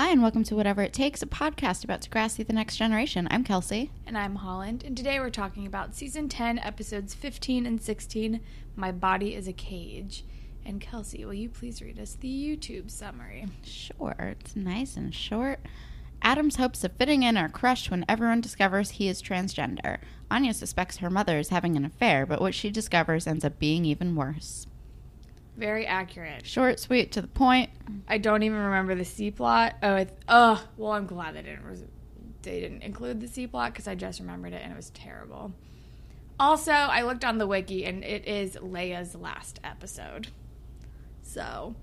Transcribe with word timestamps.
Hi, 0.00 0.10
and 0.10 0.22
welcome 0.22 0.44
to 0.44 0.54
Whatever 0.54 0.82
It 0.82 0.92
Takes, 0.92 1.22
a 1.22 1.26
podcast 1.26 1.82
about 1.82 2.02
Degrassi 2.02 2.46
The 2.46 2.52
Next 2.52 2.76
Generation. 2.76 3.26
I'm 3.32 3.42
Kelsey. 3.42 3.90
And 4.06 4.16
I'm 4.16 4.36
Holland, 4.36 4.84
and 4.84 4.96
today 4.96 5.18
we're 5.18 5.28
talking 5.28 5.66
about 5.66 5.96
season 5.96 6.28
10, 6.28 6.60
episodes 6.60 7.14
15 7.14 7.66
and 7.66 7.82
16 7.82 8.38
My 8.76 8.92
Body 8.92 9.34
is 9.34 9.48
a 9.48 9.52
Cage. 9.52 10.24
And 10.64 10.80
Kelsey, 10.80 11.24
will 11.24 11.34
you 11.34 11.48
please 11.48 11.82
read 11.82 11.98
us 11.98 12.14
the 12.14 12.28
YouTube 12.28 12.92
summary? 12.92 13.48
Sure, 13.64 14.36
it's 14.40 14.54
nice 14.54 14.96
and 14.96 15.12
short. 15.12 15.58
Adam's 16.22 16.58
hopes 16.58 16.84
of 16.84 16.92
fitting 16.92 17.24
in 17.24 17.36
are 17.36 17.48
crushed 17.48 17.90
when 17.90 18.04
everyone 18.08 18.40
discovers 18.40 18.90
he 18.90 19.08
is 19.08 19.20
transgender. 19.20 19.98
Anya 20.30 20.54
suspects 20.54 20.98
her 20.98 21.10
mother 21.10 21.40
is 21.40 21.48
having 21.48 21.76
an 21.76 21.84
affair, 21.84 22.24
but 22.24 22.40
what 22.40 22.54
she 22.54 22.70
discovers 22.70 23.26
ends 23.26 23.44
up 23.44 23.58
being 23.58 23.84
even 23.84 24.14
worse. 24.14 24.68
Very 25.58 25.86
accurate. 25.86 26.46
Short, 26.46 26.78
sweet, 26.78 27.10
to 27.12 27.20
the 27.20 27.26
point. 27.26 27.70
I 28.06 28.18
don't 28.18 28.44
even 28.44 28.58
remember 28.58 28.94
the 28.94 29.04
C 29.04 29.32
plot. 29.32 29.74
Oh, 29.82 29.96
it's, 29.96 30.12
oh, 30.28 30.64
well, 30.76 30.92
I'm 30.92 31.06
glad 31.06 31.34
they 31.34 31.42
didn't 31.42 31.64
res- 31.64 31.84
they 32.42 32.60
didn't 32.60 32.82
include 32.82 33.20
the 33.20 33.26
C 33.26 33.48
plot 33.48 33.72
because 33.72 33.88
I 33.88 33.96
just 33.96 34.20
remembered 34.20 34.52
it 34.52 34.62
and 34.62 34.72
it 34.72 34.76
was 34.76 34.90
terrible. 34.90 35.52
Also, 36.38 36.70
I 36.70 37.02
looked 37.02 37.24
on 37.24 37.38
the 37.38 37.46
wiki 37.48 37.84
and 37.84 38.04
it 38.04 38.28
is 38.28 38.54
Leia's 38.54 39.16
last 39.16 39.58
episode. 39.64 40.28
So, 41.22 41.74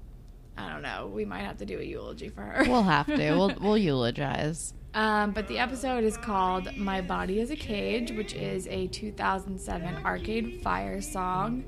I 0.58 0.70
don't 0.70 0.82
know. 0.82 1.12
We 1.14 1.26
might 1.26 1.42
have 1.44 1.58
to 1.58 1.66
do 1.66 1.78
a 1.78 1.84
eulogy 1.84 2.30
for 2.30 2.44
her. 2.44 2.64
We'll 2.64 2.84
have 2.84 3.08
to. 3.08 3.32
we'll, 3.36 3.54
we'll 3.62 3.78
eulogize. 3.78 4.74
Um, 4.94 5.32
but 5.32 5.50
the 5.50 5.60
episode 5.60 6.06
is 6.06 6.16
called 6.16 6.78
My 6.78 7.02
Body 7.02 7.42
is 7.42 7.52
a 7.52 7.58
Cage, 7.58 8.14
which 8.14 8.34
is 8.34 8.68
a 8.68 8.88
2007 8.88 10.06
Arcade 10.06 10.62
Fire 10.62 11.02
song. 11.02 11.66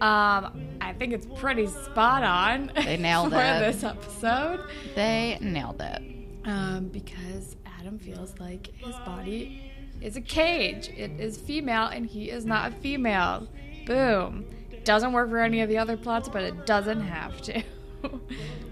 Um, 0.00 0.68
I 0.80 0.92
think 0.98 1.12
it's 1.12 1.26
pretty 1.36 1.66
spot 1.66 2.22
on 2.22 2.70
They 2.74 2.96
nailed 2.98 3.32
for 3.32 3.40
it. 3.40 3.60
this 3.60 3.82
episode 3.84 4.60
They 4.94 5.38
nailed 5.40 5.80
it. 5.80 6.02
um, 6.44 6.88
because 6.88 7.56
Adam 7.80 7.98
feels 7.98 8.34
like 8.38 8.66
his 8.76 8.94
body 9.06 9.72
is 10.02 10.16
a 10.16 10.20
cage. 10.20 10.88
It 10.96 11.12
is 11.18 11.38
female, 11.38 11.86
and 11.86 12.04
he 12.06 12.30
is 12.30 12.44
not 12.44 12.72
a 12.72 12.74
female. 12.76 13.48
Boom. 13.86 14.44
Doesn't 14.84 15.12
work 15.12 15.30
for 15.30 15.38
any 15.38 15.62
of 15.62 15.68
the 15.68 15.78
other 15.78 15.96
plots, 15.96 16.28
but 16.28 16.42
it 16.42 16.66
doesn't 16.66 17.00
have 17.00 17.40
to. 17.42 17.62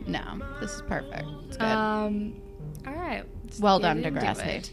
No, 0.07 0.21
this 0.61 0.71
is 0.73 0.83
perfect. 0.83 1.25
It's 1.49 1.57
good. 1.57 1.65
Um, 1.65 2.35
all 2.87 2.93
right. 2.93 3.25
Well 3.59 3.79
done, 3.81 4.03
Degrassi. 4.03 4.47
it. 4.47 4.71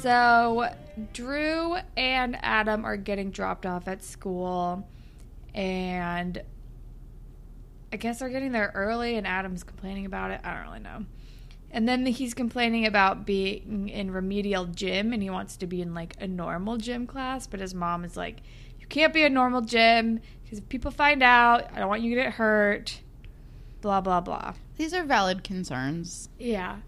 So, 0.00 0.72
Drew 1.12 1.76
and 1.96 2.36
Adam 2.40 2.84
are 2.84 2.96
getting 2.96 3.30
dropped 3.30 3.66
off 3.66 3.88
at 3.88 4.02
school, 4.04 4.86
and 5.58 6.40
I 7.92 7.96
guess 7.96 8.20
they're 8.20 8.28
getting 8.28 8.52
there 8.52 8.70
early, 8.76 9.16
and 9.16 9.26
Adam's 9.26 9.64
complaining 9.64 10.06
about 10.06 10.30
it. 10.30 10.40
I 10.44 10.54
don't 10.54 10.62
really 10.68 10.78
know. 10.78 11.04
And 11.70 11.88
then 11.88 12.06
he's 12.06 12.32
complaining 12.32 12.86
about 12.86 13.26
being 13.26 13.88
in 13.88 14.12
remedial 14.12 14.66
gym, 14.66 15.12
and 15.12 15.20
he 15.20 15.30
wants 15.30 15.56
to 15.56 15.66
be 15.66 15.82
in 15.82 15.94
like 15.94 16.14
a 16.20 16.28
normal 16.28 16.76
gym 16.76 17.06
class, 17.08 17.48
but 17.48 17.58
his 17.58 17.74
mom 17.74 18.04
is 18.04 18.16
like, 18.16 18.40
"You 18.78 18.86
can't 18.86 19.12
be 19.12 19.24
a 19.24 19.28
normal 19.28 19.60
gym 19.62 20.20
because 20.44 20.60
if 20.60 20.68
people 20.68 20.92
find 20.92 21.22
out, 21.24 21.68
I 21.74 21.80
don't 21.80 21.88
want 21.88 22.02
you 22.02 22.14
to 22.14 22.22
get 22.22 22.34
hurt." 22.34 23.00
Blah 23.80 24.00
blah 24.00 24.20
blah. 24.20 24.54
These 24.76 24.94
are 24.94 25.02
valid 25.02 25.42
concerns. 25.42 26.28
Yeah. 26.38 26.78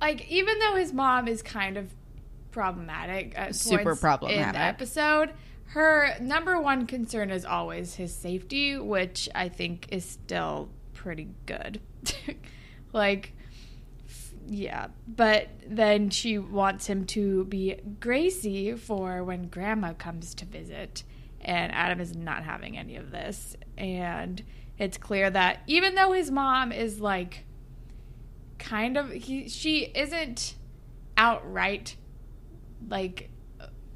Like 0.00 0.28
even 0.28 0.58
though 0.58 0.74
his 0.74 0.92
mom 0.92 1.28
is 1.28 1.40
kind 1.40 1.76
of 1.76 1.94
problematic 2.50 3.32
at 3.36 3.54
Super 3.54 3.84
points 3.84 3.98
in 3.98 4.00
problematic. 4.00 4.52
the 4.54 4.60
episode, 4.60 5.30
her 5.70 6.16
number 6.20 6.60
one 6.60 6.86
concern 6.86 7.30
is 7.30 7.44
always 7.44 7.94
his 7.94 8.12
safety, 8.12 8.76
which 8.76 9.28
I 9.34 9.48
think 9.48 9.86
is 9.92 10.04
still 10.04 10.68
pretty 10.94 11.28
good. 11.46 11.80
like 12.92 13.34
yeah, 14.48 14.88
but 15.06 15.48
then 15.64 16.10
she 16.10 16.38
wants 16.38 16.88
him 16.88 17.04
to 17.06 17.44
be 17.44 17.76
Gracie 18.00 18.74
for 18.74 19.22
when 19.22 19.46
grandma 19.46 19.92
comes 19.92 20.34
to 20.36 20.44
visit. 20.44 21.04
And 21.40 21.72
Adam 21.72 22.00
is 22.00 22.16
not 22.16 22.42
having 22.42 22.76
any 22.76 22.96
of 22.96 23.12
this. 23.12 23.56
And 23.78 24.42
it's 24.76 24.98
clear 24.98 25.30
that 25.30 25.60
even 25.68 25.94
though 25.94 26.10
his 26.10 26.32
mom 26.32 26.72
is 26.72 27.00
like 27.00 27.44
kind 28.58 28.96
of 28.96 29.10
he 29.10 29.48
she 29.48 29.84
isn't 29.94 30.56
outright 31.16 31.96
like 32.88 33.30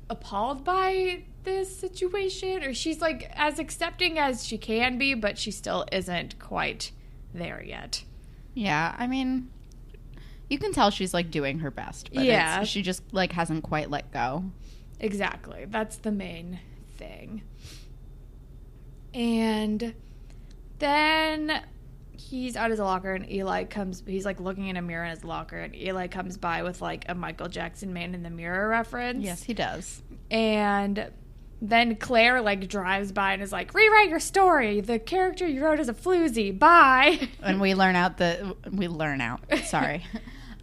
appalled 0.08 0.64
by 0.64 1.24
this 1.44 1.74
situation 1.76 2.62
or 2.64 2.72
she's 2.74 3.00
like 3.00 3.30
as 3.34 3.58
accepting 3.58 4.18
as 4.18 4.46
she 4.46 4.58
can 4.58 4.98
be 4.98 5.14
but 5.14 5.38
she 5.38 5.50
still 5.50 5.84
isn't 5.92 6.38
quite 6.38 6.90
there 7.32 7.62
yet 7.62 8.02
Yeah, 8.54 8.94
I 8.98 9.06
mean, 9.06 9.50
you 10.48 10.58
can 10.58 10.72
tell 10.72 10.90
she's 10.90 11.12
like 11.14 11.30
doing 11.30 11.58
her 11.60 11.70
best, 11.70 12.10
but 12.14 12.24
Yeah. 12.24 12.64
she 12.64 12.82
just 12.82 13.02
like 13.12 13.32
hasn't 13.32 13.62
quite 13.64 13.90
let 13.90 14.10
go. 14.12 14.44
exactly 15.00 15.66
that's 15.68 15.96
the 15.96 16.12
main 16.12 16.60
thing 16.96 17.42
and 19.12 19.94
then 20.78 21.62
he's 22.16 22.56
out 22.56 22.66
at 22.66 22.70
his 22.72 22.80
locker 22.80 23.12
and 23.12 23.30
eli 23.30 23.64
comes 23.64 24.02
he's 24.06 24.24
like 24.24 24.40
looking 24.40 24.68
in 24.68 24.76
a 24.76 24.82
mirror 24.82 25.04
in 25.04 25.10
his 25.10 25.24
locker 25.24 25.58
and 25.58 25.74
eli 25.74 26.06
comes 26.06 26.36
by 26.36 26.62
with 26.62 26.80
like 26.80 27.04
a 27.08 27.14
michael 27.14 27.48
jackson 27.48 27.92
man 27.92 28.14
in 28.14 28.22
the 28.22 28.30
mirror 28.30 28.68
reference 28.68 29.24
Yes, 29.24 29.42
he 29.42 29.54
does. 29.54 30.02
And 30.30 31.10
then 31.70 31.96
Claire 31.96 32.40
like 32.42 32.68
drives 32.68 33.10
by 33.12 33.32
and 33.32 33.42
is 33.42 33.52
like, 33.52 33.72
"Rewrite 33.74 34.08
your 34.10 34.20
story. 34.20 34.80
The 34.80 34.98
character 34.98 35.46
you 35.46 35.64
wrote 35.64 35.80
is 35.80 35.88
a 35.88 35.94
floozy. 35.94 36.56
Bye." 36.56 37.28
And 37.42 37.60
we 37.60 37.74
learn 37.74 37.96
out 37.96 38.18
that 38.18 38.72
we 38.72 38.88
learn 38.88 39.20
out. 39.20 39.40
Sorry. 39.64 40.04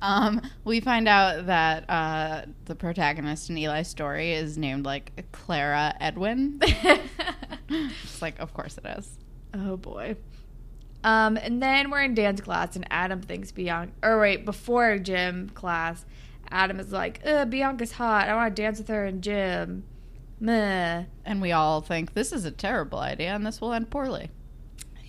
Um, 0.04 0.42
we 0.64 0.80
find 0.80 1.08
out 1.08 1.46
that 1.46 1.88
uh, 1.88 2.46
the 2.66 2.74
protagonist 2.74 3.52
in 3.52 3.58
Eli's 3.60 3.88
story 3.88 4.34
is 4.34 4.58
named 4.58 4.84
like 4.84 5.28
Clara 5.32 5.94
Edwin. 6.00 6.60
it's 7.70 8.20
like, 8.20 8.40
of 8.40 8.52
course 8.52 8.80
it 8.80 8.86
is. 8.98 9.20
oh 9.54 9.78
boy. 9.78 10.16
Um, 11.04 11.38
and 11.38 11.62
then 11.62 11.92
we're 11.92 12.02
in 12.02 12.16
dance 12.16 12.42
class, 12.42 12.76
and 12.76 12.88
Adam 12.90 13.22
thinks 13.22 13.52
Bianca. 13.52 13.94
Or 14.02 14.20
wait, 14.20 14.44
before 14.44 14.98
gym 14.98 15.50
class, 15.50 16.04
Adam 16.50 16.80
is 16.80 16.92
like, 16.92 17.24
"Bianca's 17.24 17.92
hot. 17.92 18.28
I 18.28 18.34
want 18.34 18.56
to 18.56 18.62
dance 18.62 18.80
with 18.80 18.88
her 18.88 19.06
in 19.06 19.22
gym." 19.22 19.84
Meh. 20.42 21.06
And 21.24 21.42
we 21.42 21.52
all 21.54 21.80
think 21.82 22.14
this 22.14 22.34
is 22.34 22.44
a 22.46 22.52
terrible 22.52 23.00
idea 23.00 23.34
and 23.34 23.46
this 23.46 23.62
will 23.62 23.72
end 23.74 23.90
poorly. 23.90 24.30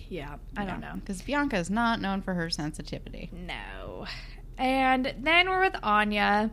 Yeah, 0.07 0.35
I 0.55 0.63
don't 0.65 0.79
know. 0.79 0.93
Because 0.95 1.21
Bianca 1.23 1.57
is 1.57 1.69
not 1.71 1.99
known 1.99 2.21
for 2.21 2.33
her 2.35 2.49
sensitivity. 2.49 3.29
No. 3.33 4.05
And 4.57 5.13
then 5.19 5.49
we're 5.49 5.61
with 5.61 5.75
Anya, 5.81 6.51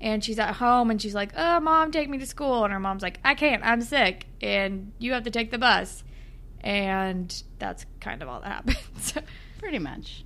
and 0.00 0.24
she's 0.24 0.40
at 0.40 0.56
home, 0.56 0.90
and 0.90 1.00
she's 1.00 1.14
like, 1.14 1.30
"Oh, 1.36 1.60
mom, 1.60 1.92
take 1.92 2.08
me 2.08 2.18
to 2.18 2.26
school." 2.26 2.64
And 2.64 2.72
her 2.72 2.80
mom's 2.80 3.02
like, 3.02 3.20
"I 3.24 3.34
can't. 3.36 3.62
I'm 3.64 3.80
sick, 3.82 4.26
and 4.42 4.90
you 4.98 5.12
have 5.12 5.22
to 5.24 5.30
take 5.30 5.52
the 5.52 5.58
bus." 5.58 6.02
And 6.60 7.32
that's 7.60 7.86
kind 8.00 8.22
of 8.22 8.28
all 8.28 8.40
that 8.40 8.48
happens. 8.68 9.14
Pretty 9.60 9.78
much. 9.78 10.24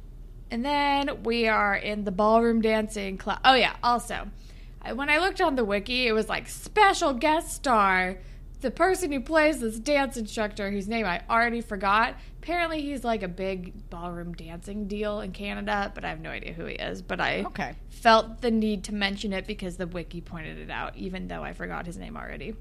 and 0.50 0.64
then 0.64 1.22
we 1.22 1.46
are 1.48 1.76
in 1.76 2.04
the 2.04 2.10
ballroom 2.12 2.62
dancing 2.62 3.18
class. 3.18 3.40
Oh 3.44 3.54
yeah. 3.54 3.76
Also, 3.82 4.28
when 4.94 5.08
I 5.10 5.18
looked 5.18 5.40
on 5.40 5.56
the 5.56 5.64
wiki, 5.64 6.06
it 6.06 6.12
was 6.12 6.28
like 6.28 6.48
special 6.48 7.12
guest 7.12 7.52
star. 7.52 8.18
The 8.60 8.70
person 8.70 9.10
who 9.10 9.20
plays 9.20 9.60
this 9.60 9.78
dance 9.78 10.16
instructor, 10.18 10.70
whose 10.70 10.86
name 10.86 11.06
I 11.06 11.22
already 11.30 11.62
forgot, 11.62 12.16
apparently 12.42 12.82
he's 12.82 13.04
like 13.04 13.22
a 13.22 13.28
big 13.28 13.88
ballroom 13.88 14.34
dancing 14.34 14.86
deal 14.86 15.20
in 15.20 15.32
Canada, 15.32 15.90
but 15.94 16.04
I 16.04 16.10
have 16.10 16.20
no 16.20 16.28
idea 16.30 16.52
who 16.52 16.66
he 16.66 16.74
is. 16.74 17.00
But 17.00 17.20
I 17.22 17.44
Okay. 17.44 17.72
felt 17.88 18.42
the 18.42 18.50
need 18.50 18.84
to 18.84 18.94
mention 18.94 19.32
it 19.32 19.46
because 19.46 19.78
the 19.78 19.86
wiki 19.86 20.20
pointed 20.20 20.58
it 20.58 20.70
out, 20.70 20.94
even 20.96 21.28
though 21.28 21.42
I 21.42 21.54
forgot 21.54 21.86
his 21.86 21.96
name 21.96 22.16
already. 22.18 22.54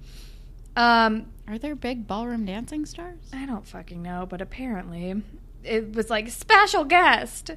Um, 0.77 1.25
Are 1.49 1.57
there 1.57 1.75
big 1.75 2.07
ballroom 2.07 2.45
dancing 2.45 2.85
stars? 2.85 3.19
I 3.33 3.45
don't 3.45 3.67
fucking 3.67 4.01
know, 4.01 4.25
but 4.29 4.39
apparently 4.39 5.21
it 5.65 5.93
was 5.93 6.09
like 6.09 6.29
special 6.29 6.85
guest. 6.85 7.51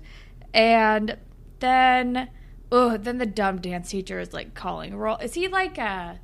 And 0.53 1.17
then 1.61 2.29
oh, 2.73 2.97
then 2.97 3.19
the 3.19 3.27
dumb 3.27 3.61
dance 3.61 3.91
teacher 3.91 4.19
is 4.19 4.33
like 4.33 4.55
calling 4.55 4.97
roll. 4.97 5.17
Is 5.19 5.35
he 5.35 5.47
like 5.49 5.79
a 5.79 6.19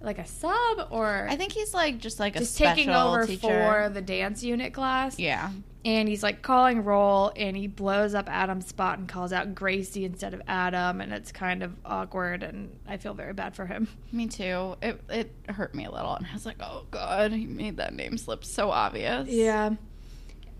like 0.00 0.18
a 0.18 0.26
sub 0.26 0.88
or 0.90 1.26
I 1.30 1.36
think 1.36 1.52
he's 1.52 1.72
like 1.72 1.98
just 1.98 2.20
like 2.20 2.36
a 2.36 2.40
just 2.40 2.54
special 2.54 2.74
taking 2.74 2.90
over 2.90 3.26
teacher. 3.26 3.40
for 3.48 3.88
the 3.88 4.02
dance 4.02 4.42
unit 4.42 4.74
class. 4.74 5.18
yeah. 5.18 5.50
And 5.86 6.08
he's 6.08 6.22
like 6.22 6.40
calling 6.40 6.82
roll 6.82 7.30
and 7.36 7.54
he 7.54 7.66
blows 7.66 8.14
up 8.14 8.26
Adam's 8.30 8.66
spot 8.66 8.98
and 8.98 9.06
calls 9.06 9.34
out 9.34 9.54
Gracie 9.54 10.06
instead 10.06 10.32
of 10.32 10.40
Adam 10.48 11.02
and 11.02 11.12
it's 11.12 11.30
kind 11.30 11.62
of 11.62 11.74
awkward 11.84 12.42
and 12.42 12.78
I 12.86 12.96
feel 12.96 13.12
very 13.14 13.34
bad 13.34 13.54
for 13.54 13.66
him. 13.66 13.88
Me 14.10 14.26
too. 14.26 14.76
It 14.82 15.00
it 15.10 15.30
hurt 15.48 15.74
me 15.74 15.84
a 15.84 15.90
little, 15.90 16.14
and 16.14 16.26
I 16.26 16.32
was 16.32 16.46
like, 16.46 16.56
"Oh 16.60 16.86
God, 16.90 17.32
he 17.32 17.44
made 17.46 17.76
that 17.76 17.92
name 17.94 18.16
slip 18.16 18.44
so 18.46 18.70
obvious." 18.70 19.28
Yeah. 19.28 19.74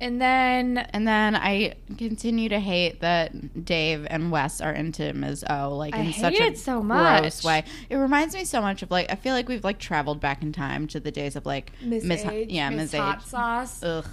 And 0.00 0.20
then 0.20 0.78
And 0.78 1.06
then 1.06 1.34
I 1.36 1.74
continue 1.96 2.48
to 2.48 2.58
hate 2.58 3.00
that 3.00 3.64
Dave 3.64 4.06
and 4.10 4.30
Wes 4.30 4.60
are 4.60 4.72
into 4.72 5.12
Ms. 5.12 5.44
O, 5.48 5.76
like 5.76 5.94
I 5.94 5.98
in 6.00 6.04
hate 6.06 6.20
such 6.20 6.34
a 6.40 6.42
it 6.46 6.58
so 6.58 6.80
gross 6.82 7.42
much. 7.42 7.44
way. 7.44 7.64
It 7.88 7.96
reminds 7.96 8.34
me 8.34 8.44
so 8.44 8.60
much 8.60 8.82
of 8.82 8.90
like 8.90 9.10
I 9.10 9.14
feel 9.14 9.32
like 9.34 9.48
we've 9.48 9.64
like 9.64 9.78
traveled 9.78 10.20
back 10.20 10.42
in 10.42 10.52
time 10.52 10.86
to 10.88 11.00
the 11.00 11.10
days 11.10 11.36
of 11.36 11.46
like 11.46 11.72
Miss, 11.80 12.04
Miss, 12.04 12.24
Age, 12.24 12.50
yeah, 12.50 12.68
Miss 12.70 12.92
Miss 12.92 13.00
Hot. 13.00 13.22
Sauce. 13.22 13.82
Ugh. 13.82 14.06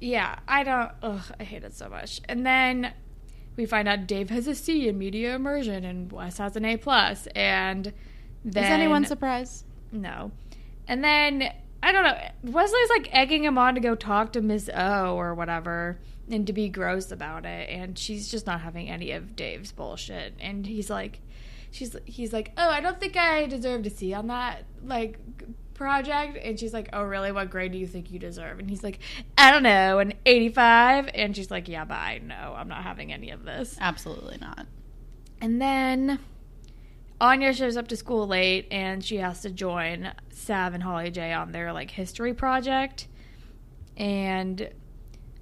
Yeah, 0.00 0.38
I 0.48 0.62
don't. 0.62 0.90
Ugh, 1.02 1.22
I 1.38 1.44
hate 1.44 1.64
it 1.64 1.74
so 1.74 1.88
much. 1.90 2.20
And 2.28 2.46
then 2.46 2.92
we 3.56 3.66
find 3.66 3.86
out 3.88 4.06
Dave 4.06 4.30
has 4.30 4.46
a 4.46 4.54
C 4.54 4.88
in 4.88 4.96
media 4.96 5.34
immersion, 5.34 5.84
and 5.84 6.10
Wes 6.10 6.38
has 6.38 6.56
an 6.56 6.64
A 6.64 6.76
plus. 6.78 7.26
And 7.34 7.92
then 8.44 8.64
Is 8.64 8.70
anyone 8.70 9.04
surprised? 9.04 9.64
no. 9.92 10.30
And 10.88 11.04
then 11.04 11.52
I 11.82 11.92
don't 11.92 12.04
know. 12.04 12.18
Wesley's 12.44 12.90
like 12.90 13.08
egging 13.12 13.44
him 13.44 13.56
on 13.56 13.74
to 13.74 13.80
go 13.80 13.94
talk 13.94 14.32
to 14.32 14.42
Miss 14.42 14.68
O 14.72 15.16
or 15.16 15.34
whatever, 15.34 15.98
and 16.30 16.46
to 16.46 16.52
be 16.52 16.68
gross 16.68 17.10
about 17.10 17.44
it. 17.46 17.70
And 17.70 17.98
she's 17.98 18.30
just 18.30 18.46
not 18.46 18.60
having 18.60 18.88
any 18.88 19.12
of 19.12 19.34
Dave's 19.34 19.72
bullshit. 19.72 20.34
And 20.40 20.66
he's 20.66 20.90
like, 20.90 21.20
she's 21.70 21.96
he's 22.04 22.32
like, 22.32 22.52
oh, 22.58 22.68
I 22.68 22.80
don't 22.80 23.00
think 23.00 23.16
I 23.16 23.46
deserve 23.46 23.84
to 23.84 23.90
see 23.90 24.12
on 24.12 24.26
that 24.26 24.64
like 24.84 25.18
project. 25.72 26.36
And 26.42 26.60
she's 26.60 26.74
like, 26.74 26.90
oh, 26.92 27.02
really? 27.02 27.32
What 27.32 27.48
grade 27.48 27.72
do 27.72 27.78
you 27.78 27.86
think 27.86 28.10
you 28.10 28.18
deserve? 28.18 28.58
And 28.58 28.68
he's 28.68 28.84
like, 28.84 28.98
I 29.38 29.50
don't 29.50 29.62
know, 29.62 29.98
an 30.00 30.12
eighty-five. 30.26 31.08
And 31.14 31.34
she's 31.34 31.50
like, 31.50 31.66
yeah, 31.66 31.86
but 31.86 31.98
I 31.98 32.18
know 32.18 32.54
I'm 32.56 32.68
not 32.68 32.82
having 32.82 33.10
any 33.10 33.30
of 33.30 33.44
this. 33.44 33.78
Absolutely 33.80 34.36
not. 34.38 34.66
And 35.40 35.62
then 35.62 36.18
Anya 37.20 37.52
shows 37.52 37.76
up 37.76 37.88
to 37.88 37.96
school 37.96 38.26
late 38.26 38.66
and 38.70 39.04
she 39.04 39.16
has 39.16 39.42
to 39.42 39.50
join 39.50 40.12
Sav 40.30 40.74
and 40.74 40.82
Holly 40.82 41.10
J 41.10 41.32
on 41.32 41.52
their 41.52 41.72
like 41.72 41.90
history 41.90 42.32
project. 42.34 43.06
And 43.96 44.70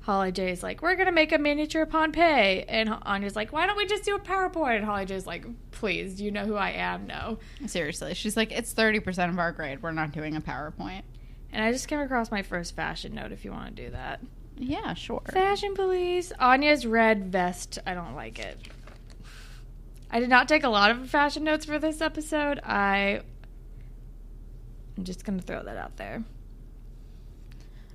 Holly 0.01 0.33
J 0.33 0.51
is 0.51 0.63
like, 0.63 0.83
We're 0.83 0.97
gonna 0.97 1.13
make 1.13 1.33
a 1.33 1.39
miniature 1.39 1.87
Pompeii 1.87 2.65
and 2.69 2.89
Anya's 3.03 3.37
like, 3.37 3.53
Why 3.53 3.67
don't 3.67 3.77
we 3.77 3.87
just 3.87 4.05
do 4.05 4.17
a 4.17 4.19
PowerPoint? 4.19 4.77
And 4.77 4.85
Holly 4.85 5.05
J 5.07 5.15
is 5.15 5.27
like, 5.27 5.45
Please, 5.71 6.17
do 6.17 6.25
you 6.25 6.31
know 6.31 6.47
who 6.47 6.57
I 6.57 6.71
am? 6.71 7.07
No. 7.07 7.39
Seriously, 7.67 8.15
she's 8.15 8.37
like, 8.37 8.51
it's 8.51 8.73
thirty 8.73 9.01
percent 9.01 9.31
of 9.33 9.39
our 9.39 9.53
grade. 9.53 9.83
We're 9.83 9.93
not 9.93 10.13
doing 10.13 10.35
a 10.35 10.41
PowerPoint. 10.41 11.03
And 11.53 11.63
I 11.65 11.73
just 11.73 11.89
came 11.89 12.01
across 12.01 12.31
my 12.31 12.43
first 12.43 12.75
fashion 12.75 13.15
note 13.15 13.33
if 13.33 13.45
you 13.45 13.53
want 13.53 13.77
to 13.77 13.85
do 13.85 13.91
that. 13.91 14.21
Yeah, 14.57 14.95
sure. 14.95 15.23
Fashion 15.31 15.75
police. 15.75 16.33
Anya's 16.41 16.85
red 16.85 17.27
vest. 17.31 17.79
I 17.87 17.95
don't 17.95 18.15
like 18.17 18.39
it. 18.39 18.59
I 20.11 20.21
did 20.21 20.29
not 20.29 20.49
take 20.49 20.65
a 20.65 20.69
lot 20.69 20.91
of 20.91 21.09
fashion 21.09 21.45
notes 21.45 21.65
for 21.65 21.79
this 21.79 22.01
episode. 22.01 22.61
I 22.65 23.21
I'm 24.97 25.05
just 25.05 25.25
gonna 25.25 25.43
throw 25.43 25.63
that 25.63 25.77
out 25.77 25.97
there. 25.97 26.25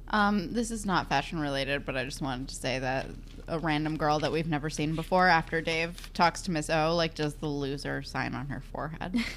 Um, 0.09 0.53
this 0.53 0.69
is 0.69 0.85
not 0.85 1.09
fashion 1.09 1.39
related, 1.39 1.85
but 1.85 1.97
I 1.97 2.05
just 2.05 2.21
wanted 2.21 2.49
to 2.49 2.55
say 2.55 2.77
that 2.79 3.07
a 3.47 3.57
random 3.57 3.97
girl 3.97 4.19
that 4.19 4.31
we've 4.31 4.47
never 4.47 4.69
seen 4.69 4.95
before, 4.95 5.27
after 5.27 5.59
Dave 5.59 6.13
talks 6.13 6.43
to 6.43 6.51
Miss 6.51 6.69
O, 6.69 6.95
like 6.95 7.15
does 7.15 7.33
the 7.35 7.47
loser 7.47 8.03
sign 8.03 8.35
on 8.35 8.47
her 8.47 8.61
forehead. 8.71 9.15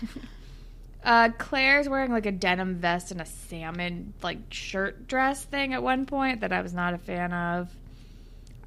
Uh, 1.05 1.29
Claire's 1.39 1.89
wearing 1.89 2.11
like 2.11 2.27
a 2.27 2.33
denim 2.33 2.75
vest 2.75 3.13
and 3.13 3.21
a 3.21 3.25
salmon 3.25 4.13
like 4.25 4.39
shirt 4.51 5.07
dress 5.07 5.45
thing 5.45 5.73
at 5.73 5.81
one 5.81 6.05
point 6.05 6.41
that 6.41 6.53
I 6.53 6.61
was 6.63 6.75
not 6.75 6.95
a 6.95 6.99
fan 6.99 7.33
of. 7.33 7.71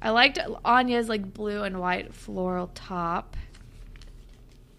I 0.00 0.08
liked 0.08 0.38
Anya's 0.64 1.06
like 1.06 1.34
blue 1.34 1.64
and 1.64 1.78
white 1.78 2.14
floral 2.14 2.70
top. 2.74 3.36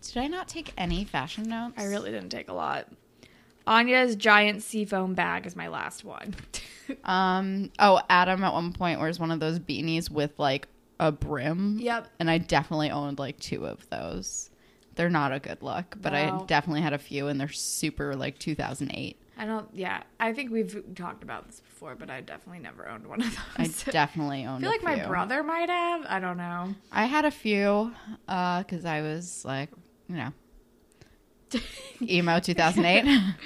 Did 0.01 0.17
I 0.17 0.27
not 0.27 0.47
take 0.47 0.73
any 0.77 1.05
fashion 1.05 1.43
notes? 1.49 1.75
I 1.77 1.85
really 1.85 2.11
didn't 2.11 2.29
take 2.29 2.49
a 2.49 2.53
lot. 2.53 2.87
Anya's 3.67 4.15
giant 4.15 4.63
seafoam 4.63 5.13
bag 5.13 5.45
is 5.45 5.55
my 5.55 5.67
last 5.67 6.03
one. 6.03 6.35
Um. 7.05 7.71
Oh, 7.79 8.01
Adam 8.09 8.43
at 8.43 8.51
one 8.51 8.73
point 8.73 8.99
wears 8.99 9.17
one 9.17 9.31
of 9.31 9.39
those 9.39 9.59
beanies 9.59 10.11
with 10.11 10.37
like 10.37 10.67
a 10.99 11.09
brim. 11.09 11.77
Yep. 11.79 12.07
And 12.19 12.29
I 12.29 12.37
definitely 12.37 12.91
owned 12.91 13.17
like 13.17 13.39
two 13.39 13.65
of 13.65 13.87
those. 13.89 14.49
They're 14.95 15.09
not 15.09 15.31
a 15.31 15.39
good 15.39 15.61
look, 15.61 15.95
but 16.01 16.13
I 16.13 16.43
definitely 16.47 16.81
had 16.81 16.91
a 16.91 16.97
few, 16.97 17.27
and 17.27 17.39
they're 17.39 17.47
super 17.47 18.13
like 18.13 18.39
2008. 18.39 19.17
I 19.37 19.45
don't. 19.45 19.69
Yeah, 19.73 20.03
I 20.19 20.33
think 20.33 20.51
we've 20.51 20.83
talked 20.95 21.23
about 21.23 21.47
this 21.47 21.61
before, 21.61 21.95
but 21.95 22.09
I 22.09 22.19
definitely 22.19 22.59
never 22.61 22.89
owned 22.89 23.07
one 23.07 23.21
of 23.21 23.29
those. 23.29 23.39
I 23.57 23.63
those. 23.63 23.83
definitely 23.91 24.45
I 24.45 24.59
feel 24.59 24.69
like 24.69 24.83
my 24.83 25.05
brother 25.05 25.43
might 25.43 25.69
have. 25.69 26.05
I 26.09 26.19
don't 26.19 26.37
know. 26.37 26.75
I 26.91 27.05
had 27.05 27.23
a 27.23 27.31
few 27.31 27.93
because 28.27 28.83
I 28.85 29.01
was 29.01 29.45
like, 29.45 29.69
you 30.11 30.17
know, 30.17 31.59
emo 32.01 32.39
2008. 32.39 33.35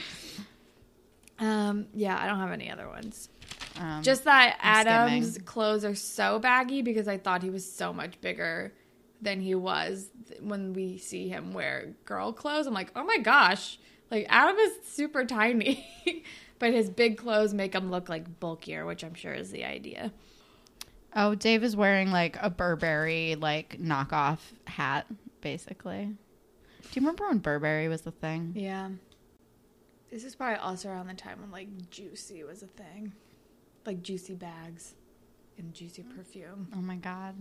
Um, 1.37 1.87
yeah, 1.93 2.17
I 2.17 2.27
don't 2.27 2.39
have 2.39 2.53
any 2.53 2.71
other 2.71 2.87
ones. 2.87 3.27
Um, 3.77 4.01
Just 4.03 4.23
that 4.23 4.57
I'm 4.61 4.87
Adam's 4.87 5.31
skimming. 5.31 5.45
clothes 5.45 5.83
are 5.83 5.93
so 5.95 6.39
baggy 6.39 6.81
because 6.81 7.09
I 7.09 7.17
thought 7.17 7.43
he 7.43 7.49
was 7.49 7.69
so 7.69 7.91
much 7.91 8.21
bigger 8.21 8.73
than 9.21 9.41
he 9.41 9.53
was 9.53 10.07
when 10.39 10.71
we 10.71 10.97
see 10.97 11.27
him 11.27 11.53
wear 11.53 11.93
girl 12.05 12.31
clothes. 12.31 12.67
I'm 12.67 12.73
like, 12.73 12.91
oh 12.95 13.03
my 13.03 13.17
gosh, 13.17 13.77
like 14.09 14.25
Adam 14.29 14.55
is 14.55 14.71
super 14.85 15.25
tiny, 15.25 15.85
but 16.59 16.71
his 16.71 16.89
big 16.89 17.17
clothes 17.17 17.53
make 17.53 17.73
him 17.75 17.91
look 17.91 18.07
like 18.07 18.39
bulkier, 18.39 18.85
which 18.85 19.03
I'm 19.03 19.13
sure 19.13 19.33
is 19.33 19.51
the 19.51 19.65
idea. 19.65 20.13
oh, 21.13 21.35
Dave 21.35 21.65
is 21.65 21.75
wearing 21.75 22.11
like 22.11 22.37
a 22.41 22.49
Burberry 22.49 23.35
like 23.35 23.77
knockoff 23.77 24.39
hat, 24.67 25.05
basically. 25.41 26.15
Do 26.91 26.99
you 26.99 27.05
remember 27.05 27.27
when 27.27 27.39
Burberry 27.39 27.87
was 27.87 28.01
the 28.01 28.11
thing? 28.11 28.53
Yeah. 28.55 28.89
This 30.09 30.23
is 30.23 30.35
probably 30.35 30.57
also 30.57 30.89
around 30.89 31.07
the 31.07 31.13
time 31.13 31.41
when 31.41 31.51
like 31.51 31.89
juicy 31.89 32.43
was 32.43 32.63
a 32.63 32.67
thing. 32.67 33.13
Like 33.85 34.01
juicy 34.01 34.35
bags 34.35 34.95
and 35.57 35.73
juicy 35.73 36.03
mm. 36.03 36.15
perfume. 36.15 36.67
Oh 36.75 36.81
my 36.81 36.95
god. 36.95 37.35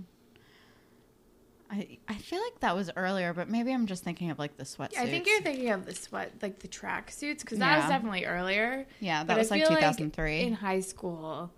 I 1.70 1.98
I 2.08 2.14
feel 2.14 2.40
like 2.40 2.60
that 2.60 2.74
was 2.74 2.90
earlier, 2.96 3.32
but 3.32 3.48
maybe 3.48 3.72
I'm 3.72 3.86
just 3.86 4.04
thinking 4.04 4.30
of 4.30 4.38
like 4.38 4.56
the 4.56 4.64
sweatsuits. 4.64 4.98
I 4.98 5.06
think 5.06 5.26
you're 5.26 5.40
thinking 5.40 5.70
of 5.70 5.86
the 5.86 5.94
sweat, 5.94 6.32
like 6.42 6.58
the 6.58 6.68
track 6.68 7.10
suits, 7.10 7.42
because 7.42 7.58
that 7.58 7.78
was 7.78 7.88
definitely 7.88 8.26
earlier. 8.26 8.86
Yeah, 9.00 9.20
that 9.20 9.26
But 9.28 9.34
I 9.34 9.38
was 9.38 9.50
like 9.50 9.60
feel 9.62 9.76
2003. 9.76 10.40
in 10.40 10.52
high 10.54 10.80
school, 10.80 11.52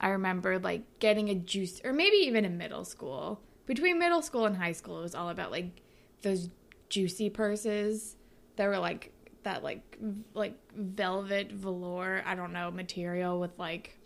I 0.00 0.08
remember 0.08 0.58
like 0.58 0.82
getting 0.98 1.28
a 1.28 1.34
juice, 1.34 1.80
or 1.84 1.92
maybe 1.92 2.16
even 2.16 2.44
in 2.44 2.58
middle 2.58 2.84
school. 2.84 3.40
Between 3.64 3.98
middle 3.98 4.22
school 4.22 4.46
and 4.46 4.56
high 4.56 4.72
school, 4.72 4.98
it 4.98 5.02
was 5.02 5.14
all 5.14 5.28
about 5.28 5.52
like 5.52 5.80
those 6.22 6.48
juicy 6.92 7.30
purses 7.30 8.16
that 8.56 8.66
were 8.68 8.78
like 8.78 9.12
that, 9.44 9.64
like 9.64 9.96
like 10.34 10.54
velvet 10.76 11.50
velour. 11.50 12.22
I 12.26 12.34
don't 12.34 12.52
know 12.52 12.70
material 12.70 13.40
with 13.40 13.58
like 13.58 13.98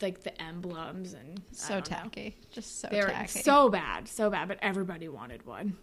like 0.00 0.22
the 0.22 0.40
emblems 0.40 1.12
and 1.14 1.42
so 1.50 1.74
don't 1.74 1.90
know. 1.90 1.96
tacky, 1.96 2.36
just 2.52 2.80
so 2.80 2.88
They 2.90 3.00
were 3.00 3.08
tacky. 3.08 3.40
so 3.40 3.68
bad, 3.68 4.06
so 4.08 4.30
bad, 4.30 4.46
but 4.48 4.58
everybody 4.62 5.08
wanted 5.08 5.44
one. 5.44 5.76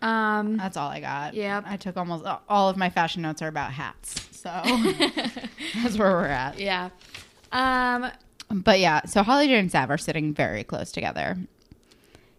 Um, 0.00 0.56
That's 0.58 0.76
all 0.76 0.88
I 0.88 1.00
got. 1.00 1.34
Yeah, 1.34 1.60
I 1.66 1.76
took 1.76 1.96
almost 1.96 2.24
all 2.48 2.68
of 2.70 2.76
my 2.76 2.88
fashion 2.88 3.20
notes 3.22 3.42
are 3.42 3.48
about 3.48 3.72
hats, 3.72 4.28
so 4.30 4.48
that's 5.82 5.98
where 5.98 6.12
we're 6.12 6.26
at. 6.26 6.58
yeah. 6.60 6.90
Um, 7.50 8.10
But 8.48 8.78
yeah, 8.78 9.04
so 9.06 9.22
Holly 9.24 9.48
J 9.48 9.58
and 9.58 9.70
Sav 9.72 9.90
are 9.90 9.98
sitting 9.98 10.32
very 10.32 10.62
close 10.62 10.92
together. 10.92 11.36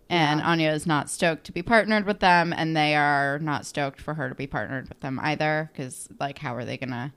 And 0.10 0.40
Yeah. 0.40 0.48
Anya 0.48 0.72
is 0.72 0.88
not 0.88 1.10
stoked 1.10 1.44
to 1.46 1.52
be 1.52 1.62
partnered 1.62 2.06
with 2.06 2.20
them, 2.20 2.52
and 2.52 2.76
they 2.76 2.96
are 2.96 3.38
not 3.40 3.66
stoked 3.66 4.02
for 4.02 4.16
her 4.16 4.28
to 4.30 4.36
be 4.36 4.48
partnered 4.48 4.90
with 4.90 5.00
them 5.02 5.20
either. 5.22 5.70
Because, 5.72 6.10
like, 6.20 6.40
how 6.40 6.56
are 6.56 6.66
they 6.66 6.78
going 6.78 6.90
to 6.90 7.12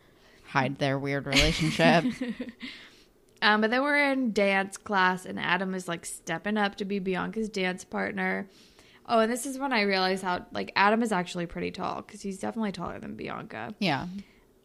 hide 0.49 0.79
their 0.79 0.99
weird 0.99 1.27
relationship? 1.27 2.05
Um, 3.41 3.61
but 3.61 3.71
then 3.71 3.83
we're 3.83 4.13
in 4.13 4.33
dance 4.33 4.77
class, 4.77 5.27
and 5.27 5.39
Adam 5.41 5.75
is 5.75 5.89
like 5.89 6.07
stepping 6.07 6.57
up 6.57 6.77
to 6.77 6.85
be 6.85 7.01
Bianca's 7.01 7.49
dance 7.49 7.83
partner. 7.83 8.49
Oh, 9.07 9.19
and 9.19 9.33
this 9.33 9.47
is 9.47 9.59
when 9.59 9.73
I 9.73 9.81
realized 9.83 10.23
how 10.23 10.47
like 10.53 10.71
Adam 10.77 11.03
is 11.03 11.11
actually 11.11 11.47
pretty 11.47 11.73
tall 11.73 12.03
because 12.03 12.23
he's 12.23 12.39
definitely 12.39 12.71
taller 12.71 13.01
than 13.01 13.17
Bianca. 13.17 13.75
yeah. 13.81 14.07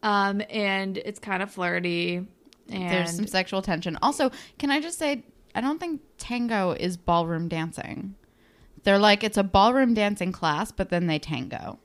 Um, 0.04 0.40
and 0.48 0.96
it's 0.96 1.18
kind 1.18 1.42
of 1.42 1.50
flirty. 1.50 2.24
And 2.70 2.88
There's 2.90 3.16
some 3.16 3.26
sexual 3.26 3.62
tension. 3.62 3.98
Also, 4.00 4.30
can 4.58 4.70
I 4.70 4.80
just 4.80 4.96
say, 4.96 5.24
I 5.54 5.60
don't 5.60 5.78
think 5.78 6.00
tango 6.18 6.72
is 6.72 6.96
ballroom 6.96 7.48
dancing. 7.48 8.14
They're 8.84 8.98
like, 8.98 9.24
it's 9.24 9.36
a 9.36 9.42
ballroom 9.42 9.94
dancing 9.94 10.32
class, 10.32 10.72
but 10.72 10.88
then 10.88 11.06
they 11.06 11.18
tango. 11.18 11.78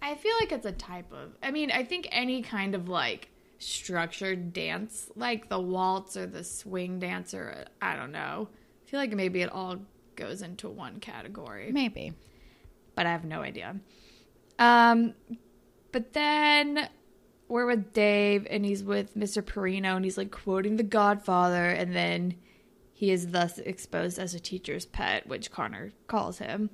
I 0.00 0.14
feel 0.14 0.32
like 0.40 0.52
it's 0.52 0.66
a 0.66 0.72
type 0.72 1.12
of. 1.12 1.32
I 1.42 1.50
mean, 1.50 1.70
I 1.70 1.82
think 1.84 2.08
any 2.12 2.42
kind 2.42 2.74
of 2.74 2.88
like 2.88 3.30
structured 3.58 4.52
dance, 4.52 5.10
like 5.16 5.48
the 5.48 5.60
waltz 5.60 6.16
or 6.16 6.26
the 6.26 6.44
swing 6.44 6.98
dance, 7.00 7.34
or 7.34 7.64
I 7.82 7.96
don't 7.96 8.12
know. 8.12 8.48
I 8.86 8.90
feel 8.90 9.00
like 9.00 9.12
maybe 9.12 9.42
it 9.42 9.52
all 9.52 9.78
goes 10.16 10.42
into 10.42 10.68
one 10.68 11.00
category. 11.00 11.70
Maybe. 11.72 12.12
but 12.94 13.06
I 13.06 13.10
have 13.10 13.24
no 13.24 13.40
idea. 13.40 13.76
Um, 14.58 15.14
but 15.92 15.98
but 15.98 16.12
then 16.12 16.88
we're 17.48 17.66
with 17.66 17.92
Dave 17.92 18.46
and 18.50 18.64
he's 18.64 18.84
with 18.84 19.16
Mr. 19.16 19.42
Perino 19.42 19.96
and 19.96 20.04
he's 20.04 20.18
like 20.18 20.30
quoting 20.30 20.76
The 20.76 20.82
Godfather 20.82 21.64
and 21.70 21.94
then 21.96 22.34
he 22.98 23.12
is 23.12 23.28
thus 23.28 23.58
exposed 23.58 24.18
as 24.18 24.34
a 24.34 24.40
teacher's 24.40 24.84
pet, 24.84 25.24
which 25.28 25.52
Connor 25.52 25.92
calls 26.08 26.38
him. 26.38 26.68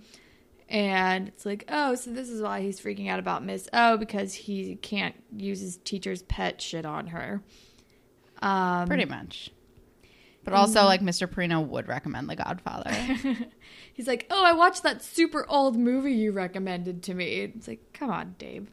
And 0.71 1.29
it's 1.29 1.45
like, 1.45 1.67
oh, 1.69 1.97
so 1.97 2.13
this 2.13 2.31
is 2.31 2.41
why 2.41 2.63
he's 2.63 2.81
freaking 2.81 3.11
out 3.11 3.19
about 3.19 3.45
Miss 3.45 3.69
O 3.75 3.99
because 3.99 4.33
he 4.33 4.77
can't 4.77 5.15
use 5.37 5.61
his 5.61 5.77
teacher's 5.77 6.23
pet 6.23 6.63
shit 6.63 6.87
on 6.87 7.09
her. 7.09 7.43
Um, 8.41 8.87
Pretty 8.87 9.05
much. 9.05 9.51
But 10.45 10.55
also, 10.55 10.85
like 10.85 11.03
Mr. 11.03 11.27
Perino 11.27 11.63
would 11.69 11.89
recommend 11.89 12.31
The 12.31 12.37
Godfather. 12.37 12.91
He's 13.93 14.07
like, 14.07 14.27
"Oh, 14.31 14.43
I 14.43 14.55
watched 14.55 14.83
that 14.83 15.03
super 15.03 15.45
old 15.47 15.77
movie 15.77 16.15
you 16.15 16.33
recommended 16.33 17.03
to 17.03 17.13
me." 17.15 17.53
It's 17.55 17.69
like, 17.69 17.93
"Come 17.93 18.11
on, 18.11 18.35
Dave." 18.39 18.71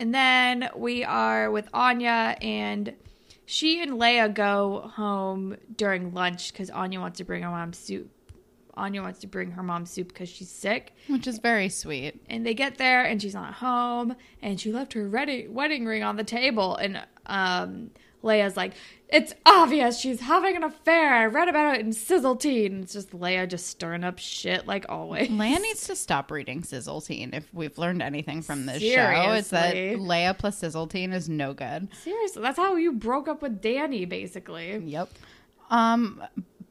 And 0.00 0.14
then 0.14 0.70
we 0.74 1.04
are 1.04 1.50
with 1.50 1.68
Anya, 1.74 2.36
and 2.40 2.94
she 3.46 3.82
and 3.82 3.92
Leia 3.92 4.32
go 4.32 4.90
home 4.94 5.56
during 5.76 6.14
lunch 6.14 6.52
because 6.52 6.70
Anya 6.70 7.00
wants 7.00 7.18
to 7.18 7.24
bring 7.24 7.42
her 7.42 7.50
mom 7.50 7.72
soup. 7.72 8.10
Anya 8.76 9.02
wants 9.02 9.20
to 9.20 9.26
bring 9.26 9.52
her 9.52 9.62
mom 9.62 9.86
soup 9.86 10.08
because 10.08 10.28
she's 10.28 10.50
sick. 10.50 10.94
which 11.06 11.26
is 11.26 11.38
very 11.38 11.68
sweet. 11.68 12.20
And 12.28 12.44
they 12.44 12.54
get 12.54 12.76
there, 12.76 13.04
and 13.04 13.22
she's 13.22 13.34
not 13.34 13.54
home, 13.54 14.16
and 14.42 14.60
she 14.60 14.72
left 14.72 14.92
her 14.94 15.08
wedding 15.08 15.54
wedding 15.54 15.84
ring 15.86 16.02
on 16.02 16.16
the 16.16 16.24
table. 16.24 16.76
And 16.76 17.00
um, 17.26 17.90
Leia's 18.24 18.56
like, 18.56 18.72
"It's 19.08 19.34
obvious 19.46 20.00
she's 20.00 20.20
having 20.20 20.56
an 20.56 20.64
affair. 20.64 21.12
I 21.14 21.26
read 21.26 21.48
about 21.48 21.76
it 21.76 21.80
in 21.82 21.92
Sizzle 21.92 22.36
Teen." 22.36 22.82
It's 22.82 22.92
just 22.94 23.10
Leia 23.10 23.48
just 23.48 23.66
stirring 23.66 24.02
up 24.02 24.18
shit 24.18 24.66
like 24.66 24.86
always. 24.88 25.28
Leia 25.28 25.60
needs 25.60 25.86
to 25.86 25.94
stop 25.96 26.30
reading 26.30 26.62
Sizzleteen. 26.62 27.34
If 27.34 27.52
we've 27.52 27.76
learned 27.78 28.02
anything 28.02 28.42
from 28.42 28.66
this 28.66 28.82
show, 28.82 29.32
it's 29.32 29.50
that 29.50 29.72
Seriously. 29.72 30.04
Leia 30.06 30.36
plus 30.36 30.60
Sizzleteen 30.60 31.12
is 31.12 31.28
no 31.28 31.52
good. 31.54 31.88
Seriously, 32.02 32.42
that's 32.42 32.56
how 32.58 32.76
you 32.76 32.92
broke 32.92 33.28
up 33.28 33.42
with 33.42 33.60
Danny, 33.60 34.04
basically. 34.06 34.78
Yep. 34.78 35.10
Um, 35.70 36.22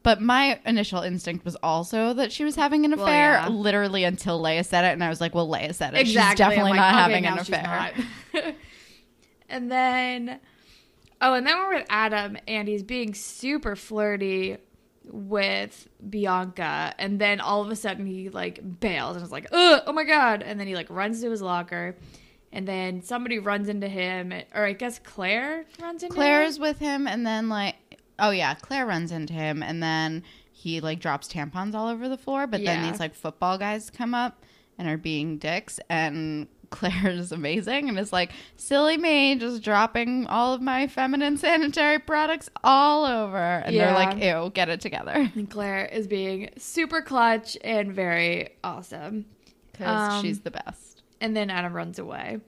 but 0.02 0.20
my 0.20 0.60
initial 0.66 1.00
instinct 1.00 1.44
was 1.46 1.56
also 1.62 2.12
that 2.12 2.30
she 2.30 2.44
was 2.44 2.56
having 2.56 2.84
an 2.84 2.90
Well, 2.92 3.06
affair, 3.06 3.32
yeah. 3.32 3.48
literally 3.48 4.04
until 4.04 4.40
Leia 4.42 4.64
said 4.64 4.84
it, 4.84 4.92
and 4.92 5.02
I 5.02 5.08
was 5.08 5.20
like, 5.20 5.34
"Well, 5.34 5.48
Leia 5.48 5.74
said 5.74 5.94
it. 5.94 6.00
Exactly. 6.00 6.32
She's 6.32 6.38
definitely 6.38 6.70
like, 6.72 6.76
not 6.78 6.94
okay, 6.94 7.00
having 7.00 7.26
an 7.26 7.38
affair." 7.38 8.54
and 9.48 9.72
then, 9.72 10.40
oh, 11.24 11.34
and 11.34 11.46
then 11.46 11.58
we're 11.58 11.74
with 11.76 11.86
Adam, 11.88 12.36
and 12.46 12.68
he's 12.68 12.82
being 12.82 13.14
super 13.14 13.74
flirty 13.74 14.58
with 15.10 15.88
Bianca, 16.08 16.94
and 16.98 17.20
then 17.20 17.40
all 17.40 17.62
of 17.62 17.70
a 17.70 17.76
sudden 17.76 18.06
he 18.06 18.28
like 18.28 18.80
bails 18.80 19.16
and 19.16 19.24
is 19.24 19.32
like, 19.32 19.46
Ugh, 19.52 19.82
"Oh 19.86 19.92
my 19.92 20.04
god!" 20.04 20.42
And 20.42 20.60
then 20.60 20.66
he 20.66 20.74
like 20.74 20.88
runs 20.90 21.20
to 21.22 21.30
his 21.30 21.42
locker, 21.42 21.96
and 22.52 22.68
then 22.68 23.02
somebody 23.02 23.38
runs 23.38 23.68
into 23.68 23.88
him, 23.88 24.32
or 24.54 24.64
I 24.64 24.72
guess 24.72 24.98
Claire 24.98 25.64
runs 25.80 26.02
into 26.02 26.14
him. 26.14 26.16
Claire's 26.16 26.58
with 26.58 26.78
him, 26.78 27.06
and 27.06 27.26
then 27.26 27.48
like, 27.48 27.76
oh 28.18 28.30
yeah, 28.30 28.54
Claire 28.54 28.86
runs 28.86 29.12
into 29.12 29.32
him, 29.32 29.62
and 29.62 29.82
then 29.82 30.22
he 30.52 30.80
like 30.80 31.00
drops 31.00 31.28
tampons 31.28 31.74
all 31.74 31.88
over 31.88 32.08
the 32.08 32.18
floor. 32.18 32.46
But 32.46 32.64
then 32.64 32.82
these 32.82 33.00
like 33.00 33.14
football 33.14 33.58
guys 33.58 33.90
come 33.90 34.14
up 34.14 34.42
and 34.78 34.88
are 34.88 34.96
being 34.96 35.38
dicks, 35.38 35.80
and 35.88 36.48
Claire 36.74 37.08
is 37.10 37.32
amazing 37.32 37.88
and 37.88 37.98
is 37.98 38.12
like, 38.12 38.30
silly 38.56 38.96
me, 38.96 39.36
just 39.36 39.62
dropping 39.62 40.26
all 40.26 40.52
of 40.54 40.60
my 40.60 40.86
feminine 40.86 41.36
sanitary 41.36 41.98
products 41.98 42.50
all 42.62 43.04
over, 43.06 43.36
and 43.38 43.74
Yeah. 43.74 43.86
they're 43.86 43.94
like, 43.94 44.22
ew, 44.22 44.50
get 44.52 44.68
it 44.68 44.80
together, 44.80 45.30
And 45.34 45.48
Claire 45.50 45.86
is 45.86 46.06
being 46.06 46.50
super 46.58 47.00
clutch 47.02 47.56
and 47.62 47.92
very 47.92 48.50
awesome. 48.64 49.26
because 49.72 50.14
Um, 50.14 50.22
she's 50.22 50.40
the 50.40 50.50
best. 50.50 51.02
and 51.20 51.36
then 51.36 51.50
Adam 51.50 51.72
runs 51.72 51.98
away. 51.98 52.38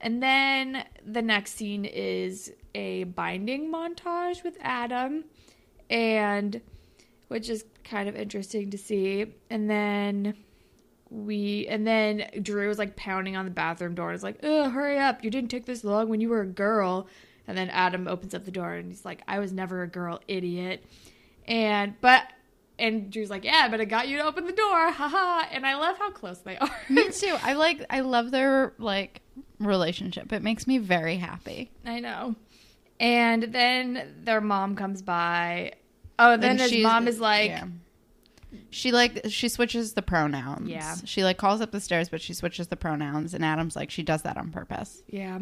And 0.00 0.22
then 0.22 0.84
the 1.04 1.22
next 1.22 1.54
scene 1.56 1.84
is 1.84 2.52
a 2.74 3.04
binding 3.04 3.72
montage 3.72 4.44
with 4.44 4.56
Adam, 4.60 5.24
and 5.90 6.60
which 7.28 7.48
is 7.48 7.64
kind 7.84 8.08
of 8.08 8.14
interesting 8.14 8.70
to 8.70 8.78
see. 8.78 9.26
And 9.50 9.68
then 9.70 10.34
we, 11.16 11.66
and 11.68 11.86
then 11.86 12.28
Drew 12.42 12.70
is 12.70 12.78
like 12.78 12.94
pounding 12.96 13.36
on 13.36 13.44
the 13.46 13.50
bathroom 13.50 13.94
door 13.94 14.10
and 14.10 14.16
is 14.16 14.22
like, 14.22 14.38
"Oh, 14.42 14.68
hurry 14.68 14.98
up! 14.98 15.24
You 15.24 15.30
didn't 15.30 15.50
take 15.50 15.64
this 15.64 15.82
long 15.82 16.08
when 16.08 16.20
you 16.20 16.28
were 16.28 16.42
a 16.42 16.46
girl." 16.46 17.08
And 17.48 17.56
then 17.56 17.70
Adam 17.70 18.06
opens 18.06 18.34
up 18.34 18.44
the 18.44 18.50
door 18.50 18.74
and 18.74 18.88
he's 18.90 19.04
like, 19.04 19.22
"I 19.26 19.38
was 19.38 19.52
never 19.52 19.82
a 19.82 19.88
girl, 19.88 20.20
idiot." 20.28 20.84
And 21.46 21.94
but. 22.00 22.24
And 22.78 23.10
Drew's 23.10 23.30
like, 23.30 23.42
yeah, 23.42 23.68
but 23.70 23.80
it 23.80 23.86
got 23.86 24.06
you 24.06 24.18
to 24.18 24.24
open 24.24 24.44
the 24.44 24.52
door, 24.52 24.92
haha. 24.92 25.46
And 25.50 25.64
I 25.66 25.76
love 25.76 25.96
how 25.96 26.10
close 26.10 26.40
they 26.40 26.58
are. 26.58 26.70
Me 26.90 27.08
too. 27.10 27.34
I 27.42 27.54
like, 27.54 27.82
I 27.88 28.00
love 28.00 28.30
their 28.30 28.74
like 28.76 29.22
relationship. 29.58 30.30
It 30.30 30.42
makes 30.42 30.66
me 30.66 30.76
very 30.76 31.16
happy. 31.16 31.70
I 31.86 32.00
know. 32.00 32.34
And 33.00 33.44
then 33.44 34.16
their 34.24 34.42
mom 34.42 34.76
comes 34.76 35.00
by. 35.00 35.72
Oh, 36.18 36.36
then 36.36 36.50
And 36.50 36.60
his 36.60 36.82
mom 36.82 37.08
is 37.08 37.18
like, 37.18 37.48
yeah. 37.48 37.64
She 38.70 38.92
like 38.92 39.26
she 39.28 39.48
switches 39.48 39.92
the 39.94 40.02
pronouns. 40.02 40.68
Yeah. 40.68 40.94
She 41.04 41.24
like 41.24 41.36
calls 41.38 41.60
up 41.60 41.70
the 41.72 41.80
stairs, 41.80 42.08
but 42.08 42.20
she 42.20 42.32
switches 42.34 42.68
the 42.68 42.76
pronouns, 42.76 43.34
and 43.34 43.44
Adam's 43.44 43.76
like 43.76 43.90
she 43.90 44.02
does 44.02 44.22
that 44.22 44.36
on 44.36 44.50
purpose. 44.50 45.02
yeah. 45.08 45.40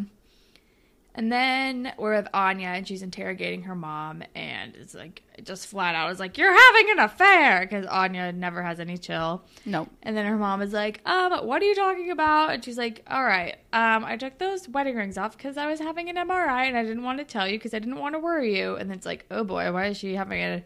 And 1.16 1.30
then 1.30 1.92
we're 1.96 2.16
with 2.16 2.26
Anya, 2.34 2.70
and 2.70 2.88
she's 2.88 3.02
interrogating 3.02 3.62
her 3.62 3.76
mom, 3.76 4.24
and 4.34 4.74
it's 4.74 4.94
like 4.94 5.22
just 5.44 5.68
flat 5.68 5.94
out, 5.94 6.10
it's 6.10 6.18
like 6.18 6.36
you're 6.36 6.52
having 6.52 6.90
an 6.90 6.98
affair 6.98 7.60
because 7.60 7.86
Anya 7.86 8.32
never 8.32 8.60
has 8.64 8.80
any 8.80 8.98
chill. 8.98 9.44
Nope. 9.64 9.90
And 10.02 10.16
then 10.16 10.26
her 10.26 10.36
mom 10.36 10.60
is 10.60 10.72
like, 10.72 11.00
um, 11.06 11.46
what 11.46 11.62
are 11.62 11.66
you 11.66 11.76
talking 11.76 12.10
about? 12.10 12.50
And 12.50 12.64
she's 12.64 12.76
like, 12.76 13.04
all 13.08 13.22
right, 13.22 13.54
um, 13.72 14.04
I 14.04 14.16
took 14.16 14.38
those 14.38 14.68
wedding 14.68 14.96
rings 14.96 15.16
off 15.16 15.36
because 15.36 15.56
I 15.56 15.68
was 15.68 15.78
having 15.78 16.08
an 16.08 16.16
MRI 16.16 16.66
and 16.66 16.76
I 16.76 16.82
didn't 16.82 17.04
want 17.04 17.18
to 17.18 17.24
tell 17.24 17.46
you 17.46 17.58
because 17.58 17.74
I 17.74 17.78
didn't 17.78 18.00
want 18.00 18.16
to 18.16 18.18
worry 18.18 18.58
you. 18.58 18.74
And 18.74 18.90
then 18.90 18.96
it's 18.96 19.06
like, 19.06 19.24
oh 19.30 19.44
boy, 19.44 19.72
why 19.72 19.86
is 19.86 19.96
she 19.96 20.16
having 20.16 20.42
a 20.42 20.64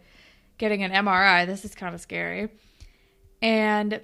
getting 0.59 0.83
an 0.83 0.93
MRI? 0.93 1.47
This 1.47 1.65
is 1.65 1.75
kind 1.75 1.95
of 1.95 2.01
scary. 2.01 2.49
And 3.41 4.01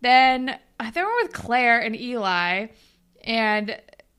then 0.00 0.58
I 0.78 0.90
think 0.90 1.06
we're 1.06 1.22
with 1.22 1.32
Claire 1.32 1.80
and 1.80 1.94
Eli, 1.98 2.68
and 3.24 3.78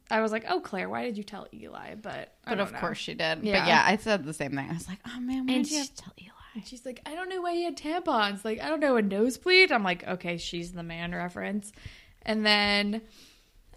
I 0.10 0.22
was 0.22 0.32
like, 0.32 0.46
oh 0.50 0.60
Claire, 0.60 0.90
why 0.90 1.04
did 1.06 1.18
you 1.18 1.24
tell 1.24 1.48
Eli? 1.54 1.96
But 1.96 2.34
I 2.46 2.52
But 2.52 2.56
don't 2.56 2.60
of 2.68 2.74
know. 2.74 2.80
course 2.80 2.98
she 2.98 3.14
did. 3.14 3.44
Yeah. 3.44 3.60
But 3.62 3.68
yeah, 3.68 3.84
I 3.86 3.96
said 3.98 4.26
the 4.26 4.34
same 4.34 4.52
thing. 4.56 4.70
I 4.70 4.74
was 4.74 4.88
like, 4.88 5.00
oh 5.08 5.20
man, 5.20 5.48
why 5.48 5.54
And 5.54 5.64
did 5.64 5.72
you 5.72 5.76
she- 5.76 5.78
have 5.78 5.96
to 5.96 6.04
tell 6.04 6.14
Eli? 6.22 6.28
And 6.54 6.68
she's 6.68 6.86
like, 6.86 7.02
I 7.06 7.16
don't 7.16 7.30
know 7.30 7.42
why 7.42 7.54
he 7.54 7.64
had 7.64 7.78
tampons. 7.78 8.44
Like, 8.44 8.60
I 8.60 8.68
don't 8.68 8.82
know, 8.82 8.98
a 8.98 9.02
nosebleed? 9.02 9.72
I'm 9.72 9.84
like, 9.84 10.06
okay, 10.06 10.36
she's 10.38 10.74
the 10.74 10.84
man 10.84 11.14
reference. 11.16 11.72
And 12.24 12.46
then, 12.46 13.02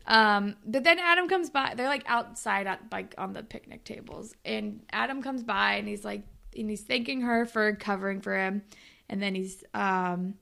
um, 0.09 0.57
but 0.67 0.83
then 0.83 0.99
Adam 0.99 1.29
comes 1.29 1.51
by. 1.51 1.75
They're 1.77 1.87
like 1.89 2.03
outside 2.07 2.67
at 2.67 2.81
like 2.91 3.15
on 3.17 3.33
the 3.33 3.45
picnic 3.45 3.85
tables. 3.85 4.35
And 4.45 4.83
Adam 4.93 5.23
comes 5.23 5.45
by 5.45 5.75
and 5.75 5.87
he's 5.87 6.05
like, 6.05 6.23
and 6.57 6.71
he's 6.71 6.83
thanking 6.83 7.23
her 7.23 7.47
for 7.47 7.75
covering 7.77 8.21
for 8.21 8.37
him. 8.37 8.63
And 9.09 9.23
then 9.23 9.35
he's, 9.35 9.63
um, 9.75 10.35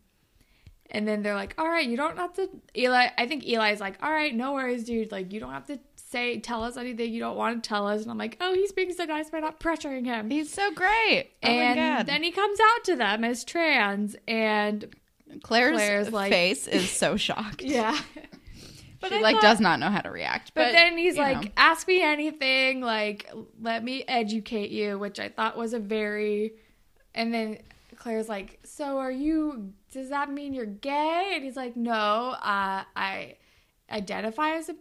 and 0.90 1.08
then 1.08 1.22
they're 1.22 1.34
like, 1.34 1.54
all 1.58 1.68
right, 1.68 1.88
you 1.88 1.96
don't 1.96 2.16
have 2.18 2.32
to, 2.34 2.48
Eli, 2.76 3.08
I 3.16 3.26
think 3.26 3.44
Eli's 3.46 3.80
like, 3.80 3.96
all 4.02 4.10
right, 4.12 4.34
no 4.34 4.52
worries, 4.52 4.84
dude. 4.84 5.10
Like, 5.10 5.32
you 5.32 5.40
don't 5.40 5.52
have 5.52 5.66
to 5.66 5.80
say, 5.96 6.38
tell 6.38 6.62
us 6.62 6.76
anything 6.76 7.12
you 7.12 7.20
don't 7.20 7.36
want 7.36 7.62
to 7.62 7.66
tell 7.68 7.88
us. 7.88 8.02
And 8.02 8.10
I'm 8.10 8.18
like, 8.18 8.36
oh, 8.40 8.52
he's 8.54 8.72
being 8.72 8.92
so 8.92 9.04
nice 9.04 9.30
by 9.30 9.40
not 9.40 9.58
pressuring 9.58 10.04
him 10.04 10.28
He's 10.30 10.52
so 10.52 10.70
great. 10.72 11.30
Oh 11.42 11.48
my 11.48 11.52
and 11.52 11.76
god. 11.76 12.06
then 12.06 12.22
he 12.22 12.30
comes 12.30 12.58
out 12.60 12.84
to 12.84 12.96
them 12.96 13.24
as 13.24 13.42
trans 13.44 14.14
and 14.28 14.94
Claire's, 15.42 15.76
Claire's 15.76 16.12
like- 16.12 16.30
face 16.30 16.68
is 16.68 16.90
so 16.90 17.16
shocked. 17.16 17.62
yeah 17.62 17.98
but 19.02 19.10
she 19.10 19.18
I 19.18 19.20
like 19.20 19.34
thought- 19.36 19.42
does 19.42 19.60
not 19.60 19.78
know 19.80 19.90
how 19.90 20.00
to 20.00 20.10
react. 20.10 20.52
but, 20.54 20.64
But, 20.68 20.72
then 20.72 20.96
he's 20.96 21.18
like 21.18 21.44
know. 21.44 21.50
ask 21.58 21.86
me 21.86 22.00
anything 22.00 22.80
like 22.80 23.30
let 23.60 23.84
me 23.84 24.04
educate 24.08 24.70
you 24.70 24.98
which 24.98 25.20
i 25.20 25.28
thought 25.28 25.56
was 25.58 25.74
a 25.74 25.78
very 25.78 26.54
and 27.14 27.34
then 27.34 27.58
claire's 27.96 28.28
like 28.28 28.58
so 28.64 28.98
are 28.98 29.10
you 29.12 29.72
does 29.92 30.08
that 30.08 30.30
mean 30.30 30.54
you're 30.54 30.64
gay 30.64 31.32
and 31.34 31.44
he's 31.44 31.56
like 31.56 31.76
no 31.76 32.30
uh, 32.40 32.82
i 32.96 33.36
identify 33.90 34.52
as 34.56 34.68
a 34.70 34.74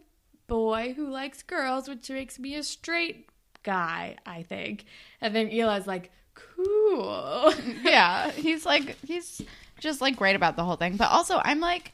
boy 0.46 0.92
who 0.96 1.08
likes 1.10 1.42
girls 1.42 1.88
which 1.88 2.08
makes 2.10 2.38
me 2.38 2.54
a 2.56 2.62
straight 2.62 3.28
guy 3.62 4.16
i 4.26 4.42
think 4.42 4.84
and 5.20 5.34
then 5.36 5.48
eli's 5.50 5.86
like 5.86 6.10
cool 6.34 7.52
yeah, 7.84 8.30
he's 8.30 8.64
like 8.64 8.96
he's 9.04 9.42
just 9.80 10.00
like 10.00 10.16
great 10.16 10.34
about 10.36 10.56
the 10.56 10.64
whole 10.64 10.76
thing. 10.76 10.96
But 10.96 11.10
also, 11.10 11.40
I'm 11.44 11.60
like, 11.60 11.92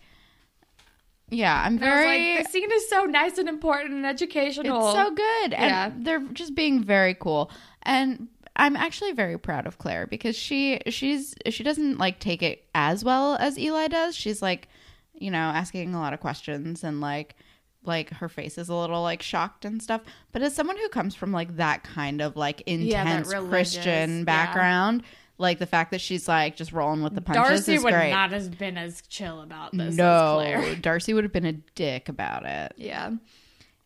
yeah, 1.30 1.62
I'm 1.64 1.72
And 1.72 1.80
very. 1.80 2.34
like, 2.36 2.46
the 2.46 2.50
scene 2.50 2.70
is 2.72 2.88
so 2.88 3.04
nice 3.04 3.38
and 3.38 3.48
important 3.48 3.94
and 3.94 4.06
educational. 4.06 4.86
It's 4.88 4.96
so 4.96 5.10
good. 5.14 5.52
And 5.52 5.70
Yeah. 5.70 5.90
they're 5.96 6.26
just 6.32 6.54
being 6.54 6.82
very 6.82 7.14
cool. 7.14 7.50
And 7.82 8.28
I'm 8.56 8.76
actually 8.76 9.12
very 9.12 9.38
proud 9.38 9.66
of 9.66 9.78
Claire 9.78 10.06
because 10.06 10.36
she 10.36 10.80
she's 10.88 11.34
she 11.48 11.62
doesn't 11.62 11.98
like 11.98 12.18
take 12.18 12.42
it 12.42 12.64
as 12.74 13.04
well 13.04 13.36
as 13.36 13.58
Eli 13.58 13.88
does. 13.88 14.16
She's 14.16 14.42
like, 14.42 14.68
you 15.14 15.30
know, 15.30 15.38
asking 15.38 15.94
a 15.94 16.00
lot 16.00 16.12
of 16.12 16.20
questions 16.20 16.82
and 16.82 17.00
like 17.00 17.36
like 17.84 18.10
her 18.10 18.28
face 18.28 18.58
is 18.58 18.68
a 18.68 18.74
little 18.74 19.00
like 19.02 19.22
shocked 19.22 19.64
and 19.64 19.80
stuff. 19.82 20.00
But 20.32 20.42
as 20.42 20.54
someone 20.54 20.76
who 20.76 20.88
comes 20.88 21.14
from 21.14 21.30
like 21.32 21.56
that 21.56 21.84
kind 21.84 22.20
of 22.20 22.36
like 22.36 22.60
intense 22.62 23.28
religious, 23.32 23.48
Christian 23.48 24.18
yeah. 24.20 24.24
Like 25.38 25.58
the 25.58 25.66
fact 25.66 25.92
that 25.92 26.00
she's 26.00 26.28
like 26.28 26.56
just 26.56 26.72
rolling 26.72 27.02
with 27.02 27.14
the 27.14 27.20
punches 27.20 27.66
Darcy 27.66 27.78
would 27.78 27.92
great. 27.92 28.10
not 28.10 28.32
have 28.32 28.58
been 28.58 28.76
as 28.76 29.00
chill 29.02 29.40
about 29.40 29.72
this 29.72 29.88
as 29.88 29.96
no, 29.96 30.34
Claire. 30.36 30.74
Darcy 30.80 31.14
would 31.14 31.24
have 31.24 31.32
been 31.32 31.46
a 31.46 31.52
dick 31.52 32.08
about 32.08 32.44
it. 32.44 32.74
Yeah. 32.76 33.12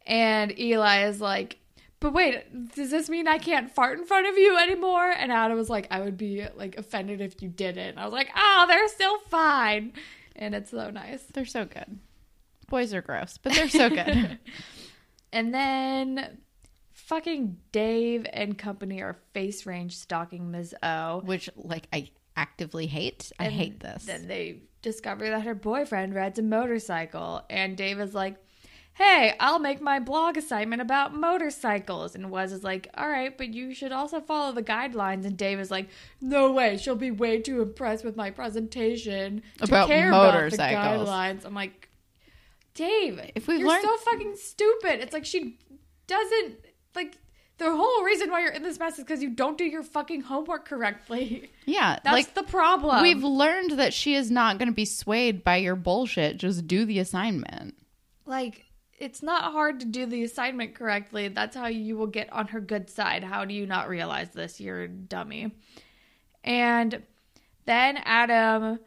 And 0.06 0.58
Eli 0.58 1.06
is 1.06 1.20
like, 1.20 1.58
but 2.00 2.12
wait, 2.12 2.74
does 2.74 2.90
this 2.90 3.08
mean 3.08 3.28
I 3.28 3.38
can't 3.38 3.70
fart 3.70 3.98
in 3.98 4.04
front 4.04 4.26
of 4.26 4.36
you 4.36 4.58
anymore? 4.58 5.08
And 5.10 5.30
Adam 5.30 5.56
was 5.56 5.70
like, 5.70 5.86
I 5.90 6.00
would 6.00 6.16
be 6.16 6.44
like 6.56 6.76
offended 6.76 7.20
if 7.20 7.40
you 7.40 7.48
didn't. 7.48 7.98
I 7.98 8.04
was 8.04 8.12
like, 8.12 8.30
oh, 8.36 8.64
they're 8.66 8.88
still 8.88 9.18
fine. 9.28 9.92
And 10.34 10.54
it's 10.54 10.70
so 10.70 10.90
nice. 10.90 11.22
They're 11.32 11.44
so 11.44 11.64
good. 11.64 11.98
Boys 12.68 12.92
are 12.94 13.02
gross, 13.02 13.38
but 13.40 13.52
they're 13.52 13.68
so 13.68 13.88
good. 13.88 14.38
And 15.32 15.54
then 15.54 16.38
fucking 17.06 17.56
Dave 17.72 18.26
and 18.32 18.56
company 18.58 19.00
are 19.02 19.16
face 19.34 19.66
range 19.66 19.96
stalking 19.96 20.50
Ms. 20.50 20.74
O. 20.82 21.20
Which, 21.24 21.48
like, 21.56 21.86
I 21.92 22.10
actively 22.36 22.86
hate. 22.86 23.30
I 23.38 23.44
And 23.46 23.54
hate 23.54 23.80
this. 23.80 24.04
Then 24.04 24.26
they 24.26 24.62
discover 24.80 25.28
that 25.30 25.42
her 25.42 25.54
boyfriend 25.54 26.14
rides 26.14 26.38
a 26.38 26.42
motorcycle, 26.42 27.42
and 27.50 27.76
Dave 27.76 28.00
is 28.00 28.14
like, 28.14 28.36
"Hey, 28.94 29.34
I'll 29.38 29.58
make 29.58 29.80
my 29.80 29.98
blog 30.00 30.36
assignment 30.36 30.82
about 30.82 31.14
motorcycles." 31.14 32.14
And 32.14 32.30
Wes 32.30 32.50
is 32.52 32.64
like, 32.64 32.88
"All 32.96 33.08
right, 33.08 33.36
but 33.36 33.54
you 33.54 33.74
should 33.74 33.92
also 33.92 34.20
follow 34.20 34.52
the 34.52 34.62
guidelines." 34.62 35.24
And 35.24 35.36
Dave 35.36 35.60
is 35.60 35.70
like, 35.70 35.88
"No 36.20 36.50
way, 36.52 36.76
she'll 36.78 36.96
be 36.96 37.10
way 37.10 37.40
too 37.40 37.62
impressed 37.62 38.04
with 38.04 38.16
my 38.16 38.30
presentation 38.30 39.42
to 39.58 39.64
About 39.64 39.88
care 39.88 40.10
motorcycles." 40.10 40.56
about 40.58 40.98
the 41.04 41.10
guidelines." 41.10 41.44
I'm 41.46 41.54
like, 41.54 41.88
Dave, 42.74 43.20
If 43.34 43.46
we've 43.48 43.60
you're 43.60 43.68
learned- 43.68 43.84
so 43.84 43.96
fucking 43.98 44.36
stupid. 44.36 45.00
It's 45.00 45.12
like 45.12 45.26
she 45.26 45.58
doesn't 46.06 46.56
like. 46.94 47.18
The 47.58 47.70
whole 47.70 48.02
reason 48.02 48.30
why 48.30 48.40
you're 48.40 48.50
in 48.50 48.62
this 48.64 48.78
mess 48.80 48.94
is 48.98 49.04
because 49.04 49.22
you 49.22 49.28
don't 49.30 49.56
do 49.56 49.64
your 49.64 49.84
fucking 49.84 50.22
homework 50.22 50.64
correctly. 50.64 51.48
yeah, 51.66 51.98
That's 52.02 52.12
like 52.12 52.34
the 52.34 52.42
problem. 52.42 53.02
we've 53.02 53.22
learned 53.22 53.72
that 53.72 53.94
she 53.94 54.14
is 54.16 54.32
not 54.32 54.58
going 54.58 54.66
to 54.68 54.74
be 54.74 54.86
swayed 54.86 55.44
by 55.44 55.56
your 55.58 55.76
bullshit. 55.76 56.38
Just 56.38 56.66
do 56.66 56.84
the 56.84 56.98
assignment. 56.98 57.74
like 58.26 58.64
it's 58.98 59.22
not 59.22 59.52
hard 59.52 59.78
to 59.80 59.86
do 59.86 60.06
the 60.06 60.24
assignment 60.24 60.74
correctly. 60.74 61.28
That's 61.28 61.54
how 61.54 61.66
you 61.66 61.96
will 61.96 62.06
get 62.08 62.32
on 62.32 62.48
her 62.48 62.60
good 62.60 62.88
side. 62.90 63.22
How 63.22 63.44
do 63.44 63.54
you 63.54 63.66
not 63.66 63.88
realize 63.88 64.30
this? 64.30 64.60
You're 64.60 64.84
a 64.84 64.88
dummy. 64.88 65.52
And 66.42 67.02
then 67.66 67.98
Adam 67.98 68.80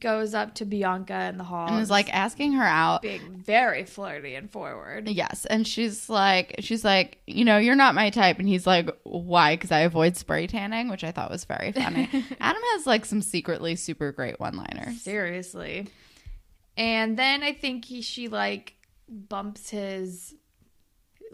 goes 0.00 0.34
up 0.34 0.54
to 0.56 0.64
Bianca 0.64 1.24
in 1.24 1.38
the 1.38 1.44
hall 1.44 1.68
And 1.68 1.80
is 1.80 1.90
like 1.90 2.12
asking 2.14 2.52
her 2.54 2.64
out. 2.64 3.02
being 3.02 3.36
very 3.36 3.84
flirty 3.84 4.34
and 4.34 4.50
forward. 4.50 5.08
Yes, 5.08 5.44
and 5.46 5.66
she's 5.66 6.08
like, 6.08 6.56
she's 6.60 6.84
like, 6.84 7.18
you 7.26 7.44
know, 7.44 7.58
you're 7.58 7.74
not 7.76 7.94
my 7.94 8.10
type, 8.10 8.38
and 8.38 8.48
he's 8.48 8.66
like, 8.66 8.90
why? 9.04 9.54
Because 9.56 9.72
I 9.72 9.80
avoid 9.80 10.16
spray 10.16 10.46
tanning, 10.46 10.88
which 10.88 11.04
I 11.04 11.10
thought 11.12 11.30
was 11.30 11.44
very 11.44 11.72
funny. 11.72 12.08
Adam 12.40 12.62
has 12.74 12.86
like 12.86 13.04
some 13.04 13.22
secretly 13.22 13.76
super 13.76 14.12
great 14.12 14.38
one-liners. 14.40 15.00
Seriously. 15.02 15.88
And 16.76 17.18
then 17.18 17.42
I 17.42 17.52
think 17.52 17.84
he 17.84 18.00
she 18.02 18.28
like 18.28 18.74
bumps 19.08 19.70
his 19.70 20.34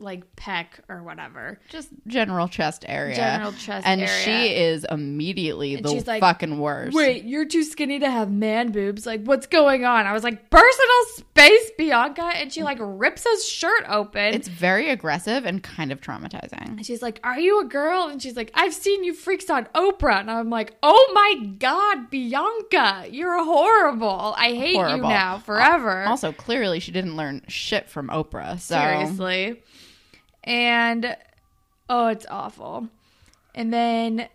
like 0.00 0.36
peck 0.36 0.80
or 0.88 1.02
whatever. 1.02 1.58
Just 1.68 1.88
general 2.06 2.48
chest 2.48 2.84
area, 2.88 3.16
General 3.16 3.52
chest 3.52 3.86
and 3.86 4.00
area. 4.00 4.22
she 4.24 4.54
is 4.54 4.86
immediately 4.90 5.74
And 5.74 5.84
the 5.84 5.90
she's 5.90 6.06
like, 6.06 6.20
fucking 6.20 6.58
worst. 6.58 6.94
Wait, 6.96 7.24
you're 7.24 7.44
too 7.46 7.62
skinny 7.64 7.98
to 7.98 8.10
have 8.10 8.30
man 8.30 8.72
boobs. 8.72 9.06
Like, 9.06 9.24
what's 9.24 9.46
going 9.46 9.84
on? 9.84 10.06
I 10.06 10.12
was 10.12 10.22
like, 10.24 10.50
personal 10.50 11.04
space, 11.16 11.70
Bianca. 11.76 12.22
And 12.34 12.52
she 12.52 12.62
like 12.62 12.78
rips 12.80 13.24
his 13.24 13.44
shirt 13.44 13.84
open. 13.88 14.34
it's 14.34 14.48
very 14.48 14.90
aggressive 14.90 15.44
and 15.44 15.62
kind 15.62 15.90
of 15.92 16.00
traumatizing. 16.00 16.68
and 16.68 16.86
she's 16.86 17.02
like, 17.02 17.20
Are 17.24 17.38
you 17.38 17.60
a 17.60 17.64
girl? 17.64 18.08
And 18.08 18.20
she's 18.22 18.36
like, 18.36 18.50
I've 18.54 18.74
seen 18.74 19.04
you 19.04 19.14
freaks 19.14 19.50
on 19.50 19.64
Oprah. 19.74 20.20
And 20.20 20.30
I'm 20.30 20.50
like, 20.50 20.74
Oh 20.82 21.10
my 21.14 21.46
God, 21.58 22.10
Bianca, 22.10 23.06
you're 23.10 23.42
horrible. 23.44 24.34
I 24.36 24.54
hate 24.54 24.74
you 24.74 24.96
now 24.98 25.38
forever. 25.38 26.04
Also, 26.04 26.32
clearly, 26.32 26.80
she 26.80 26.92
didn't 26.92 27.16
learn 27.16 27.42
shit 27.48 27.88
from 27.88 28.08
Oprah. 28.08 28.58
So 28.60 28.74
Seriously. 28.76 29.62
And 30.48 31.14
oh, 31.90 32.08
it's 32.08 32.24
awful. 32.30 32.88
And 33.54 33.70
then 33.72 34.28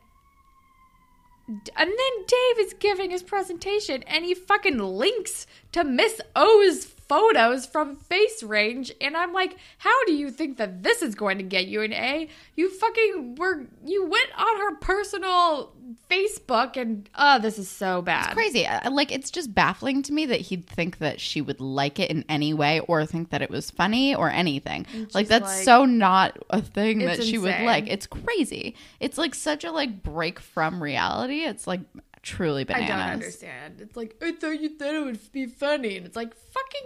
and 1.48 1.58
then 1.76 2.26
Dave 2.28 2.66
is 2.66 2.74
giving 2.80 3.10
his 3.10 3.24
presentation 3.24 4.04
and 4.04 4.24
he 4.24 4.34
fucking 4.34 4.78
links 4.78 5.48
to 5.72 5.84
Miss 5.84 6.22
O's 6.36 6.86
photos 7.08 7.66
from 7.66 7.96
Face 7.96 8.44
Range 8.44 8.92
and 9.02 9.16
I'm 9.16 9.34
like, 9.34 9.58
how 9.80 10.04
do 10.06 10.14
you 10.14 10.32
think 10.32 10.58
that 10.58 10.84
this 10.84 11.02
is 11.02 11.16
going 11.16 11.38
to 11.38 11.44
get 11.44 11.68
you 11.68 11.82
an 11.82 11.94
A? 11.94 12.30
You 12.56 12.70
fucking 12.70 13.36
were 13.36 13.66
you 13.86 14.06
went 14.06 14.30
on 14.38 14.58
her 14.60 14.76
personal 14.78 15.74
Facebook 16.10 16.78
and 16.78 17.10
oh, 17.16 17.40
this 17.40 17.58
is 17.60 17.70
so 17.70 18.02
bad. 18.02 18.26
It's 18.28 18.34
crazy. 18.34 18.68
Like 18.90 19.12
it's 19.12 19.32
just 19.32 19.54
baffling 19.54 20.02
to 20.04 20.14
me 20.14 20.26
that 20.28 20.42
he'd 20.42 20.66
think 20.66 21.00
that 21.00 21.20
she 21.20 21.42
would 21.42 21.60
like 21.60 22.00
it 22.00 22.10
in 22.12 22.24
any 22.30 22.54
way 22.54 22.80
or 22.82 23.06
think 23.06 23.30
that 23.32 23.42
it 23.42 23.50
was 23.50 23.72
funny 23.72 24.16
or 24.16 24.30
anything. 24.30 24.86
Like 25.14 25.28
that's 25.28 25.46
like- 25.46 25.64
so 25.64 25.86
not 25.86 26.38
a 26.50 26.62
thing 26.62 27.00
that 27.00 27.24
she 27.24 27.38
would 27.38 27.62
like. 27.62 27.88
It's 27.88 28.08
crazy. 28.08 28.76
It's 29.00 29.18
like 29.18 29.36
such 29.36 29.64
a 29.64 29.72
like 29.72 30.04
break 30.04 30.40
from 30.40 30.82
reality. 30.82 31.42
It's 31.44 31.68
like 31.68 31.82
truly 32.24 32.64
bananas. 32.64 32.90
I 32.90 32.96
don't 32.98 33.14
understand. 33.14 33.82
It's 33.82 33.96
like 33.96 34.16
I 34.22 34.32
thought 34.32 34.60
you 34.60 34.70
thought 34.78 34.96
it 34.96 35.04
would 35.04 35.32
be 35.32 35.46
funny, 35.46 35.98
and 35.98 36.06
it's 36.06 36.16
like 36.16 36.34
fucking 36.34 36.82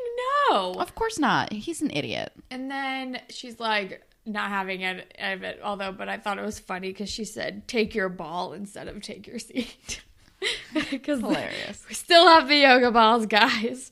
no. 0.52 0.74
Of 0.74 0.96
course 0.96 1.18
not. 1.18 1.54
He's 1.54 1.82
an 1.82 1.92
idiot. 1.92 2.34
And 2.52 2.70
then 2.70 3.22
she's 3.30 3.60
like 3.60 4.02
not 4.26 4.50
having 4.50 4.82
it 4.82 5.16
of 5.20 5.44
it, 5.44 5.60
although, 5.64 5.94
but 5.94 6.10
I 6.10 6.18
thought 6.18 6.38
it 6.38 6.46
was 6.46 6.60
funny 6.60 6.90
because 6.90 7.10
she 7.10 7.24
said 7.24 7.68
take 7.68 7.96
your 7.96 8.10
ball 8.10 8.52
instead 8.54 8.88
of 8.90 9.02
take 9.02 9.26
your 9.28 9.40
seat. 9.40 10.02
Because 10.92 11.20
Hilarious. 11.20 11.84
we 11.90 11.96
still 11.96 12.28
have 12.28 12.48
the 12.48 12.58
yoga 12.58 12.92
balls, 12.92 13.26
guys. 13.26 13.90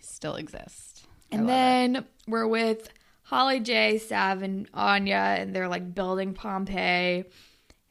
Still 0.00 0.34
exist. 0.34 1.06
And 1.30 1.42
love 1.42 1.50
it. 1.50 1.52
then 1.52 2.04
we're 2.26 2.48
with 2.48 2.88
Holly 3.22 3.60
J, 3.60 3.98
Sav, 3.98 4.42
and 4.42 4.68
Anya, 4.74 5.36
and 5.38 5.54
they're 5.54 5.68
like 5.68 5.94
building 5.94 6.34
Pompeii. 6.34 7.26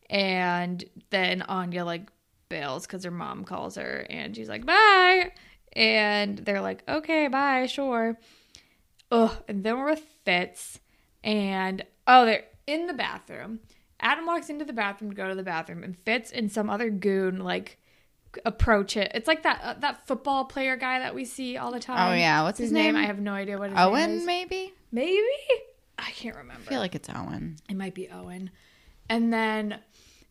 And 0.10 0.84
then 1.12 1.44
Anya 1.44 1.86
like 1.86 2.10
bails 2.54 2.86
because 2.86 3.04
her 3.04 3.12
mom 3.12 3.44
calls 3.46 3.76
her 3.76 4.06
and 4.10 4.36
she's 4.36 4.48
like, 4.48 4.64
bye. 4.66 5.32
And 5.74 6.38
they're 6.38 6.62
like, 6.62 6.84
okay, 6.88 7.28
bye, 7.28 7.66
sure. 7.66 8.20
Ugh. 9.12 9.36
And 9.48 9.64
then 9.64 9.78
we're 9.80 9.90
with 9.90 10.06
Fitz. 10.24 10.80
And 11.24 11.84
oh, 12.06 12.26
they're 12.26 12.46
in 12.68 12.86
the 12.86 12.94
bathroom. 12.94 13.60
Adam 14.00 14.26
walks 14.28 14.50
into 14.50 14.66
the 14.66 14.74
bathroom 14.74 15.10
to 15.12 15.16
go 15.16 15.30
to 15.30 15.36
the 15.36 15.44
bathroom, 15.44 15.84
and 15.84 15.98
Fitz 16.06 16.32
and 16.32 16.52
some 16.52 16.70
other 16.70 16.90
goon 16.90 17.40
like 17.40 17.80
approach 18.46 18.98
it. 18.98 19.12
It's 19.16 19.28
like 19.28 19.44
that 19.44 19.62
uh, 19.64 19.74
that 19.80 20.06
football 20.06 20.46
player 20.46 20.76
guy 20.76 21.00
that 21.00 21.16
we 21.16 21.26
see 21.26 21.58
all 21.58 21.72
the 21.72 21.80
time. 21.80 22.12
Oh, 22.12 22.16
yeah. 22.16 22.44
What's 22.44 22.60
his 22.60 22.72
name? 22.72 22.96
I 22.96 23.06
have 23.06 23.20
no 23.20 23.34
idea 23.34 23.58
what 23.58 23.70
his 23.70 23.78
name 23.78 23.88
Owen, 23.88 24.10
is. 24.12 24.26
maybe? 24.26 24.74
Maybe 24.92 25.22
I 25.98 26.12
can't 26.12 26.36
remember. 26.36 26.64
I 26.68 26.70
feel 26.70 26.80
like 26.80 26.96
it's 26.96 27.10
Owen. 27.10 27.58
it 27.70 27.76
might 27.78 27.96
be 27.96 28.10
Owen. 28.10 28.52
And 29.10 29.32
then 29.34 29.80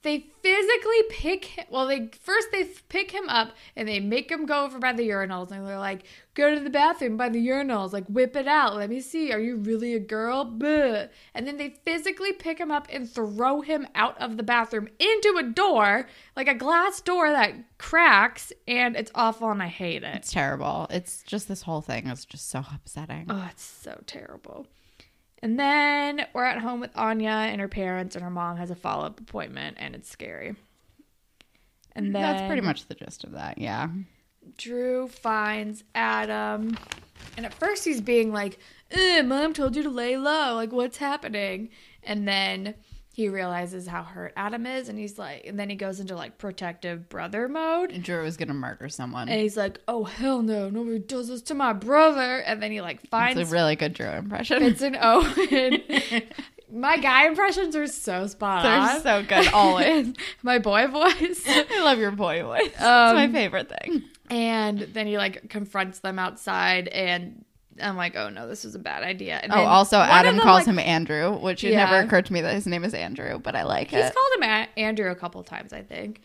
they 0.02 0.26
physically 0.42 1.02
pick 1.10 1.44
him. 1.44 1.64
Well, 1.70 1.86
they 1.86 2.10
first 2.20 2.48
they 2.50 2.64
pick 2.88 3.12
him 3.12 3.28
up 3.28 3.54
and 3.76 3.86
they 3.88 4.00
make 4.00 4.30
him 4.30 4.46
go 4.46 4.64
over 4.64 4.78
by 4.78 4.92
the 4.92 5.08
urinals, 5.08 5.50
and 5.50 5.66
they're 5.66 5.78
like, 5.78 6.02
"Go 6.34 6.54
to 6.54 6.60
the 6.60 6.70
bathroom 6.70 7.16
by 7.16 7.28
the 7.28 7.46
urinals. 7.46 7.92
Like, 7.92 8.06
whip 8.06 8.34
it 8.36 8.48
out. 8.48 8.76
Let 8.76 8.90
me 8.90 9.00
see. 9.00 9.32
Are 9.32 9.38
you 9.38 9.56
really 9.56 9.94
a 9.94 10.00
girl?" 10.00 10.44
Buh. 10.44 11.06
And 11.34 11.46
then 11.46 11.56
they 11.56 11.70
physically 11.84 12.32
pick 12.32 12.58
him 12.58 12.70
up 12.70 12.88
and 12.90 13.08
throw 13.08 13.60
him 13.60 13.86
out 13.94 14.18
of 14.20 14.36
the 14.36 14.42
bathroom 14.42 14.88
into 14.98 15.36
a 15.38 15.44
door, 15.44 16.08
like 16.36 16.48
a 16.48 16.54
glass 16.54 17.00
door 17.00 17.30
that 17.30 17.78
cracks, 17.78 18.52
and 18.66 18.96
it's 18.96 19.10
awful, 19.14 19.50
and 19.50 19.62
I 19.62 19.68
hate 19.68 20.02
it. 20.02 20.16
It's 20.16 20.32
terrible. 20.32 20.88
It's 20.90 21.22
just 21.22 21.48
this 21.48 21.62
whole 21.62 21.80
thing 21.80 22.08
is 22.08 22.24
just 22.24 22.50
so 22.50 22.64
upsetting. 22.74 23.26
Oh, 23.28 23.48
it's 23.50 23.62
so 23.62 24.02
terrible. 24.06 24.66
And 25.42 25.58
then 25.58 26.26
we're 26.32 26.44
at 26.44 26.58
home 26.58 26.78
with 26.80 26.96
Anya 26.96 27.30
and 27.30 27.60
her 27.60 27.68
parents, 27.68 28.14
and 28.14 28.22
her 28.22 28.30
mom 28.30 28.56
has 28.56 28.70
a 28.70 28.76
follow 28.76 29.06
up 29.06 29.18
appointment, 29.18 29.76
and 29.80 29.94
it's 29.94 30.08
scary. 30.08 30.54
And 31.94 32.14
then 32.14 32.22
That's 32.22 32.46
pretty 32.46 32.62
much 32.62 32.86
the 32.86 32.94
gist 32.94 33.24
of 33.24 33.32
that. 33.32 33.58
Yeah. 33.58 33.88
Drew 34.56 35.08
finds 35.08 35.84
Adam, 35.94 36.78
and 37.36 37.44
at 37.46 37.54
first 37.54 37.84
he's 37.84 38.00
being 38.00 38.32
like, 38.32 38.58
eh, 38.90 39.22
"Mom 39.22 39.52
told 39.52 39.76
you 39.76 39.82
to 39.82 39.90
lay 39.90 40.16
low. 40.16 40.54
Like, 40.54 40.72
what's 40.72 40.96
happening?" 40.96 41.70
And 42.02 42.26
then 42.26 42.74
he 43.14 43.28
realizes 43.28 43.86
how 43.86 44.02
hurt 44.02 44.32
Adam 44.36 44.64
is, 44.66 44.88
and 44.88 44.98
he's 44.98 45.18
like, 45.18 45.44
and 45.46 45.58
then 45.58 45.68
he 45.68 45.76
goes 45.76 46.00
into 46.00 46.16
like 46.16 46.38
protective 46.38 47.08
brother 47.08 47.46
mode. 47.48 47.90
And 47.92 48.02
Drew 48.02 48.22
was 48.22 48.36
gonna 48.38 48.54
murder 48.54 48.88
someone. 48.88 49.28
And 49.28 49.40
he's 49.40 49.56
like, 49.56 49.80
"Oh 49.86 50.04
hell 50.04 50.40
no! 50.42 50.70
Nobody 50.70 50.98
does 50.98 51.28
this 51.28 51.42
to 51.42 51.54
my 51.54 51.72
brother." 51.74 52.38
And 52.38 52.62
then 52.62 52.72
he 52.72 52.80
like 52.80 53.06
finds 53.08 53.38
It's 53.40 53.50
a 53.50 53.52
really 53.54 53.76
good 53.76 53.92
Drew 53.94 54.06
impression. 54.08 54.62
it's 54.62 54.80
an 54.82 54.96
Owen. 55.00 55.82
My 56.74 56.96
guy 56.96 57.26
impressions 57.26 57.76
are 57.76 57.86
so 57.86 58.26
spot 58.28 58.64
on. 58.64 58.86
They're 58.86 59.00
so 59.02 59.22
good 59.28 59.52
always. 59.52 60.14
My 60.42 60.58
boy 60.58 60.86
voice. 60.86 61.42
I 61.46 61.80
love 61.84 61.98
your 61.98 62.12
boy 62.12 62.42
voice. 62.42 62.62
it's 62.64 62.80
Um, 62.80 63.14
my 63.16 63.28
favorite 63.30 63.68
thing. 63.82 64.04
and 64.30 64.78
then 64.78 65.06
he 65.06 65.18
like 65.18 65.50
confronts 65.50 65.98
them 65.98 66.18
outside, 66.18 66.88
and 66.88 67.44
I'm 67.84 67.96
like, 67.96 68.16
oh 68.16 68.28
no, 68.28 68.46
this 68.48 68.64
is 68.64 68.74
a 68.74 68.78
bad 68.78 69.02
idea. 69.02 69.38
And 69.42 69.52
Oh, 69.52 69.64
also 69.64 69.98
Adam 69.98 70.36
them, 70.36 70.42
calls 70.44 70.60
like- 70.60 70.66
him 70.66 70.78
Andrew, 70.78 71.36
which 71.38 71.64
it 71.64 71.72
Yeah. 71.72 71.84
never 71.84 71.98
occurred 72.06 72.26
to 72.26 72.32
me 72.32 72.40
that 72.40 72.54
his 72.54 72.66
name 72.66 72.84
is 72.84 72.94
Andrew, 72.94 73.38
but 73.38 73.54
I 73.56 73.62
like 73.64 73.88
He's 73.90 74.00
it. 74.00 74.04
He's 74.04 74.12
called 74.12 74.34
him 74.36 74.42
a- 74.44 74.68
Andrew 74.80 75.10
a 75.10 75.14
couple 75.14 75.42
times, 75.42 75.72
I 75.72 75.82
think. 75.82 76.20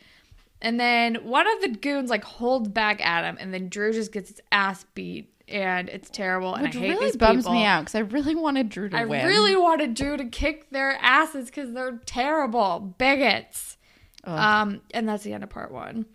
And 0.61 0.79
then 0.79 1.15
one 1.23 1.45
of 1.47 1.61
the 1.61 1.69
goons 1.69 2.09
like 2.09 2.23
holds 2.23 2.67
back 2.69 2.99
Adam, 3.01 3.37
and 3.39 3.53
then 3.53 3.69
Drew 3.69 3.93
just 3.93 4.11
gets 4.11 4.29
his 4.29 4.41
ass 4.51 4.85
beat. 4.95 5.31
and 5.49 5.87
it's 5.87 6.09
terrible. 6.09 6.55
And 6.55 6.63
Which 6.63 6.75
I 6.75 6.79
hate 6.79 6.89
really 6.89 7.05
these 7.05 7.15
bums 7.15 7.45
people. 7.45 7.53
me 7.53 7.63
out 7.63 7.79
because 7.79 7.95
I 7.95 7.99
really 7.99 8.35
wanted 8.35 8.67
Drew 8.67 8.89
to 8.89 8.97
I 8.97 9.05
win. 9.05 9.25
really 9.25 9.55
wanted 9.55 9.93
Drew 9.93 10.17
to 10.17 10.25
kick 10.25 10.69
their 10.71 10.97
asses 11.01 11.45
because 11.45 11.71
they're 11.73 12.01
terrible 12.05 12.93
bigots. 12.97 13.77
Ugh. 14.25 14.37
Um, 14.37 14.81
and 14.93 15.07
that's 15.07 15.23
the 15.23 15.31
end 15.31 15.45
of 15.45 15.49
part 15.49 15.71
one. 15.71 16.05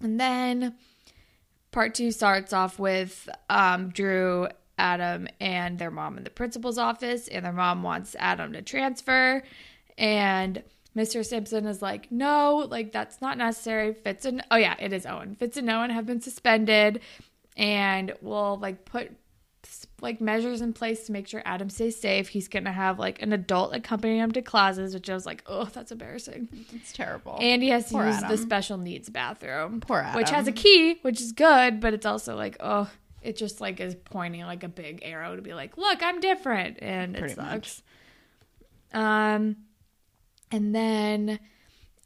And 0.00 0.20
then 0.20 0.76
part 1.74 1.92
two 1.92 2.12
starts 2.12 2.52
off 2.52 2.78
with 2.78 3.28
um, 3.50 3.90
Drew, 3.90 4.46
Adam, 4.78 5.26
and 5.40 5.76
their 5.78 5.90
mom 5.90 6.16
in 6.16 6.24
the 6.24 6.30
principal's 6.30 6.78
office, 6.78 7.26
and 7.26 7.44
their 7.44 7.52
mom 7.52 7.82
wants 7.82 8.14
Adam 8.18 8.52
to 8.52 8.62
transfer. 8.62 9.42
And 9.98 10.62
Mr. 10.96 11.26
Simpson 11.26 11.66
is 11.66 11.82
like, 11.82 12.10
no, 12.12 12.66
like 12.70 12.92
that's 12.92 13.20
not 13.20 13.36
necessary. 13.36 13.92
Fitz 13.92 14.24
and 14.24 14.42
oh 14.52 14.56
yeah, 14.56 14.76
it 14.78 14.92
is 14.92 15.04
Owen. 15.04 15.34
Fitz 15.34 15.56
and 15.56 15.68
Owen 15.68 15.90
have 15.90 16.06
been 16.06 16.20
suspended, 16.20 17.00
and 17.56 18.14
we'll 18.22 18.56
like 18.58 18.84
put 18.84 19.10
like 20.04 20.20
measures 20.20 20.60
in 20.60 20.72
place 20.72 21.06
to 21.06 21.12
make 21.12 21.26
sure 21.26 21.42
Adam 21.44 21.68
stays 21.68 21.98
safe. 21.98 22.28
He's 22.28 22.46
gonna 22.46 22.70
have 22.72 23.00
like 23.00 23.20
an 23.20 23.32
adult 23.32 23.74
accompanying 23.74 24.20
him 24.20 24.30
to 24.32 24.42
classes, 24.42 24.94
which 24.94 25.10
I 25.10 25.14
was 25.14 25.26
like, 25.26 25.42
oh, 25.46 25.64
that's 25.64 25.90
embarrassing. 25.90 26.48
it's 26.72 26.92
terrible. 26.92 27.38
And 27.40 27.60
he 27.60 27.70
has 27.70 27.86
to 27.86 27.94
Poor 27.94 28.06
use 28.06 28.20
the 28.20 28.36
special 28.36 28.78
needs 28.78 29.08
bathroom, 29.08 29.80
Poor 29.80 29.98
Adam. 29.98 30.16
which 30.16 30.30
has 30.30 30.46
a 30.46 30.52
key, 30.52 30.98
which 31.02 31.20
is 31.20 31.32
good, 31.32 31.80
but 31.80 31.92
it's 31.94 32.06
also 32.06 32.36
like, 32.36 32.56
oh, 32.60 32.88
it 33.22 33.36
just 33.36 33.60
like 33.60 33.80
is 33.80 33.96
pointing 33.96 34.42
like 34.42 34.62
a 34.62 34.68
big 34.68 35.00
arrow 35.02 35.34
to 35.34 35.42
be 35.42 35.54
like, 35.54 35.76
look, 35.76 36.00
I'm 36.02 36.20
different, 36.20 36.78
and 36.80 37.16
it 37.16 37.20
Pretty 37.20 37.34
sucks. 37.34 37.82
Um, 38.92 39.56
and 40.52 40.74
then 40.74 41.40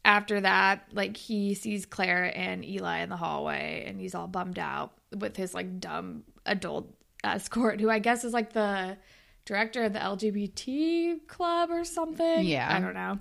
after 0.05 0.41
that, 0.41 0.87
like 0.93 1.17
he 1.17 1.53
sees 1.53 1.85
Claire 1.85 2.31
and 2.35 2.65
Eli 2.65 2.99
in 2.99 3.09
the 3.09 3.17
hallway, 3.17 3.83
and 3.87 3.99
he's 3.99 4.15
all 4.15 4.27
bummed 4.27 4.57
out 4.57 4.93
with 5.15 5.35
his 5.35 5.53
like 5.53 5.79
dumb 5.79 6.23
adult 6.45 6.87
escort, 7.23 7.79
who 7.79 7.89
I 7.89 7.99
guess 7.99 8.23
is 8.23 8.33
like 8.33 8.53
the 8.53 8.97
director 9.45 9.83
of 9.83 9.93
the 9.93 9.99
LGBT 9.99 11.27
club 11.27 11.71
or 11.71 11.83
something. 11.83 12.45
Yeah. 12.45 12.67
I 12.69 12.79
don't 12.79 12.93
know. 12.93 13.19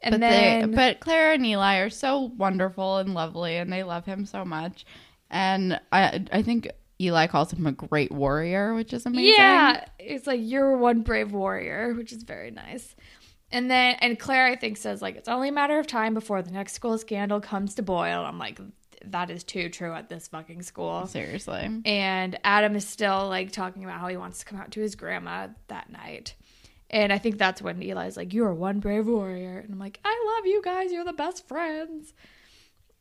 And 0.00 0.12
but 0.12 0.20
then, 0.20 0.70
they, 0.70 0.76
but 0.76 1.00
Clara 1.00 1.34
and 1.34 1.44
Eli 1.44 1.78
are 1.78 1.90
so 1.90 2.32
wonderful 2.36 2.98
and 2.98 3.14
lovely, 3.14 3.56
and 3.56 3.72
they 3.72 3.82
love 3.82 4.04
him 4.04 4.26
so 4.26 4.44
much. 4.44 4.86
And 5.30 5.80
I, 5.90 6.24
I 6.30 6.42
think 6.42 6.68
Eli 7.00 7.26
calls 7.26 7.52
him 7.52 7.66
a 7.66 7.72
great 7.72 8.12
warrior, 8.12 8.74
which 8.74 8.92
is 8.92 9.06
amazing. 9.06 9.34
Yeah, 9.36 9.84
it's 9.98 10.26
like 10.26 10.40
you're 10.42 10.76
one 10.76 11.02
brave 11.02 11.32
warrior, 11.32 11.94
which 11.94 12.12
is 12.12 12.22
very 12.22 12.50
nice. 12.50 12.94
And 13.50 13.70
then, 13.70 13.96
and 14.00 14.18
Claire, 14.18 14.46
I 14.46 14.56
think, 14.56 14.76
says 14.76 15.00
like 15.00 15.16
it's 15.16 15.28
only 15.28 15.48
a 15.48 15.52
matter 15.52 15.78
of 15.78 15.86
time 15.86 16.14
before 16.14 16.42
the 16.42 16.50
next 16.50 16.74
school 16.74 16.98
scandal 16.98 17.40
comes 17.40 17.74
to 17.76 17.82
boil. 17.82 18.24
I'm 18.24 18.38
like, 18.38 18.60
that 19.06 19.30
is 19.30 19.44
too 19.44 19.68
true 19.68 19.92
at 19.92 20.08
this 20.08 20.28
fucking 20.28 20.62
school. 20.62 21.06
seriously. 21.06 21.82
And 21.84 22.38
Adam 22.44 22.76
is 22.76 22.86
still 22.86 23.28
like 23.28 23.52
talking 23.52 23.84
about 23.84 24.00
how 24.00 24.08
he 24.08 24.16
wants 24.16 24.40
to 24.40 24.44
come 24.44 24.58
out 24.60 24.70
to 24.72 24.80
his 24.80 24.94
grandma 24.94 25.48
that 25.68 25.90
night. 25.90 26.34
And 26.90 27.12
I 27.12 27.18
think 27.18 27.36
that's 27.38 27.60
when 27.60 27.82
Eli's 27.82 28.16
like, 28.16 28.32
"You 28.32 28.44
are 28.44 28.54
one 28.54 28.80
brave 28.80 29.06
warrior," 29.06 29.58
and 29.58 29.72
I'm 29.72 29.78
like, 29.78 30.00
"I 30.04 30.34
love 30.36 30.46
you 30.46 30.62
guys. 30.62 30.90
You're 30.90 31.04
the 31.04 31.12
best 31.12 31.46
friends." 31.46 32.14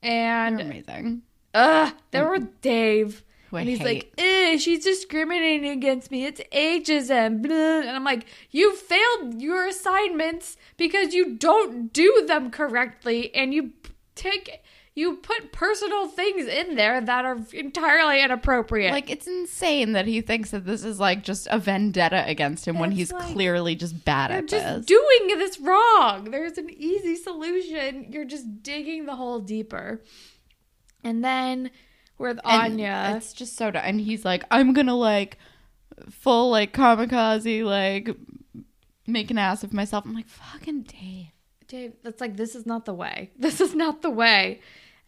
And 0.04 0.60
amazing. 0.60 1.22
Ugh, 1.54 1.94
there 2.12 2.28
were 2.28 2.40
Dave. 2.62 3.24
Who 3.50 3.58
I 3.58 3.62
and 3.62 3.70
he's 3.70 3.80
hate. 3.80 3.86
like, 3.86 4.14
eh, 4.18 4.58
she's 4.58 4.84
discriminating 4.84 5.70
against 5.70 6.12
me. 6.12 6.26
It's 6.26 6.42
ageism. 6.52 7.42
Blah. 7.42 7.80
And 7.80 7.90
I'm 7.92 8.04
like, 8.04 8.26
you 8.52 8.76
failed 8.76 9.42
your 9.42 9.66
assignments 9.66 10.58
because 10.76 11.14
you 11.14 11.38
don't 11.38 11.94
do 11.94 12.26
them 12.28 12.52
correctly 12.52 13.34
and 13.34 13.54
you 13.54 13.72
take 14.16 14.62
you 14.98 15.18
put 15.18 15.52
personal 15.52 16.08
things 16.08 16.48
in 16.48 16.74
there 16.74 17.00
that 17.00 17.24
are 17.24 17.38
entirely 17.54 18.20
inappropriate. 18.20 18.92
Like 18.92 19.12
it's 19.12 19.28
insane 19.28 19.92
that 19.92 20.08
he 20.08 20.22
thinks 20.22 20.50
that 20.50 20.66
this 20.66 20.84
is 20.84 21.00
like 21.00 21.24
just 21.24 21.48
a 21.52 21.60
vendetta 21.60 22.24
against 22.28 22.68
him 22.68 22.80
when 22.80 22.90
he's 22.92 23.12
like, 23.12 23.32
clearly 23.32 23.76
just 23.76 24.04
bad 24.06 24.32
you're 24.32 24.40
at 24.40 24.48
just 24.48 24.66
this. 24.66 24.86
doing 24.88 25.38
this 25.38 25.60
wrong. 25.60 26.32
There's 26.32 26.58
an 26.58 26.72
easy 26.72 27.16
solution. 27.16 28.12
You're 28.12 28.26
just 28.26 28.64
digging 28.64 29.06
the 29.06 29.16
hole 29.16 29.40
deeper. 29.40 30.02
And 31.04 31.24
then 31.24 31.70
with 32.18 32.40
And 32.44 32.74
Anya, 32.74 33.14
it's 33.18 33.34
just 33.34 33.56
so. 33.56 33.70
dumb. 33.70 33.84
And 33.86 34.02
he's 34.02 34.26
like, 34.26 34.46
I'm 34.50 34.74
gonna 34.74 34.96
like 34.96 35.38
full 36.10 36.50
like 36.50 36.74
kamikaze 36.74 37.64
like 37.64 38.10
make 39.06 39.30
an 39.30 39.38
ass 39.38 39.64
of 39.64 39.74
myself. 39.74 40.06
I'm 40.06 40.16
like, 40.16 40.28
fucking 40.28 40.82
Dave. 40.84 41.28
Dave, 41.68 41.94
that's 42.02 42.20
like 42.20 42.36
this 42.36 42.56
is 42.56 42.66
not 42.66 42.86
the 42.86 42.96
way. 42.96 43.30
This 43.38 43.62
is 43.62 43.76
not 43.76 44.02
the 44.02 44.10
way. 44.10 44.60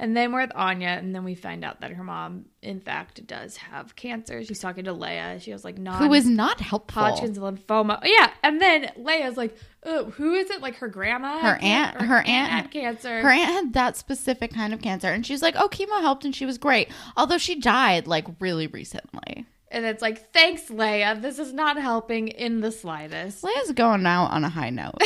And 0.01 0.15
then 0.15 0.31
we're 0.31 0.41
with 0.43 0.55
Anya, 0.55 0.87
and 0.87 1.13
then 1.13 1.25
we 1.25 1.35
find 1.35 1.65
out 1.65 1.81
that 1.81 1.91
her 1.91 2.03
mom, 2.05 2.45
in 2.61 2.79
fact, 2.79 3.27
does 3.27 3.57
have 3.57 3.97
cancer. 3.97 4.41
She's 4.45 4.59
talking 4.59 4.85
to 4.85 4.93
Leia. 4.93 5.41
She 5.41 5.51
was 5.51 5.65
like 5.65 5.77
non 5.77 6.01
Who 6.01 6.13
is 6.13 6.25
not 6.25 6.61
helpful. 6.61 7.03
Hodgkin's 7.03 7.37
lymphoma. 7.37 7.99
Yeah, 8.05 8.31
and 8.41 8.61
then 8.61 8.91
Leia's 8.97 9.35
like, 9.35 9.57
who 9.83 10.33
is 10.35 10.49
it? 10.51 10.61
Like 10.61 10.75
her 10.75 10.87
grandma? 10.87 11.39
Her 11.39 11.59
aunt- 11.61 12.01
her 12.01 12.21
aunt- 12.21 12.51
had 12.51 12.71
cancer. 12.71 13.21
Her 13.21 13.29
aunt 13.29 13.49
had 13.51 13.73
that 13.73 13.97
specific 13.97 14.53
kind 14.53 14.73
of 14.73 14.81
cancer, 14.81 15.09
and 15.09 15.25
she's 15.25 15.41
like, 15.41 15.55
"Oh, 15.57 15.67
chemo 15.67 15.99
helped, 15.99 16.23
and 16.23 16.33
she 16.35 16.45
was 16.45 16.57
great." 16.57 16.89
Although 17.17 17.37
she 17.37 17.59
died 17.59 18.07
like 18.07 18.25
really 18.39 18.67
recently. 18.67 19.45
And 19.71 19.85
it's 19.85 20.01
like, 20.01 20.31
thanks, 20.31 20.63
Leia. 20.69 21.21
This 21.21 21.39
is 21.39 21.53
not 21.53 21.77
helping 21.77 22.27
in 22.27 22.61
the 22.61 22.71
slightest. 22.71 23.43
Leia's 23.43 23.71
going 23.71 24.05
out 24.05 24.27
on 24.27 24.43
a 24.43 24.49
high 24.49 24.71
note. 24.71 24.95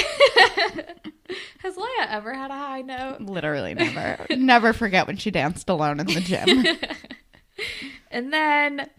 Has 1.59 1.75
Leia 1.75 2.07
ever 2.09 2.33
had 2.33 2.51
a 2.51 2.55
high 2.55 2.81
note? 2.81 3.21
Literally 3.21 3.73
never, 3.75 4.25
never 4.35 4.73
forget 4.73 5.07
when 5.07 5.17
she 5.17 5.31
danced 5.31 5.69
alone 5.69 5.99
in 5.99 6.07
the 6.07 6.21
gym. 6.21 6.65
And 8.09 8.31
then, 8.31 8.89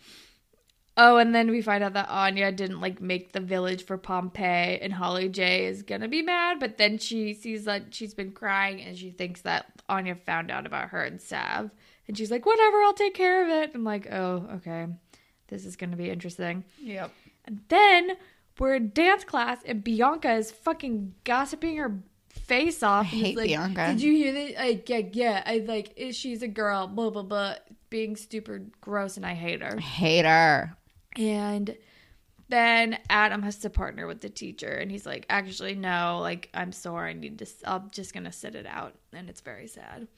oh, 0.97 1.19
and 1.19 1.33
then 1.33 1.51
we 1.51 1.63
find 1.63 1.85
out 1.85 1.93
that 1.93 2.09
Anya 2.09 2.51
didn't 2.51 2.81
like 2.81 3.01
make 3.01 3.33
the 3.33 3.39
village 3.41 3.85
for 3.85 3.97
Pompeii, 3.97 4.81
and 4.81 4.93
Holly 4.93 5.29
J 5.29 5.67
is 5.67 5.83
gonna 5.83 6.09
be 6.09 6.21
mad. 6.21 6.59
But 6.59 6.79
then 6.79 6.99
she 6.99 7.33
sees 7.33 7.65
that 7.67 7.95
she's 7.95 8.13
been 8.13 8.33
crying, 8.33 8.81
and 8.81 8.99
she 8.99 9.11
thinks 9.11 9.43
that 9.43 9.67
Anya 9.89 10.17
found 10.17 10.51
out 10.51 10.67
about 10.67 10.89
her 10.89 11.01
and 11.03 11.21
Sav, 11.21 11.71
and 12.09 12.19
she's 12.19 12.33
like, 12.33 12.45
"Whatever, 12.45 12.83
I'll 12.83 12.93
take 12.93 13.15
care 13.15 13.45
of 13.45 13.49
it." 13.51 13.71
I'm 13.73 13.85
like, 13.85 14.13
"Oh, 14.13 14.49
okay, 14.57 14.89
this 15.49 15.65
is 15.65 15.77
gonna 15.77 15.97
be 15.97 16.11
interesting." 16.11 16.65
yep. 16.81 17.11
And 17.47 17.61
then 17.69 18.13
we're 18.59 18.75
in 18.77 18.91
dance 18.95 19.25
class, 19.25 19.59
and 19.67 19.83
Bianca 19.85 20.33
is 20.35 20.51
fucking 20.51 21.15
gossiping 21.25 21.77
her 21.77 22.01
face 22.29 22.83
off. 22.83 23.13
is 23.13 23.21
hate 23.21 23.37
like, 23.37 23.49
Bianca. 23.49 23.89
Did 23.89 24.03
you 24.03 24.13
hear 24.15 24.33
that? 24.33 24.61
I, 24.63 24.83
yeah, 24.87 25.03
yeah. 25.13 25.43
I 25.47 25.59
like. 25.59 25.93
is- 25.97 26.17
She's 26.17 26.43
a 26.43 26.49
girl. 26.49 26.87
Blah 26.87 27.11
blah 27.11 27.23
blah. 27.23 27.55
Being 27.91 28.17
super 28.17 28.63
gross, 28.81 29.17
and 29.17 29.25
I 29.27 29.35
hate 29.35 29.63
her. 29.63 29.79
Hate 29.79 30.25
her. 30.25 30.77
And 31.17 31.77
then 32.49 32.99
Adam 33.09 33.43
has 33.43 33.59
to 33.59 33.71
partner 33.71 34.07
with 34.07 34.21
the 34.21 34.29
teacher, 34.29 34.69
and 34.69 34.91
he's 34.91 35.07
like, 35.07 35.27
"Actually, 35.29 35.75
no. 35.75 36.19
Like, 36.21 36.51
I'm 36.55 36.73
sore. 36.73 37.07
I 37.07 37.13
need 37.13 37.39
to. 37.39 37.47
I'm 37.65 37.91
just 37.91 38.13
gonna 38.15 38.33
sit 38.33 38.55
it 38.55 38.67
out." 38.67 38.95
And 39.13 39.29
it's 39.29 39.41
very 39.41 39.67
sad. 39.69 40.09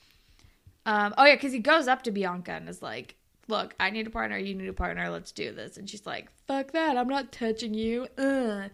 Um. 0.87 1.15
Oh 1.19 1.25
yeah, 1.25 1.35
because 1.35 1.53
he 1.53 1.59
goes 1.59 1.89
up 1.89 2.03
to 2.05 2.11
Bianca 2.11 2.53
and 2.53 2.69
is 2.69 2.81
like, 2.83 3.17
"Look, 3.49 3.75
I 3.79 3.91
need 3.91 4.07
a 4.07 4.11
partner. 4.11 4.39
You 4.39 4.55
need 4.55 4.69
a 4.69 4.73
partner. 4.73 5.09
Let's 5.11 5.33
do 5.33 5.53
this." 5.53 5.77
And 5.77 5.89
she's 5.89 6.07
like, 6.07 6.31
"Fuck 6.47 6.73
that. 6.73 6.97
I'm 6.97 7.09
not 7.09 7.33
touching 7.33 7.75
you." 7.75 8.09
Ugh. 8.19 8.71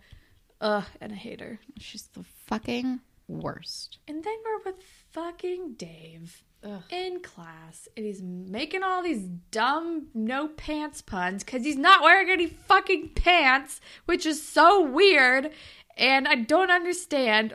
Ugh. 0.61 0.85
And 1.00 1.12
I 1.12 1.16
hate 1.16 1.40
her. 1.40 1.61
She's 1.78 2.04
the 2.08 2.24
fucking 2.46 3.00
worst. 3.28 3.98
And 4.06 4.22
then 4.24 4.37
we're 4.44 4.72
with 4.72 4.82
fucking 5.12 5.74
Dave 5.74 6.44
in 6.90 7.20
class, 7.20 7.88
and 7.96 8.06
he's 8.06 8.22
making 8.22 8.85
all 8.85 9.02
these 9.02 9.24
dumb 9.50 10.06
no 10.14 10.46
pants 10.46 11.02
puns 11.02 11.42
because 11.42 11.64
he's 11.64 11.76
not 11.76 12.02
wearing 12.02 12.30
any 12.30 12.46
fucking 12.46 13.11
pants, 13.16 13.80
which 14.04 14.24
is 14.24 14.46
so 14.46 14.80
weird. 14.80 15.50
And 15.96 16.28
I 16.28 16.37
don't 16.37 16.70
understand 16.70 17.54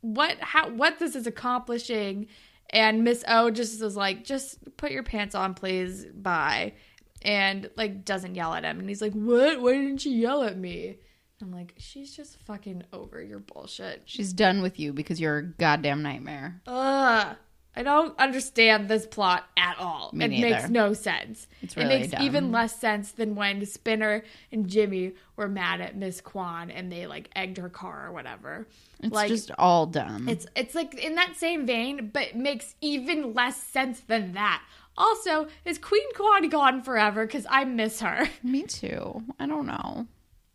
what 0.00 0.38
how 0.40 0.70
what 0.70 0.98
this 0.98 1.14
is 1.14 1.26
accomplishing. 1.26 2.26
And 2.70 3.04
Miss 3.04 3.24
O 3.26 3.50
just 3.50 3.80
was 3.82 3.96
like, 3.96 4.24
"Just 4.24 4.58
put 4.76 4.90
your 4.90 5.02
pants 5.02 5.34
on, 5.34 5.54
please. 5.54 6.04
Bye." 6.06 6.74
And 7.22 7.70
like 7.76 8.04
doesn't 8.04 8.34
yell 8.34 8.54
at 8.54 8.64
him, 8.64 8.78
and 8.78 8.88
he's 8.88 9.02
like, 9.02 9.12
"What? 9.12 9.60
Why 9.60 9.72
didn't 9.72 10.04
you 10.04 10.12
yell 10.12 10.42
at 10.42 10.56
me?" 10.56 10.98
I'm 11.40 11.52
like, 11.52 11.74
"She's 11.78 12.14
just 12.14 12.38
fucking 12.42 12.84
over 12.92 13.22
your 13.22 13.38
bullshit." 13.38 14.02
She's 14.04 14.32
done 14.32 14.60
with 14.60 14.78
you 14.78 14.92
because 14.92 15.20
you're 15.20 15.38
a 15.38 15.46
goddamn 15.46 16.02
nightmare. 16.02 16.62
Ugh. 16.66 17.36
I 17.78 17.84
don't 17.84 18.18
understand 18.18 18.88
this 18.88 19.06
plot 19.06 19.48
at 19.56 19.78
all. 19.78 20.10
Me 20.12 20.24
it 20.24 20.28
neither. 20.30 20.50
makes 20.50 20.68
no 20.68 20.92
sense. 20.94 21.46
It's 21.62 21.76
it 21.76 21.86
makes 21.86 22.08
dumb. 22.08 22.22
even 22.22 22.50
less 22.50 22.76
sense 22.76 23.12
than 23.12 23.36
when 23.36 23.64
Spinner 23.66 24.24
and 24.50 24.66
Jimmy 24.66 25.12
were 25.36 25.46
mad 25.46 25.80
at 25.80 25.96
Miss 25.96 26.20
Kwan 26.20 26.72
and 26.72 26.90
they 26.90 27.06
like 27.06 27.30
egged 27.36 27.56
her 27.58 27.68
car 27.68 28.08
or 28.08 28.12
whatever. 28.12 28.66
It's 28.98 29.14
like 29.14 29.28
just 29.28 29.52
all 29.58 29.86
dumb. 29.86 30.28
it's 30.28 30.44
it's 30.56 30.74
like 30.74 30.94
in 30.94 31.14
that 31.14 31.36
same 31.36 31.66
vein, 31.66 32.10
but 32.12 32.22
it 32.24 32.36
makes 32.36 32.74
even 32.80 33.32
less 33.32 33.62
sense 33.62 34.00
than 34.00 34.32
that. 34.32 34.60
Also, 34.96 35.46
is 35.64 35.78
Queen 35.78 36.12
Kwan 36.16 36.48
gone 36.48 36.82
forever? 36.82 37.26
Because 37.26 37.46
I 37.48 37.64
miss 37.64 38.00
her. 38.00 38.28
Me 38.42 38.64
too. 38.64 39.22
I 39.38 39.46
don't 39.46 39.66
know. 39.66 40.08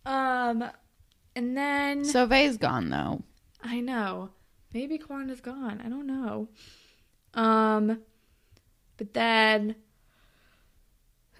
Um, 0.05 0.65
and 1.37 1.55
then 1.55 2.03
Sauve's 2.03 2.57
gone 2.57 2.89
though. 2.89 3.21
I 3.63 3.79
know. 3.79 4.31
Maybe 4.73 4.97
Kwan 4.97 5.29
is 5.29 5.39
gone. 5.39 5.81
I 5.85 5.87
don't 5.87 6.05
know. 6.05 6.49
Um 7.33 7.99
but 8.97 9.13
then 9.13 9.75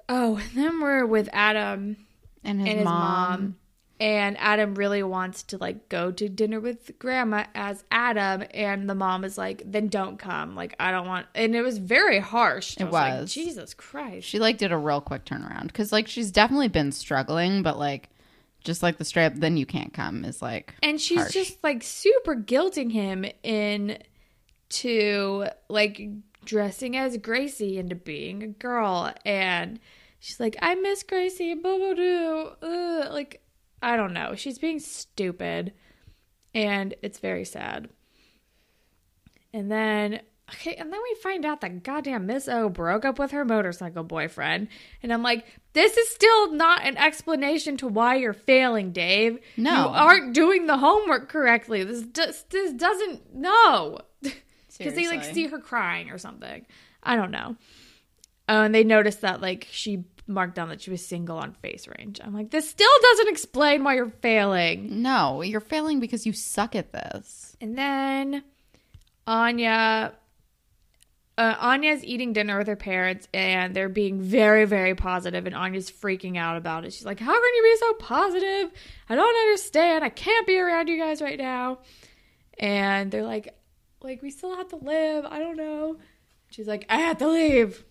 Oh, 0.10 0.38
and 0.38 0.52
then 0.54 0.82
we're 0.82 1.06
with 1.06 1.30
Adam 1.32 1.98
And 2.44 2.60
his, 2.60 2.70
and 2.70 2.78
his 2.80 2.86
mom. 2.86 3.30
mom. 3.42 3.56
And 4.00 4.36
Adam 4.38 4.76
really 4.76 5.02
wants 5.02 5.44
to 5.44 5.58
like 5.58 5.88
go 5.88 6.12
to 6.12 6.28
dinner 6.28 6.60
with 6.60 7.00
grandma 7.00 7.46
as 7.56 7.86
Adam, 7.90 8.44
and 8.54 8.90
the 8.90 8.96
mom 8.96 9.24
is 9.24 9.38
like, 9.38 9.62
"Then 9.66 9.88
don't 9.88 10.18
come. 10.20 10.56
Like 10.56 10.76
I 10.78 10.92
don't 10.92 11.08
want." 11.08 11.28
And 11.36 11.56
it 11.56 11.62
was 11.62 11.78
very 11.78 12.20
harsh. 12.20 12.76
It 12.78 12.92
like, 12.92 13.22
was. 13.22 13.34
Jesus 13.34 13.74
Christ. 13.74 14.28
She 14.28 14.40
like 14.40 14.58
did 14.58 14.74
a 14.74 14.78
real 14.78 15.00
quick 15.00 15.24
turnaround 15.24 15.68
because 15.68 15.94
like 15.94 16.08
she's 16.10 16.32
definitely 16.32 16.68
been 16.68 16.92
struggling, 16.92 17.64
but 17.64 17.80
like 17.80 18.10
just 18.66 18.84
like 18.84 18.98
the 18.98 19.06
straight 19.06 19.28
up, 19.28 19.36
then 19.36 19.56
you 19.56 19.66
can't 19.66 19.94
come 19.94 20.26
is 20.26 20.42
like 20.42 20.74
and 20.84 21.00
she's 21.00 21.20
harsh. 21.20 21.32
just 21.34 21.64
like 21.64 21.82
super 21.82 22.36
guilting 22.36 22.92
him 22.92 23.26
in 23.44 23.98
to 24.74 25.48
like 25.70 26.02
dressing 26.46 26.98
as 26.98 27.18
Gracie 27.18 27.78
into 27.78 27.96
being 27.96 28.44
a 28.44 28.48
girl. 28.48 29.14
And 29.26 29.80
she's 30.20 30.40
like 30.40 30.56
I 30.62 30.76
miss 30.76 31.04
Gracie 31.04 31.54
boo 31.54 31.80
boo 31.80 31.96
doo 31.96 33.10
like 33.12 33.42
I 33.82 33.98
don't 33.98 34.14
know. 34.14 34.36
She's 34.36 34.60
being 34.60 34.80
stupid. 34.80 35.74
And 36.56 36.96
it's 37.02 37.20
very 37.20 37.46
sad. 37.46 37.90
And 39.54 39.72
then 39.72 40.22
okay 40.50 40.76
and 40.76 40.92
then 40.92 41.00
we 41.02 41.16
find 41.22 41.46
out 41.46 41.62
that 41.62 41.84
goddamn 41.84 42.26
Miss 42.26 42.48
O 42.48 42.70
broke 42.70 43.06
up 43.06 43.18
with 43.18 43.32
her 43.32 43.46
motorcycle 43.46 44.04
boyfriend. 44.04 44.68
And 45.02 45.14
I'm 45.14 45.24
like 45.24 45.46
this 45.74 45.98
is 45.98 46.10
still 46.10 46.54
not 46.54 46.86
an 46.86 46.98
explanation 46.98 47.78
to 47.78 47.88
why 47.88 48.16
you're 48.16 48.34
failing 48.34 48.92
Dave. 48.92 49.40
No. 49.58 49.72
you 49.72 49.88
aren't 49.90 50.34
doing 50.34 50.68
the 50.68 50.78
homework 50.78 51.30
correctly. 51.30 51.84
This 51.84 52.04
this 52.50 52.74
doesn't 52.74 53.34
no 53.34 54.00
because 54.78 54.96
they 54.96 55.08
like 55.08 55.24
see 55.24 55.48
her 55.48 55.60
crying 55.60 56.10
or 56.10 56.18
something. 56.18 56.66
I 57.02 57.16
don't 57.16 57.32
know. 57.32 57.56
Oh, 58.50 58.64
and 58.64 58.76
they 58.76 58.84
noticed 58.84 59.22
that 59.22 59.42
like 59.42 59.68
she 59.72 60.04
marked 60.28 60.56
down 60.56 60.70
that 60.70 60.82
she 60.82 60.92
was 60.92 61.06
single 61.06 61.38
on 61.38 61.54
face 61.54 61.88
range. 61.98 62.20
I'm 62.24 62.34
like, 62.34 62.50
this 62.50 62.70
still 62.70 62.88
doesn't 63.02 63.30
explain 63.30 63.84
why 63.84 63.96
you're 63.96 64.10
failing. 64.10 65.02
no, 65.02 65.42
you're 65.42 65.60
failing 65.60 66.00
because 66.00 66.26
you 66.26 66.34
suck 66.34 66.76
at 66.76 66.92
this. 66.92 67.56
And 67.62 67.78
then 67.78 68.44
Anya. 69.28 70.14
Uh, 71.36 71.56
Anya's 71.60 72.04
eating 72.04 72.32
dinner 72.32 72.60
with 72.60 72.68
her 72.68 72.76
parents 72.76 73.28
and 73.34 73.76
they're 73.76 73.90
being 73.90 74.22
very, 74.22 74.66
very 74.66 74.94
positive, 74.94 75.48
and 75.48 75.56
Anya's 75.56 75.90
freaking 75.90 76.38
out 76.38 76.58
about 76.58 76.86
it. 76.86 76.94
She's 76.94 77.06
like, 77.08 77.20
How 77.20 77.34
can 77.34 77.56
you 77.56 77.64
be 77.64 77.78
so 77.78 77.94
positive? 77.94 78.72
I 79.10 79.16
don't 79.16 79.36
understand. 79.36 80.04
I 80.04 80.10
can't 80.10 80.46
be 80.46 80.60
around 80.60 80.90
you 80.90 81.00
guys 81.00 81.24
right 81.24 81.40
now. 81.40 81.80
And 82.60 83.10
they're 83.10 83.24
like, 83.24 83.56
like, 84.04 84.22
we 84.22 84.30
still 84.32 84.56
have 84.56 84.68
to 84.70 84.76
live. 84.78 85.26
I 85.26 85.40
don't 85.40 85.58
know. 85.58 85.98
She's 86.50 86.68
like, 86.68 86.86
I 86.90 86.98
have 87.00 87.18
to 87.20 87.28
leave. 87.28 87.84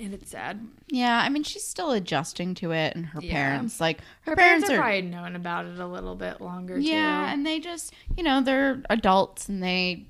And 0.00 0.12
it's 0.12 0.30
sad. 0.30 0.66
Yeah, 0.88 1.20
I 1.24 1.28
mean 1.28 1.44
she's 1.44 1.62
still 1.64 1.92
adjusting 1.92 2.54
to 2.56 2.72
it, 2.72 2.96
and 2.96 3.06
her 3.06 3.20
Yeah. 3.22 3.32
parents 3.32 3.80
like 3.80 4.00
her, 4.22 4.32
Her 4.32 4.36
parents, 4.36 4.68
are 4.68 4.76
probably 4.78 5.02
known 5.02 5.36
about 5.36 5.66
it 5.66 5.78
a 5.78 5.86
little 5.86 6.16
bit 6.16 6.40
longer 6.40 6.76
yeah, 6.80 7.26
too. 7.26 7.32
and 7.32 7.46
they 7.46 7.60
just 7.60 7.92
you 8.16 8.24
know 8.24 8.40
they're 8.40 8.82
adults 8.90 9.48
and 9.48 9.62
they 9.62 10.06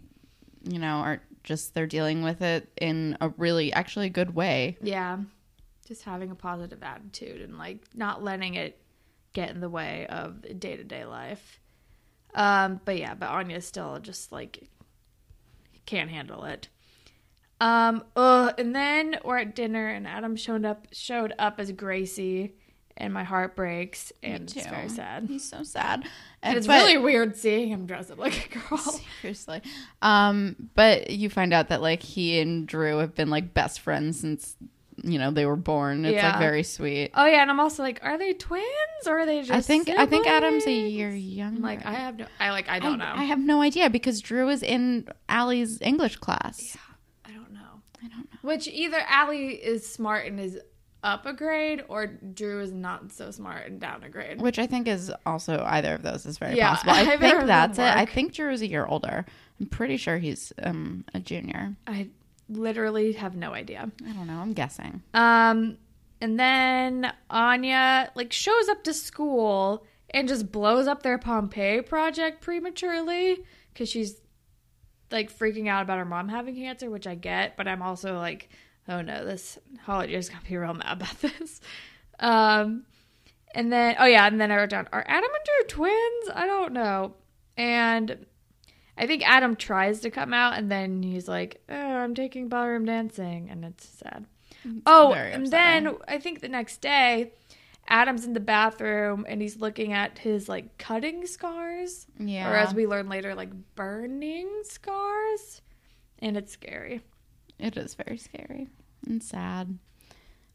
you 0.63 0.79
know 0.79 0.97
are 1.01 1.21
just 1.43 1.75
they're 1.75 1.87
dealing 1.87 2.23
with 2.23 2.41
it 2.41 2.67
in 2.81 3.19
a 3.21 3.29
really 3.37 3.75
actually 3.75 4.09
good 4.09 4.35
way. 4.35 4.79
Yeah. 4.81 5.19
Just 5.87 6.05
having 6.05 6.31
a 6.31 6.35
positive 6.35 6.83
attitude 6.83 7.43
and 7.43 7.59
like 7.59 7.81
not 7.95 8.25
letting 8.25 8.55
it 8.55 8.81
get 9.35 9.51
in 9.51 9.61
the 9.61 9.69
way 9.69 10.07
of 10.07 10.41
day 10.59 10.77
to 10.79 10.85
day 10.85 11.05
life. 11.05 11.61
Um, 12.35 12.81
but 12.87 12.97
yeah, 12.97 13.13
but 13.13 13.29
Anya 13.29 13.61
still 13.61 13.99
just 13.99 14.33
like 14.33 14.67
can't 15.87 16.11
handle 16.11 16.45
it. 16.45 16.69
Um, 17.61 18.05
uh, 18.17 18.53
and 18.59 18.75
then 18.75 19.17
we're 19.25 19.39
at 19.39 19.55
dinner 19.55 19.89
and 19.89 20.07
Adam 20.07 20.37
showed 20.37 20.65
up 20.65 20.89
showed 20.93 21.33
up 21.39 21.61
as 21.61 21.71
Gracie 21.73 22.55
and 22.97 23.13
my 23.13 23.25
heart 23.25 23.57
breaks 23.57 24.13
and 24.23 24.43
it's 24.45 24.67
very 24.67 24.89
sad. 24.89 25.27
He's 25.29 25.49
so 25.49 25.63
sad, 25.63 26.05
And 26.43 26.59
it's 26.59 26.67
but- 26.67 26.83
really 26.83 26.99
weird 26.99 27.37
seeing 27.37 27.69
him 27.69 27.87
dress 27.87 28.11
up 28.11 28.19
like 28.19 28.55
a 28.55 28.59
girl. 28.59 28.79
Seriously. 29.23 29.63
Um, 30.03 30.57
but 30.75 31.11
you 31.11 31.31
find 31.31 31.53
out 31.55 31.69
that 31.69 31.81
like 31.81 32.03
he 32.03 32.39
and 32.41 32.67
Drew 32.67 32.99
have 32.99 33.15
been 33.15 33.31
like 33.31 33.55
best 33.55 33.81
friends 33.81 34.21
since 34.21 34.57
you 35.03 35.19
know 35.19 35.31
they 35.31 35.47
were 35.47 35.57
born. 35.57 36.05
It's 36.05 36.15
Yeah. 36.15 36.31
like 36.31 36.39
very 36.39 36.63
sweet. 36.63 37.11
Oh 37.15 37.27
yeah, 37.27 37.43
and 37.43 37.51
I'm 37.51 37.61
also 37.61 37.83
like, 37.83 38.01
are 38.03 38.17
they 38.19 38.33
twins 38.33 38.65
or 39.07 39.19
are 39.21 39.27
they 39.27 39.41
just 39.41 39.53
I 39.53 39.61
think 39.61 39.89
I 39.89 40.07
think 40.07 40.27
Adam's 40.27 40.67
a 40.67 40.73
year 40.73 41.11
younger. 41.11 41.61
Like, 41.61 41.85
I 41.85 41.95
have 41.95 42.19
no 42.19 42.27
I 42.41 42.51
like 42.51 42.69
I 42.69 42.79
don't 42.79 42.99
know. 42.99 43.13
I 43.15 43.25
have 43.25 43.39
no 43.41 43.61
idea 43.63 43.91
because 43.91 44.21
Drew 44.21 44.49
is 44.49 44.63
in 44.63 45.09
Alli's 45.29 45.81
English 45.81 46.17
class. 46.17 46.75
Yeah, 46.77 46.81
I 47.31 47.33
don't 47.37 47.53
know. 47.53 47.83
I 48.03 48.09
don't 48.09 48.19
know. 48.33 48.39
Which 48.43 48.69
either 48.69 48.99
Allie 49.09 49.49
is 49.55 49.87
smart 49.91 50.27
and 50.27 50.39
is 50.39 50.59
up 51.03 51.27
a 51.27 51.35
grade, 51.35 51.85
or 51.89 52.07
Drew 52.07 52.63
is 52.63 52.73
not 52.73 53.13
so 53.13 53.31
smart 53.31 53.67
and 53.67 53.79
down 53.79 54.03
a 54.05 54.09
grade. 54.09 54.41
Which 54.41 54.59
I 54.59 54.67
think 54.67 54.89
is 54.89 55.13
also 55.27 55.63
either 55.67 55.95
of 55.95 56.03
those 56.03 56.25
is 56.25 56.39
very 56.39 56.57
Yeah, 56.57 56.71
possible. 56.71 56.93
I 56.93 57.01
either 57.13 57.19
think 57.19 57.47
that's 57.47 57.79
it. 57.79 57.83
I 57.95 58.07
think 58.07 58.33
Drew 58.33 58.51
is 58.51 58.63
a 58.63 58.67
year 58.67 58.87
older. 58.87 59.27
I'm 59.61 59.67
pretty 59.67 59.99
sure 59.99 60.17
he's 60.19 60.53
um 60.63 61.05
a 61.13 61.21
junior. 61.21 61.77
I 61.87 62.09
literally 62.49 63.13
have 63.13 63.37
no 63.37 63.53
idea. 63.53 63.91
I 64.07 64.13
don't 64.13 64.27
know. 64.27 64.39
I'm 64.39 64.53
guessing. 64.53 65.03
Um, 65.13 65.79
and 66.21 66.39
then 66.39 67.13
Anya 67.31 68.11
like 68.15 68.33
shows 68.33 68.69
up 68.69 68.85
to 68.85 68.95
school 68.95 69.85
and 70.11 70.29
just 70.29 70.51
blows 70.53 70.87
up 70.87 71.03
their 71.03 71.19
Pompeii 71.19 71.83
project 71.83 72.41
prematurely 72.41 73.45
because 73.73 73.89
she's 73.89 74.21
like 75.11 75.37
freaking 75.37 75.69
out 75.69 75.83
about 75.83 75.99
her 75.99 76.05
mom 76.05 76.29
having 76.29 76.55
cancer, 76.57 76.91
which 76.91 77.07
I 77.07 77.15
get, 77.15 77.57
but 77.57 77.69
I'm 77.69 77.83
also 77.83 78.17
like, 78.17 78.49
oh 78.89 79.01
no, 79.01 79.25
this 79.25 79.59
Holly 79.83 80.15
is 80.15 80.29
gonna 80.29 80.43
be 80.49 80.57
real 80.57 80.75
mad 80.75 80.93
about 80.93 81.21
this. 81.21 81.61
Um, 82.21 82.85
and 83.55 83.73
then 83.73 83.97
oh 83.99 84.07
yeah, 84.07 84.27
and 84.27 84.41
then 84.41 84.51
I 84.51 84.57
wrote 84.57 84.71
down, 84.71 84.89
are 84.93 85.05
Adam 85.07 85.31
and 85.31 85.45
Drew 85.45 85.77
twins? 85.77 86.31
I 86.35 86.47
don't 86.47 86.73
know, 86.73 87.15
and. 87.57 88.27
I 88.97 89.07
think 89.07 89.23
Adam 89.29 89.57
tries 89.57 90.01
to 90.01 90.11
come 90.11 90.33
out 90.33 90.55
and 90.57 90.71
then 90.71 91.03
he's 91.03 91.27
like, 91.29 91.63
oh, 91.69 91.75
I'm 91.75 92.15
taking 92.15 92.49
ballroom 92.49 92.85
dancing. 92.85 93.49
And 93.51 93.65
it's 93.65 93.87
sad. 93.89 94.27
Oh, 94.87 95.13
and 95.13 95.47
then 95.49 95.97
I 96.09 96.19
think 96.19 96.41
the 96.41 96.49
next 96.49 96.81
day, 96.81 97.33
Adam's 97.89 98.25
in 98.25 98.33
the 98.33 98.41
bathroom 98.41 99.27
and 99.29 99.43
he's 99.43 99.57
looking 99.59 99.93
at 99.93 100.19
his 100.19 100.49
like 100.49 100.79
cutting 100.79 101.27
scars, 101.27 102.07
Yeah. 102.19 102.51
or 102.51 102.57
as 102.57 102.73
we 102.73 102.87
learn 102.87 103.09
later, 103.09 103.35
like 103.35 103.51
burning 103.75 104.49
scars, 104.63 105.61
and 106.21 106.37
it's 106.37 106.53
scary. 106.53 107.03
it 107.59 107.77
is 107.77 107.95
very 107.95 108.17
scary 108.17 108.69
and 109.07 109.23
sad. 109.23 109.79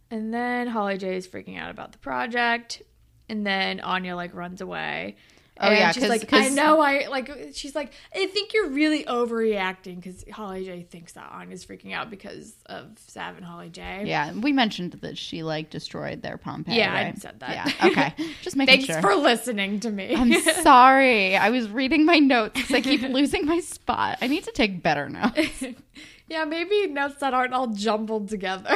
And 0.10 0.34
then 0.34 0.65
Holly 0.67 0.97
J 0.97 1.17
is 1.17 1.28
freaking 1.28 1.60
out 1.60 1.69
about 1.69 1.91
the 1.91 1.99
project, 1.99 2.82
and 3.30 3.45
then 3.45 3.80
Anya 3.80 4.15
like 4.15 4.34
runs 4.34 4.60
away. 4.62 5.17
Oh, 5.61 5.67
and 5.67 5.77
yeah, 5.77 5.91
she's 5.91 6.03
'cause- 6.03 6.09
like, 6.09 6.33
I 6.33 6.47
know, 6.49 6.79
I 6.79 7.07
like. 7.07 7.29
She's 7.53 7.75
like, 7.75 7.91
I 8.15 8.27
think 8.27 8.53
you're 8.53 8.69
really 8.69 9.03
overreacting 9.03 9.97
because 9.97 10.23
Holly 10.31 10.63
J 10.63 10.83
thinks 10.83 11.11
that 11.13 11.29
Anya's 11.31 11.65
freaking 11.65 11.93
out 11.93 12.09
because 12.09 12.55
of 12.67 12.91
Sav 12.97 13.35
and 13.35 13.45
Holly 13.45 13.69
J. 13.69 14.03
Yeah, 14.05 14.31
we 14.33 14.53
mentioned 14.53 14.93
that 15.01 15.17
she 15.17 15.43
like 15.43 15.69
destroyed 15.69 16.21
their 16.21 16.37
Pompeii. 16.37 16.77
Yeah, 16.77 16.93
I 16.93 17.03
right? 17.03 17.19
said 17.21 17.39
that. 17.41 17.51
Yeah, 17.79 17.87
okay. 17.89 18.13
Just 18.41 18.55
making 18.55 18.85
Thanks 18.85 18.85
sure. 18.85 19.01
for 19.01 19.15
listening 19.15 19.81
to 19.81 19.91
me. 19.91 20.15
I'm 20.15 20.33
sorry. 20.63 21.35
I 21.35 21.49
was 21.49 21.69
reading 21.69 22.05
my 22.05 22.19
notes 22.19 22.53
because 22.59 22.75
I 22.75 22.81
keep 22.81 23.01
losing 23.01 23.45
my 23.45 23.59
spot. 23.59 24.17
I 24.21 24.27
need 24.27 24.45
to 24.45 24.51
take 24.51 24.81
better 24.81 25.09
notes. 25.09 25.63
yeah, 26.29 26.45
maybe 26.45 26.87
notes 26.87 27.15
that 27.19 27.33
aren't 27.33 27.53
all 27.53 27.67
jumbled 27.67 28.29
together. 28.29 28.69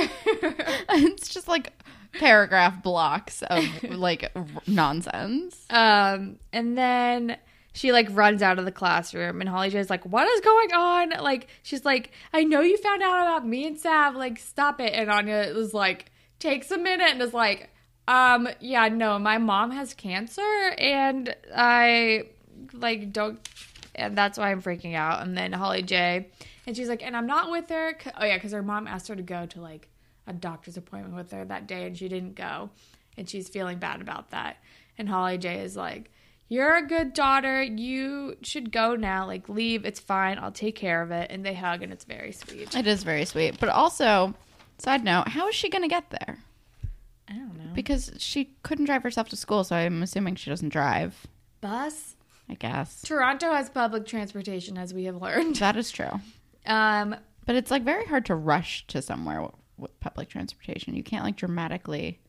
it's 0.90 1.30
just 1.30 1.48
like 1.48 1.72
paragraph 2.14 2.82
blocks 2.84 3.42
of 3.44 3.64
like 3.84 4.32
nonsense. 4.68 5.66
um, 5.70 6.38
and 6.52 6.78
then 6.78 7.38
she 7.74 7.92
like 7.92 8.08
runs 8.12 8.42
out 8.42 8.60
of 8.60 8.66
the 8.66 8.72
classroom, 8.72 9.42
and 9.42 9.50
Holly 9.50 9.70
J's 9.70 9.90
like, 9.90 10.06
"What 10.06 10.28
is 10.28 10.42
going 10.42 10.74
on?" 10.74 11.10
Like, 11.24 11.48
she's 11.64 11.84
like, 11.84 12.12
"I 12.32 12.44
know 12.44 12.62
you 12.62 12.78
found 12.78 13.02
out 13.02 13.22
about 13.22 13.48
me 13.48 13.66
and 13.66 13.80
Sav. 13.80 14.16
Like, 14.16 14.38
stop 14.40 14.80
it." 14.80 14.94
And 14.94 15.10
Anya 15.10 15.52
was 15.56 15.74
like, 15.74 16.12
takes 16.40 16.70
a 16.72 16.78
minute 16.78 17.10
and 17.10 17.22
is 17.22 17.34
like, 17.34 17.70
"Um, 18.08 18.48
yeah, 18.60 18.88
no, 18.90 19.18
my 19.18 19.40
mom 19.40 19.72
has 19.72 19.94
cancer, 19.94 20.74
and 20.78 21.36
I 21.56 22.28
like 22.74 23.12
don't." 23.12 23.40
And 23.96 24.18
that's 24.18 24.38
why 24.38 24.52
I'm 24.52 24.62
freaking 24.62 24.96
out. 24.96 25.22
And 25.22 25.38
then 25.38 25.52
Holly 25.52 25.82
J, 25.84 26.28
and 26.68 26.76
she's 26.76 26.90
like, 26.90 27.04
and 27.04 27.16
I'm 27.18 27.28
not 27.28 27.50
with 27.52 27.70
her. 27.70 27.98
Oh 28.20 28.26
yeah, 28.26 28.38
because 28.38 28.52
her 28.52 28.64
mom 28.64 28.88
asked 28.88 29.08
her 29.08 29.16
to 29.16 29.22
go 29.24 29.46
to 29.48 29.62
like 29.62 29.88
a 30.28 30.34
doctor's 30.34 30.78
appointment 30.78 31.16
with 31.16 31.32
her 31.32 31.46
that 31.46 31.68
day, 31.68 31.86
and 31.86 31.98
she 31.98 32.08
didn't 32.08 32.36
go, 32.36 32.70
and 33.18 33.30
she's 33.30 33.50
feeling 33.50 33.78
bad 33.80 34.02
about 34.02 34.32
that. 34.32 34.58
And 34.98 35.10
Holly 35.10 35.38
J 35.38 35.60
is 35.60 35.76
like, 35.76 36.12
"You're 36.50 36.78
a 36.78 36.88
good 36.88 37.14
daughter. 37.14 37.62
You 37.62 38.38
should 38.42 38.72
go 38.72 38.96
now. 38.96 39.26
Like, 39.26 39.50
leave. 39.50 39.86
It's 39.86 40.00
fine. 40.00 40.38
I'll 40.40 40.52
take 40.52 40.76
care 40.76 41.02
of 41.02 41.12
it." 41.12 41.32
And 41.32 41.46
they 41.46 41.54
hug, 41.54 41.82
and 41.84 41.92
it's 41.92 42.06
very 42.06 42.32
sweet. 42.32 42.76
It 42.76 42.88
is 42.88 43.04
very 43.04 43.26
sweet. 43.26 43.60
But 43.60 43.70
also, 43.70 44.34
side 44.78 45.04
note, 45.04 45.30
how 45.30 45.48
is 45.48 45.56
she 45.56 45.70
going 45.70 45.82
to 45.82 45.88
get 45.88 46.10
there? 46.10 46.40
I 47.28 47.34
don't 47.34 47.58
know. 47.58 47.74
Because 47.74 48.12
she 48.18 48.54
couldn't 48.64 48.86
drive 48.86 49.04
herself 49.04 49.30
to 49.30 49.36
school, 49.36 49.64
so 49.64 49.76
I'm 49.76 50.04
assuming 50.04 50.36
she 50.36 50.50
doesn't 50.50 50.70
drive. 50.70 51.26
Bus. 51.62 52.16
I 52.50 52.56
guess. 52.56 53.02
Toronto 53.02 53.54
has 53.54 53.70
public 53.70 54.06
transportation, 54.06 54.78
as 54.78 54.94
we 54.94 55.06
have 55.06 55.16
learned. 55.22 55.56
That 55.56 55.78
is 55.78 55.90
true. 55.90 56.20
Um, 56.66 57.16
But 57.46 57.56
it's 57.56 57.72
like 57.72 57.84
very 57.84 58.06
hard 58.06 58.26
to 58.28 58.36
rush 58.36 58.86
to 58.88 59.02
somewhere 59.02 59.48
with 59.78 60.00
public 60.00 60.30
transportation. 60.30 60.96
You 60.96 61.04
can't 61.04 61.24
like 61.24 61.36
dramatically 61.36 62.20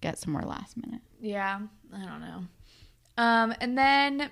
get 0.00 0.18
somewhere 0.18 0.44
last 0.44 0.76
minute. 0.76 1.00
Yeah, 1.20 1.60
I 1.94 2.04
don't 2.04 2.20
know. 2.20 2.42
Um, 3.18 3.54
and 3.60 3.76
then 3.78 4.30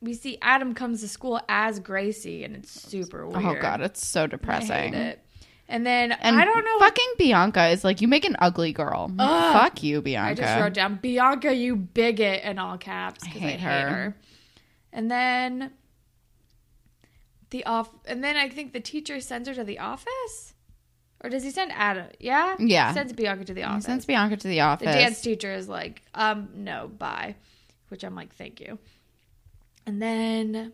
we 0.00 0.14
see 0.14 0.38
Adam 0.42 0.74
comes 0.74 1.00
to 1.00 1.08
school 1.08 1.40
as 1.48 1.80
Gracie, 1.80 2.44
and 2.44 2.54
it's 2.54 2.70
super 2.70 3.26
weird. 3.26 3.44
Oh 3.44 3.60
god, 3.60 3.80
it's 3.80 4.06
so 4.06 4.24
I 4.24 4.26
depressing. 4.26 4.92
hate 4.92 4.94
it. 4.94 5.24
And 5.70 5.84
then 5.84 6.12
And 6.12 6.40
I 6.40 6.46
don't 6.46 6.64
know. 6.64 6.78
Fucking 6.78 7.12
Bianca 7.18 7.68
is 7.68 7.84
like, 7.84 8.00
you 8.00 8.08
make 8.08 8.24
an 8.24 8.36
ugly 8.38 8.72
girl. 8.72 9.12
Ugh. 9.18 9.52
Fuck 9.52 9.82
you, 9.82 10.00
Bianca. 10.00 10.30
I 10.30 10.34
just 10.46 10.60
wrote 10.60 10.72
down 10.72 10.96
Bianca, 10.96 11.54
you 11.54 11.76
bigot, 11.76 12.42
in 12.42 12.58
all 12.58 12.78
caps 12.78 13.22
because 13.22 13.42
I, 13.42 13.44
hate 13.44 13.60
hate, 13.60 13.60
her. 13.60 13.88
her. 13.90 14.16
And 14.94 15.10
then 15.10 15.72
the 17.50 17.64
off, 17.66 17.90
and 18.06 18.24
then 18.24 18.36
I 18.38 18.48
think 18.48 18.72
the 18.72 18.80
teacher 18.80 19.20
sends 19.20 19.46
her 19.46 19.54
to 19.54 19.64
the 19.64 19.78
office, 19.78 20.47
or 21.22 21.30
does 21.30 21.42
he 21.42 21.50
send 21.50 21.72
Adam? 21.72 22.06
Yeah, 22.20 22.54
Yeah. 22.58 22.88
He 22.88 22.94
sends 22.94 23.12
Bianca 23.12 23.44
to 23.44 23.54
the 23.54 23.60
He 23.62 23.66
office. 23.66 23.84
sends 23.84 24.04
Bianca 24.06 24.36
to 24.36 24.48
the 24.48 24.60
office. 24.60 24.86
the 24.86 24.92
dance 24.92 25.20
teacher 25.20 25.52
is 25.52 25.68
like, 25.68 26.02
um, 26.14 26.48
no, 26.54 26.88
bye, 26.88 27.34
which 27.88 28.04
I'm 28.04 28.14
like, 28.14 28.34
thank 28.34 28.60
you. 28.60 28.78
And 29.86 30.00
then 30.02 30.72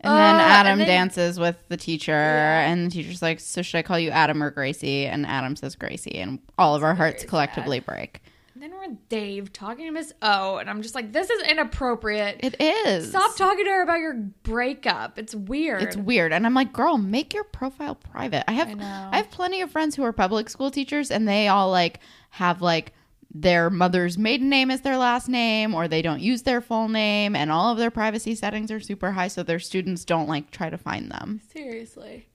and 0.00 0.12
then 0.12 0.34
Oh, 0.34 0.38
Adam 0.38 0.72
and 0.72 0.80
then- 0.82 0.86
dances 0.88 1.38
with 1.38 1.56
the 1.68 1.76
teacher, 1.78 2.12
Yeah. 2.12 2.68
and 2.70 2.86
the 2.86 2.90
teacher's 2.94 3.22
like, 3.22 3.40
"So 3.40 3.62
should 3.62 3.78
I 3.78 3.82
call 3.82 3.98
you 3.98 4.10
Adam 4.10 4.42
or 4.42 4.50
Gracie?" 4.50 5.06
And 5.06 5.24
Adam 5.24 5.56
says 5.56 5.76
Gracie, 5.76 6.18
and 6.18 6.40
all 6.58 6.74
of 6.74 6.82
our 6.82 6.94
hearts 6.94 7.24
collectively 7.24 7.80
break. 7.80 8.20
And 8.64 8.72
then 8.72 8.80
we're 8.80 8.96
Dave 9.10 9.52
talking 9.52 9.84
to 9.84 9.90
Miss 9.90 10.14
O, 10.22 10.56
and 10.56 10.70
I'm 10.70 10.80
just 10.80 10.94
like, 10.94 11.12
this 11.12 11.28
is 11.28 11.42
inappropriate. 11.50 12.40
It 12.42 12.58
is. 12.58 13.10
Stop 13.10 13.36
talking 13.36 13.66
to 13.66 13.70
her 13.70 13.82
about 13.82 13.98
your 13.98 14.14
breakup. 14.14 15.18
It's 15.18 15.34
weird. 15.34 15.82
It's 15.82 15.98
weird, 15.98 16.32
and 16.32 16.46
I'm 16.46 16.54
like, 16.54 16.72
"Girl, 16.72 16.96
make 16.96 17.34
your 17.34 17.44
profile 17.44 17.94
private." 17.94 18.42
I 18.48 18.54
have, 18.54 18.70
I. 18.70 19.10
I 19.12 19.16
have 19.18 19.30
plenty 19.30 19.60
of 19.60 19.70
friends 19.70 19.94
who 19.94 20.02
are 20.02 20.14
public 20.14 20.48
school 20.48 20.70
teachers, 20.70 21.10
and 21.10 21.28
they 21.28 21.46
all 21.46 21.70
like 21.70 22.00
have 22.30 22.62
like 22.62 22.94
their 23.34 23.68
mother's 23.68 24.16
maiden 24.16 24.48
name 24.48 24.70
as 24.70 24.80
their 24.80 24.96
last 24.96 25.28
name, 25.28 25.74
or 25.74 25.86
they 25.86 26.00
don't 26.00 26.20
use 26.20 26.44
their 26.44 26.62
full 26.62 26.88
name, 26.88 27.36
and 27.36 27.52
all 27.52 27.70
of 27.70 27.76
their 27.76 27.90
privacy 27.90 28.34
settings 28.34 28.70
are 28.70 28.80
super 28.80 29.10
high, 29.10 29.28
so 29.28 29.42
their 29.42 29.60
students 29.60 30.06
don't 30.06 30.26
like 30.26 30.50
try 30.50 30.70
to 30.70 30.78
find 30.78 31.10
them. 31.10 31.42
Seriously. 31.52 32.28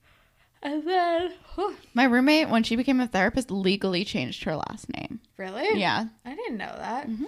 And 0.62 0.86
then, 0.86 1.32
whew, 1.54 1.74
My 1.94 2.04
roommate, 2.04 2.50
when 2.50 2.62
she 2.62 2.76
became 2.76 3.00
a 3.00 3.06
therapist, 3.06 3.50
legally 3.50 4.04
changed 4.04 4.44
her 4.44 4.56
last 4.56 4.92
name. 4.92 5.20
really? 5.38 5.80
Yeah. 5.80 6.06
I 6.24 6.34
didn't 6.34 6.58
know 6.58 6.74
that. 6.76 7.08
Mm-hmm. 7.08 7.24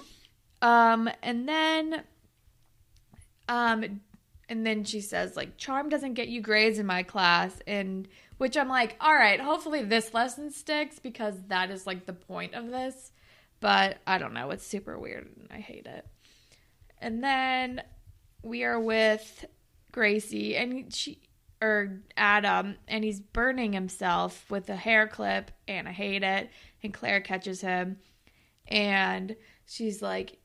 Um, 0.61 1.11
and 1.23 1.49
then, 1.49 2.03
um, 3.49 4.01
and 4.49 4.67
then 4.67 4.85
she 4.85 5.01
says 5.01 5.35
like, 5.35 5.57
"Charm 5.57 5.89
doesn't 5.89 6.15
get 6.15 6.29
you 6.29 6.41
grades 6.41 6.79
in 6.79 6.87
my 6.87 7.03
class," 7.03 7.59
and 7.67 8.07
which 8.43 8.57
I'm 8.57 8.69
like, 8.69 8.97
all 9.01 9.15
right, 9.15 9.41
hopefully 9.41 9.83
this 9.83 10.13
lesson 10.13 10.51
sticks 10.51 10.99
because 10.99 11.35
that 11.49 11.71
is 11.71 11.87
like 11.87 12.07
the 12.07 12.13
point 12.13 12.55
of 12.55 12.71
this. 12.71 13.13
But 13.61 13.99
I 14.07 14.19
don't 14.19 14.35
know, 14.35 14.51
it's 14.51 14.67
super 14.67 14.99
weird 14.99 15.29
and 15.37 15.49
I 15.51 15.61
hate 15.61 15.87
it. 15.87 16.05
And 17.01 17.23
then 17.23 17.83
we 18.43 18.65
are 18.65 18.81
with 18.81 19.45
Gracie 19.93 20.57
and 20.57 20.93
she 20.93 21.21
or 21.63 22.01
Adam 22.17 22.77
and 22.89 23.05
he's 23.05 23.21
burning 23.21 23.73
himself 23.73 24.51
with 24.51 24.69
a 24.69 24.75
hair 24.75 25.07
clip 25.07 25.53
and 25.69 25.89
I 25.89 25.93
hate 25.93 26.25
it 26.25 26.51
and 26.83 26.93
Claire 26.93 27.21
catches 27.21 27.61
him 27.61 27.99
and 28.67 29.37
she's 29.65 30.03
like 30.03 30.39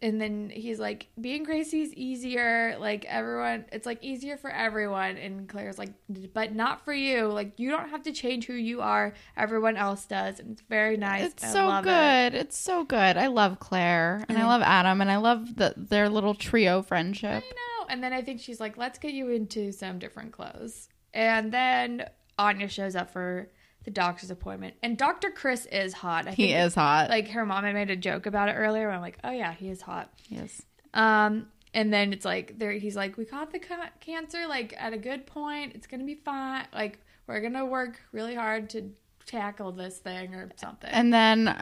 and 0.00 0.20
then 0.20 0.50
he's 0.50 0.80
like 0.80 1.08
being 1.20 1.44
Gracie's 1.44 1.92
easier 1.92 2.76
like 2.80 3.04
everyone 3.04 3.66
it's 3.72 3.84
like 3.84 4.02
easier 4.02 4.38
for 4.38 4.50
everyone 4.50 5.18
and 5.18 5.46
Claire's 5.46 5.78
like 5.78 5.92
but 6.32 6.54
not 6.54 6.82
for 6.82 6.94
you 6.94 7.26
like 7.26 7.52
you 7.58 7.70
don't 7.70 7.90
have 7.90 8.02
to 8.04 8.12
change 8.12 8.46
who 8.46 8.54
you 8.54 8.80
are 8.80 9.12
everyone 9.36 9.76
else 9.76 10.06
does 10.06 10.40
and 10.40 10.52
it's 10.52 10.62
very 10.62 10.96
nice 10.96 11.24
It's 11.24 11.52
so 11.52 11.66
love 11.68 11.84
it. 11.84 11.88
good. 11.88 12.40
It's 12.40 12.56
so 12.56 12.84
good. 12.84 13.18
I 13.18 13.26
love 13.26 13.60
Claire 13.60 14.24
and 14.30 14.38
I 14.38 14.40
mm-hmm. 14.40 14.48
love 14.48 14.62
Adam 14.62 15.02
and 15.02 15.10
I 15.10 15.16
love 15.16 15.56
the, 15.56 15.74
their 15.76 16.08
little 16.08 16.34
trio 16.34 16.80
friendship. 16.80 17.44
I 17.44 17.54
know. 17.54 17.73
And 17.88 18.02
then 18.02 18.12
I 18.12 18.22
think 18.22 18.40
she's 18.40 18.60
like, 18.60 18.76
let's 18.76 18.98
get 18.98 19.12
you 19.12 19.28
into 19.30 19.72
some 19.72 19.98
different 19.98 20.32
clothes. 20.32 20.88
And 21.12 21.52
then 21.52 22.08
Anya 22.38 22.68
shows 22.68 22.96
up 22.96 23.12
for 23.12 23.50
the 23.84 23.90
doctor's 23.90 24.30
appointment. 24.30 24.74
And 24.82 24.96
Dr. 24.96 25.30
Chris 25.30 25.66
is 25.66 25.92
hot. 25.92 26.26
I 26.26 26.30
He 26.32 26.48
think, 26.48 26.58
is 26.58 26.74
hot. 26.74 27.10
Like 27.10 27.28
her 27.28 27.44
mom 27.44 27.64
had 27.64 27.74
made 27.74 27.90
a 27.90 27.96
joke 27.96 28.26
about 28.26 28.48
it 28.48 28.52
earlier. 28.52 28.88
And 28.88 28.96
I'm 28.96 29.02
like, 29.02 29.18
oh 29.24 29.30
yeah, 29.30 29.52
he 29.52 29.68
is 29.68 29.82
hot. 29.82 30.10
yes. 30.28 30.62
Um, 30.94 31.48
and 31.74 31.92
then 31.92 32.12
it's 32.12 32.24
like 32.24 32.58
there, 32.58 32.70
he's 32.72 32.94
like, 32.96 33.16
we 33.16 33.24
caught 33.24 33.50
the 33.52 33.58
ca- 33.58 33.90
cancer 34.00 34.46
like 34.46 34.74
at 34.78 34.92
a 34.92 34.98
good 34.98 35.26
point. 35.26 35.72
It's 35.74 35.86
gonna 35.88 36.04
be 36.04 36.14
fine. 36.14 36.66
Like 36.72 36.98
we're 37.26 37.40
gonna 37.40 37.66
work 37.66 38.00
really 38.12 38.34
hard 38.36 38.70
to 38.70 38.92
tackle 39.26 39.72
this 39.72 39.98
thing 39.98 40.34
or 40.34 40.50
something. 40.56 40.90
And 40.90 41.12
then 41.12 41.60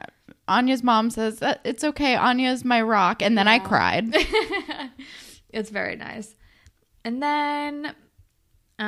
Anya's 0.48 0.82
mom 0.82 1.08
says 1.11 1.38
that 1.38 1.61
it's 1.64 1.82
okay. 1.82 2.14
Anya's 2.14 2.64
my 2.64 2.82
rock. 2.82 3.22
And 3.22 3.37
then 3.38 3.48
I 3.48 3.58
cried. 3.58 4.14
it's 5.52 5.70
very 5.70 5.96
nice. 5.96 6.34
And 7.04 7.22
then, 7.22 7.86
um, 8.78 8.86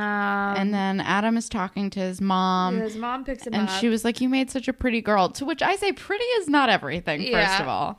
and 0.57 0.73
then 0.75 1.01
Adam 1.01 1.37
is 1.37 1.49
talking 1.49 1.91
to 1.91 2.01
his 2.01 2.21
mom. 2.21 2.79
his 2.79 2.97
mom 2.97 3.25
picks 3.25 3.47
him 3.47 3.55
And 3.55 3.69
up. 3.69 3.81
she 3.81 3.89
was 3.89 4.05
like, 4.05 4.21
You 4.21 4.29
made 4.29 4.51
such 4.51 4.69
a 4.69 4.73
pretty 4.73 5.01
girl. 5.01 5.29
To 5.31 5.45
which 5.45 5.63
I 5.63 5.77
say, 5.77 5.93
Pretty 5.93 6.25
is 6.25 6.49
not 6.49 6.69
everything, 6.69 7.21
first 7.23 7.31
Yeah. 7.33 7.63
of 7.63 7.69
all. 7.69 7.99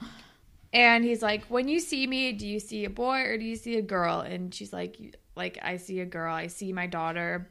And 0.73 1.05
he's 1.05 1.21
like, 1.21 1.45
"When 1.45 1.69
you 1.69 1.79
see 1.79 2.05
me, 2.05 2.33
do 2.33 2.45
you 2.45 2.59
see 2.59 2.83
a 2.83 2.89
boy 2.89 3.21
or 3.21 3.37
do 3.37 3.45
you 3.45 3.55
see 3.55 3.77
a 3.77 3.81
girl?" 3.81 4.19
And 4.19 4.53
she's 4.53 4.73
like, 4.73 4.97
"Like 5.33 5.57
I 5.61 5.77
see 5.77 6.01
a 6.01 6.05
girl. 6.05 6.33
I 6.33 6.47
see 6.47 6.73
my 6.73 6.85
daughter." 6.85 7.49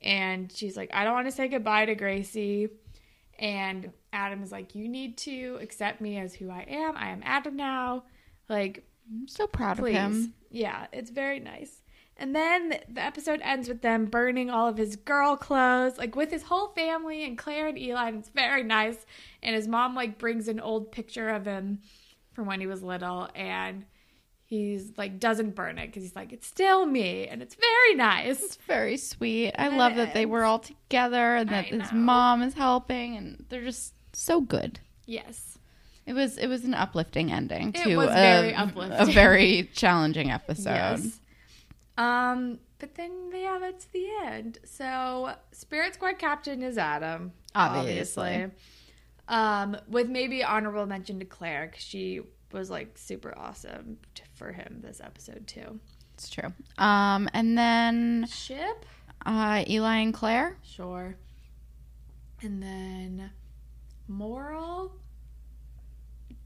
And 0.00 0.50
she's 0.50 0.74
like, 0.74 0.88
"I 0.94 1.04
don't 1.04 1.12
want 1.12 1.26
to 1.26 1.32
say 1.32 1.48
goodbye 1.48 1.84
to 1.84 1.94
Gracie." 1.94 2.68
And 3.38 3.92
Adam 4.14 4.42
is 4.42 4.50
like, 4.50 4.74
"You 4.74 4.88
need 4.88 5.18
to 5.18 5.58
accept 5.60 6.00
me 6.00 6.16
as 6.18 6.32
who 6.32 6.48
I 6.50 6.64
am. 6.68 6.96
I 6.96 7.10
am 7.10 7.20
Adam 7.22 7.54
now." 7.54 8.04
Like, 8.48 8.87
I'm 9.10 9.28
so 9.28 9.46
proud 9.46 9.78
please. 9.78 9.96
of 9.96 10.00
him. 10.12 10.34
Yeah, 10.50 10.86
it's 10.92 11.10
very 11.10 11.40
nice. 11.40 11.82
And 12.16 12.34
then 12.34 12.70
the- 12.70 13.00
episode 13.02 13.40
ends 13.42 13.68
with 13.68 13.80
them 13.80 14.06
burning 14.06 14.50
all 14.50 14.66
of 14.68 14.76
his 14.76 14.96
girl 14.96 15.36
clothes, 15.36 15.98
like 15.98 16.16
with 16.16 16.30
his 16.30 16.42
whole 16.42 16.68
family 16.68 17.24
and 17.24 17.38
Claire 17.38 17.68
and 17.68 17.78
Eli. 17.78 18.08
And 18.08 18.18
it's 18.18 18.28
very 18.30 18.64
nice. 18.64 19.06
And 19.42 19.54
his 19.54 19.68
mom 19.68 19.94
like 19.94 20.18
brings 20.18 20.48
an 20.48 20.58
old 20.58 20.90
picture 20.90 21.28
of 21.28 21.44
him 21.44 21.80
from 22.32 22.46
when 22.46 22.60
he 22.60 22.66
was 22.66 22.82
little, 22.82 23.28
and 23.34 23.84
he's 24.44 24.92
like 24.96 25.18
doesn't 25.20 25.54
burn 25.54 25.78
it 25.78 25.86
because 25.86 26.02
he's 26.02 26.16
like 26.16 26.32
it's 26.32 26.46
still 26.46 26.86
me, 26.86 27.26
and 27.28 27.40
it's 27.42 27.54
very 27.54 27.94
nice. 27.94 28.42
It's 28.42 28.56
very 28.66 28.96
sweet. 28.96 29.52
I 29.58 29.66
And 29.68 29.76
love 29.76 29.94
that 29.96 30.14
they 30.14 30.26
were 30.26 30.44
all 30.44 30.58
together 30.58 31.36
and 31.36 31.48
that 31.50 31.66
his 31.66 31.92
mom 31.92 32.42
is 32.42 32.54
helping 32.54 33.16
and 33.16 33.44
they're 33.48 33.64
just 33.64 33.94
so 34.12 34.40
good. 34.40 34.80
Yes. 35.06 35.47
It 36.08 36.14
was 36.14 36.38
it 36.38 36.46
was 36.46 36.64
an 36.64 36.72
uplifting 36.72 37.30
ending 37.30 37.68
It 37.74 37.84
to 37.84 37.96
was 37.96 38.08
a, 38.08 38.12
very 38.14 38.54
a 38.56 39.04
very 39.12 39.70
challenging 39.74 40.30
episode. 40.30 40.70
Yes. 40.70 41.20
Um, 41.98 42.58
but 42.78 42.94
then 42.94 43.30
yeah, 43.30 43.58
that's 43.60 43.84
the 43.86 44.06
end. 44.24 44.58
So 44.64 45.34
Spirit 45.52 45.92
Squad 45.94 46.18
captain 46.18 46.62
is 46.62 46.78
Adam, 46.78 47.32
Obviously. 47.54 48.22
obviously. 48.32 48.50
Um, 49.28 49.76
with 49.86 50.08
maybe 50.08 50.42
honorable 50.42 50.86
mention 50.86 51.18
to 51.18 51.26
Claire 51.26 51.66
because 51.66 51.84
she 51.84 52.22
was 52.52 52.70
like 52.70 52.96
super 52.96 53.36
awesome 53.36 53.98
t- 54.14 54.22
for 54.34 54.52
him 54.52 54.78
this 54.82 55.02
episode 55.04 55.46
too. 55.46 55.78
It's 56.14 56.30
true. 56.30 56.50
Um, 56.78 57.28
and 57.34 57.58
then 57.58 58.26
Ship, 58.30 58.86
uh, 59.26 59.62
Eli 59.68 59.96
and 59.98 60.14
Claire. 60.14 60.56
sure. 60.62 61.16
And 62.40 62.62
then 62.62 63.30
moral. 64.06 64.92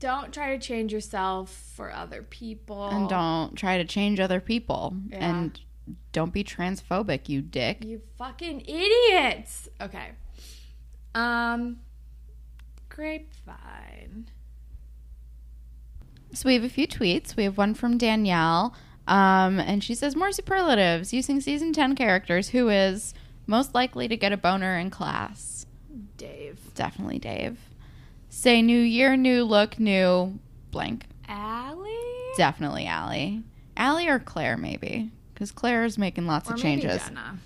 Don't 0.03 0.35
try 0.35 0.57
to 0.57 0.59
change 0.59 0.93
yourself 0.93 1.49
for 1.77 1.93
other 1.93 2.25
people. 2.25 2.89
And 2.89 3.09
don't 3.09 3.55
try 3.55 3.79
to 3.79 3.85
change 3.85 4.19
other 4.19 4.41
people. 4.41 4.97
Yeah. 5.09 5.19
And 5.19 5.61
don't 6.11 6.33
be 6.33 6.43
transphobic, 6.43 7.29
you 7.29 7.41
dick. 7.41 7.85
You 7.85 8.01
fucking 8.19 8.63
idiots. 8.63 9.69
Okay. 9.81 10.09
Um 11.15 11.79
grapevine. 12.89 14.27
So 16.35 16.49
we 16.49 16.55
have 16.55 16.65
a 16.65 16.69
few 16.69 16.89
tweets. 16.89 17.37
We 17.37 17.45
have 17.45 17.57
one 17.57 17.73
from 17.73 17.97
Danielle. 17.97 18.75
Um, 19.07 19.61
and 19.61 19.85
she 19.85 19.95
says 19.95 20.17
more 20.17 20.33
superlatives 20.33 21.13
using 21.13 21.41
season 21.41 21.73
10 21.73 21.95
characters. 21.95 22.49
Who 22.49 22.71
is 22.71 23.15
most 23.47 23.73
likely 23.73 24.09
to 24.09 24.17
get 24.17 24.33
a 24.33 24.37
boner 24.37 24.77
in 24.79 24.91
class? 24.91 25.67
Dave. 26.17 26.59
Definitely 26.75 27.21
Dave. 27.21 27.59
Say 28.35 28.63
new 28.63 28.81
year, 28.81 29.15
new 29.15 29.45
look, 29.45 29.79
new 29.79 30.39
blank. 30.71 31.05
Alli? 31.29 31.95
Definitely 32.39 32.87
Alli. 32.87 33.43
Alli 33.77 34.09
or 34.09 34.19
Claire, 34.19 34.57
maybe. 34.57 35.11
Because 35.35 35.53
Claire 35.53 35.85
is 35.85 35.99
making 35.99 36.27
lots 36.27 36.51
Or 36.51 36.55
of 36.55 36.59
changes. 36.61 37.03
Jenna. 37.05 37.39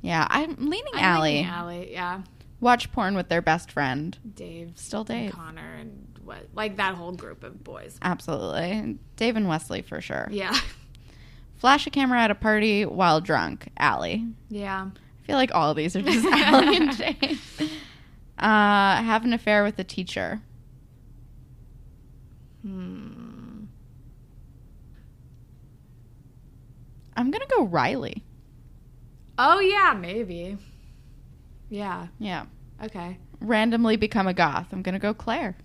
Yeah, 0.00 0.26
I'm 0.30 0.56
leaning 0.56 0.94
I'm 0.94 1.04
Alli. 1.04 1.30
thinking 1.34 1.52
Alli, 1.52 1.92
yeah. 1.92 2.22
Watch 2.60 2.90
porn 2.92 3.14
with 3.14 3.28
their 3.28 3.42
best 3.42 3.70
friend. 3.70 4.16
Dave. 4.34 4.72
Still 4.76 5.00
and 5.00 5.08
Dave. 5.08 5.32
Connor 5.32 5.74
and 5.78 6.18
what 6.24 6.48
like 6.54 6.78
that 6.78 6.94
whole 6.94 7.12
group 7.12 7.44
of 7.44 7.62
boys. 7.62 7.98
Absolutely. 8.00 8.98
Dave 9.16 9.36
and 9.36 9.48
Wesley 9.48 9.82
for 9.82 10.00
sure. 10.00 10.28
Yeah. 10.30 10.56
Flash 11.56 11.86
a 11.86 11.90
camera 11.90 12.20
at 12.22 12.30
a 12.30 12.34
party 12.34 12.86
while 12.86 13.20
drunk. 13.20 13.68
Alli. 13.76 14.26
Yeah. 14.48 14.86
I 14.96 15.26
feel 15.26 15.36
like 15.36 15.54
all 15.54 15.70
of 15.70 15.76
these 15.76 15.94
are 15.94 16.00
just 16.00 16.24
Alli 16.24 16.76
and 16.76 16.96
Jane. 16.96 17.38
Uh, 18.38 19.02
have 19.02 19.24
an 19.24 19.32
affair 19.32 19.62
with 19.64 19.78
a 19.78 19.84
teacher. 19.84 20.40
Hmm. 22.62 23.64
I'm 27.16 27.30
gonna 27.30 27.46
go 27.46 27.64
Riley. 27.64 28.24
Oh 29.38 29.60
yeah, 29.60 29.94
maybe. 29.98 30.56
Yeah. 31.70 32.08
Yeah. 32.18 32.46
Okay. 32.82 33.18
Randomly 33.40 33.96
become 33.96 34.26
a 34.26 34.34
goth. 34.34 34.68
I'm 34.72 34.82
gonna 34.82 34.98
go 34.98 35.14
Claire. 35.14 35.56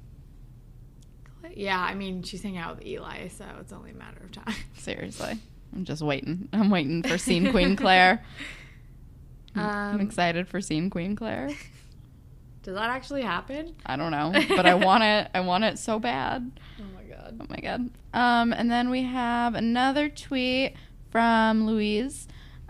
Yeah, 1.56 1.80
I 1.80 1.96
mean, 1.96 2.22
she's 2.22 2.44
hanging 2.44 2.60
out 2.60 2.78
with 2.78 2.86
Eli, 2.86 3.28
so 3.30 3.44
it's 3.60 3.74
only 3.74 3.92
a 3.92 3.96
matter 3.96 4.22
of 4.24 4.32
time. 4.32 4.54
Seriously. 4.78 5.40
I'm 5.76 5.84
just 5.84 6.02
waiting. 6.04 6.48
I'm 6.54 6.70
waiting 6.70 7.02
for 7.02 7.18
Scene 7.18 7.52
Queen 7.52 7.76
Claire. 7.76 8.24
I'm 9.56 9.96
Um, 9.96 10.02
excited 10.02 10.48
for 10.48 10.62
Scene 10.62 10.90
Queen 10.92 11.16
Claire. 11.16 11.50
Does 12.64 12.76
that 12.76 12.90
actually 12.90 13.22
happen? 13.22 13.76
I 13.86 13.96
don't 13.96 14.12
know, 14.12 14.32
but 14.56 14.66
I 14.66 14.76
want 14.76 15.04
it. 15.04 15.30
I 15.34 15.40
want 15.42 15.64
it 15.64 15.80
so 15.80 16.00
bad. 16.00 16.52
Oh 16.80 16.84
my 16.96 17.04
god. 17.04 17.38
Oh 17.42 17.46
my 17.50 17.58
god. 17.58 17.90
Um, 18.14 18.54
and 18.54 18.70
then 18.70 18.90
we 18.90 19.04
have 19.04 19.56
another 19.56 20.10
tweet 20.10 20.74
from 21.12 21.66
Louise, 21.66 22.28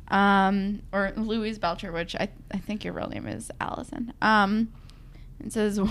um, 0.10 0.82
or 0.92 1.12
Louise 1.16 1.60
Belcher, 1.60 1.92
which 1.92 2.16
I 2.16 2.30
I 2.54 2.58
think 2.58 2.84
your 2.84 2.94
real 2.94 3.08
name 3.10 3.28
is 3.28 3.52
Allison. 3.60 4.14
Um, 4.22 4.72
it 5.44 5.54
says. 5.54 5.80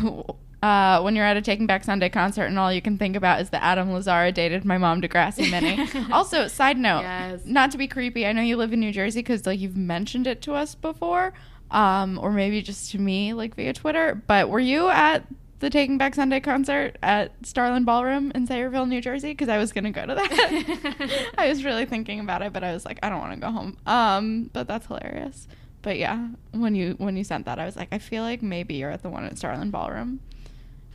Uh, 0.61 1.01
when 1.03 1.15
you're 1.15 1.25
at 1.25 1.37
a 1.37 1.41
Taking 1.41 1.69
Back 1.69 1.85
Sunday 1.85 2.09
concert 2.09 2.47
and 2.47 2.59
all 2.59 2.73
you 2.73 2.83
can 2.83 2.99
think 2.99 3.15
about 3.15 3.41
is 3.41 3.51
that 3.51 3.63
Adam 3.63 3.91
Lazzara 3.91 4.35
dated 4.35 4.65
my 4.65 4.77
mom 4.77 5.01
Degrassi 5.01 5.49
Mini. 5.49 5.89
also, 6.13 6.49
side 6.49 6.77
note, 6.77 7.03
Yes. 7.03 7.43
not 7.45 7.71
to 7.71 7.79
be 7.79 7.87
creepy, 7.87 8.27
I 8.27 8.33
know 8.33 8.43
you 8.43 8.57
live 8.57 8.73
in 8.73 8.81
New 8.81 8.91
Jersey 8.91 9.21
because 9.21 9.47
like 9.47 9.61
you've 9.61 9.77
mentioned 9.77 10.27
it 10.27 10.43
to 10.43 10.55
us 10.55 10.75
before, 10.75 11.33
um, 11.71 12.19
or 12.23 12.31
maybe 12.31 12.63
just 12.63 12.91
to 12.93 12.99
me 12.99 13.33
like 13.33 13.55
via 13.55 13.73
Twitter. 13.73 14.21
But 14.27 14.49
were 14.49 14.61
you 14.61 14.89
at 14.89 15.27
the 15.61 15.71
Taking 15.71 15.99
Back 15.99 16.15
Sunday 16.15 16.41
concert 16.41 16.97
at 17.03 17.33
Starland 17.43 17.85
Ballroom 17.85 18.31
in 18.35 18.47
Sayreville, 18.47 18.89
New 18.89 19.01
Jersey? 19.01 19.33
Because 19.33 19.49
I 19.49 19.59
was 19.59 19.73
gonna 19.73 19.91
go 19.91 20.07
to 20.07 20.15
that. 20.15 21.33
I 21.39 21.49
was 21.49 21.65
really 21.65 21.85
thinking 21.85 22.21
about 22.21 22.43
it, 22.43 22.53
but 22.53 22.65
I 22.65 22.73
was 22.73 22.85
like, 22.85 22.99
I 23.03 23.09
don't 23.09 23.21
want 23.21 23.35
to 23.35 23.41
go 23.41 23.51
home. 23.51 23.77
Um, 23.87 24.51
but 24.53 24.67
that's 24.67 24.87
hilarious. 24.87 25.49
But 25.83 25.99
yeah, 25.99 26.29
when 26.53 26.75
you 26.75 26.95
when 26.99 27.17
you 27.17 27.25
sent 27.25 27.47
that, 27.47 27.59
I 27.59 27.65
was 27.65 27.77
like, 27.77 27.89
I 27.93 27.99
feel 27.99 28.23
like 28.23 28.43
maybe 28.43 28.75
you're 28.75 28.91
at 28.91 29.03
the 29.03 29.09
one 29.09 29.25
at 29.25 29.39
Starland 29.39 29.73
Ballroom, 29.73 30.21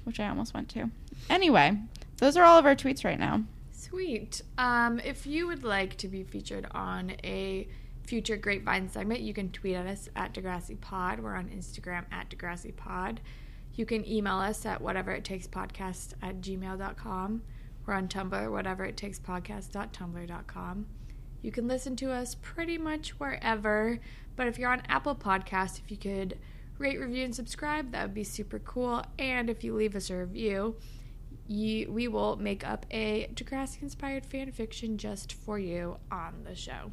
which 0.04 0.20
I 0.20 0.28
almost 0.28 0.54
went 0.54 0.70
to. 0.70 0.90
Anyway, 1.30 1.78
those 2.18 2.36
are 2.38 2.44
all 2.44 2.58
of 2.58 2.66
our 2.66 2.76
tweets 2.76 3.06
right 3.06 3.20
now. 3.20 3.44
Sweet. 3.72 4.42
Um, 4.58 5.00
if 5.00 5.26
you 5.26 5.48
would 5.48 5.64
like 5.64 5.98
to 5.98 6.08
be 6.08 6.24
featured 6.24 6.68
on 6.72 7.14
a 7.24 7.68
future 8.06 8.38
Grapevine 8.38 8.89
segment, 8.89 9.22
you 9.22 9.34
can 9.34 9.51
tweet 9.51 9.76
at 9.76 9.88
us 9.88 10.10
at 10.16 10.34
Degrassi 10.34 10.80
Pod. 10.80 11.20
We're 11.20 11.36
on 11.36 11.49
Instagram 11.49 12.06
at 12.12 12.30
Degrassi 12.30 12.76
Pod. 12.76 13.22
You 13.76 13.86
can 13.86 14.08
email 14.08 14.38
us 14.38 14.66
at 14.66 14.82
whatever 14.82 15.12
it 15.12 15.24
takes 15.24 15.47
podcast 15.47 16.14
at 16.22 16.41
gmail.com. 16.41 17.41
We're 17.86 17.93
on 17.93 18.08
Tumblr, 18.08 18.51
whatever 18.51 18.86
it 18.86 18.97
takes 18.97 19.20
podcast.tumblr.com. 19.20 20.86
You 21.41 21.51
can 21.51 21.68
listen 21.68 21.95
to 21.97 22.12
us 22.12 22.36
pretty 22.41 22.78
much 22.78 23.20
wherever, 23.20 23.99
but 24.36 24.47
if 24.47 24.58
you're 24.58 24.72
on 24.72 24.84
Apple 24.88 25.16
Podcasts, 25.16 25.80
if 25.80 25.91
you 25.91 25.97
could 25.97 26.38
rate, 26.78 26.99
review, 26.99 27.26
and 27.26 27.36
subscribe, 27.36 27.91
that 27.91 28.04
would 28.04 28.14
be 28.14 28.24
super 28.24 28.60
cool. 28.60 29.04
And 29.20 29.49
if 29.49 29.64
you 29.64 29.76
leave 29.76 29.95
us 29.95 30.10
a 30.10 30.18
review, 30.18 30.76
you, 31.47 31.91
we 31.91 32.08
will 32.08 32.38
make 32.38 32.66
up 32.66 32.86
a 32.91 33.28
Degrassi 33.34 33.82
inspired 33.82 34.26
fan 34.26 34.51
fiction 34.51 34.97
just 34.97 35.34
for 35.34 35.60
you 35.60 35.97
on 36.12 36.45
the 36.45 36.56
show. 36.56 36.91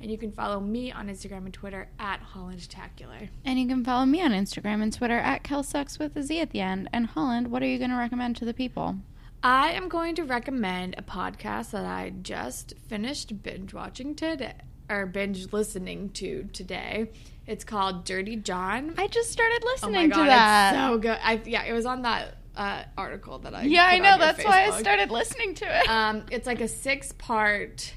And 0.00 0.10
you 0.10 0.18
can 0.18 0.30
follow 0.30 0.60
me 0.60 0.92
on 0.92 1.08
Instagram 1.08 1.46
and 1.46 1.54
Twitter 1.54 1.88
at 1.98 2.20
Holland 2.20 2.60
HollandTacular. 2.60 3.28
And 3.44 3.58
you 3.58 3.66
can 3.66 3.84
follow 3.84 4.04
me 4.04 4.22
on 4.22 4.32
Instagram 4.32 4.82
and 4.82 4.92
Twitter 4.92 5.18
at 5.18 5.42
KelSucks 5.42 5.98
with 5.98 6.16
a 6.16 6.22
Z 6.22 6.40
at 6.40 6.50
the 6.50 6.60
end. 6.60 6.88
And 6.92 7.06
Holland, 7.06 7.50
what 7.50 7.62
are 7.62 7.66
you 7.66 7.78
going 7.78 7.90
to 7.90 7.96
recommend 7.96 8.36
to 8.36 8.44
the 8.44 8.54
people? 8.54 8.96
I 9.42 9.72
am 9.72 9.88
going 9.88 10.14
to 10.16 10.24
recommend 10.24 10.96
a 10.98 11.02
podcast 11.02 11.70
that 11.70 11.84
I 11.84 12.12
just 12.22 12.74
finished 12.88 13.42
binge 13.42 13.72
watching 13.72 14.14
today, 14.14 14.54
or 14.88 15.06
binge 15.06 15.52
listening 15.52 16.10
to 16.10 16.48
today. 16.52 17.10
It's 17.46 17.64
called 17.64 18.04
Dirty 18.04 18.36
John. 18.36 18.94
I 18.98 19.06
just 19.06 19.30
started 19.30 19.62
oh 19.64 19.70
listening 19.72 20.08
my 20.08 20.16
god, 20.16 20.24
to 20.24 20.26
that. 20.30 20.74
it's 20.74 20.82
so 20.82 20.98
good! 20.98 21.18
I, 21.22 21.40
yeah, 21.44 21.64
it 21.64 21.72
was 21.72 21.86
on 21.86 22.02
that 22.02 22.38
uh, 22.56 22.82
article 22.98 23.38
that 23.40 23.54
I 23.54 23.62
yeah, 23.62 23.86
I 23.86 23.98
know. 23.98 24.18
That's 24.18 24.44
why 24.44 24.64
I 24.64 24.80
started 24.80 25.10
listening 25.10 25.54
to 25.56 25.80
it. 25.80 25.88
Um, 25.88 26.24
it's 26.30 26.46
like 26.46 26.60
a 26.60 26.68
six-part 26.68 27.94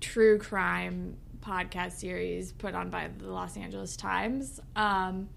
true 0.00 0.38
crime 0.38 1.16
podcast 1.44 1.92
series 1.92 2.52
put 2.52 2.74
on 2.74 2.90
by 2.90 3.10
the 3.18 3.28
Los 3.28 3.56
Angeles 3.56 3.96
Times. 3.96 4.60
Um, 4.74 5.28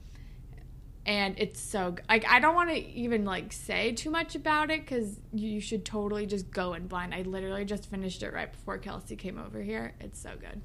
and 1.05 1.35
it's 1.37 1.61
so 1.61 1.95
like 2.09 2.27
I 2.27 2.39
don't 2.39 2.55
want 2.55 2.69
to 2.69 2.75
even 2.75 3.23
like 3.23 3.53
say 3.53 3.93
too 3.93 4.09
much 4.09 4.35
about 4.35 4.71
it 4.71 4.81
because 4.81 5.19
you 5.33 5.61
should 5.61 5.85
totally 5.85 6.25
just 6.25 6.51
go 6.51 6.73
in 6.73 6.87
blind. 6.87 7.13
I 7.13 7.21
literally 7.21 7.65
just 7.65 7.89
finished 7.89 8.23
it 8.23 8.33
right 8.33 8.51
before 8.51 8.77
Kelsey 8.77 9.15
came 9.15 9.39
over 9.39 9.61
here. 9.61 9.93
It's 10.01 10.21
so 10.21 10.31
good. 10.39 10.61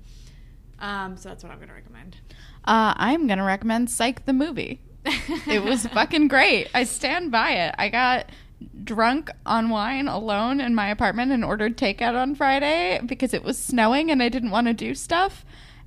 Um, 0.80 1.16
so 1.16 1.28
that's 1.28 1.44
what 1.44 1.52
I'm 1.52 1.60
gonna 1.60 1.74
recommend. 1.74 2.16
Uh, 2.64 2.94
I'm 2.96 3.26
going 3.26 3.38
to 3.38 3.44
recommend 3.44 3.90
Psych 3.90 4.24
the 4.24 4.32
movie. 4.32 4.80
It 5.04 5.64
was 5.64 5.86
fucking 5.88 6.28
great. 6.28 6.68
I 6.74 6.84
stand 6.84 7.32
by 7.32 7.52
it. 7.52 7.74
I 7.76 7.88
got 7.88 8.30
drunk 8.84 9.30
on 9.46 9.68
wine 9.70 10.08
alone 10.08 10.60
in 10.60 10.74
my 10.74 10.88
apartment 10.88 11.32
and 11.32 11.44
ordered 11.44 11.76
takeout 11.76 12.14
on 12.14 12.34
Friday 12.34 13.00
because 13.06 13.32
it 13.34 13.42
was 13.42 13.58
snowing 13.58 14.10
and 14.10 14.22
I 14.22 14.28
didn't 14.28 14.50
want 14.50 14.66
to 14.66 14.72
do 14.74 14.94
stuff. 14.94 15.44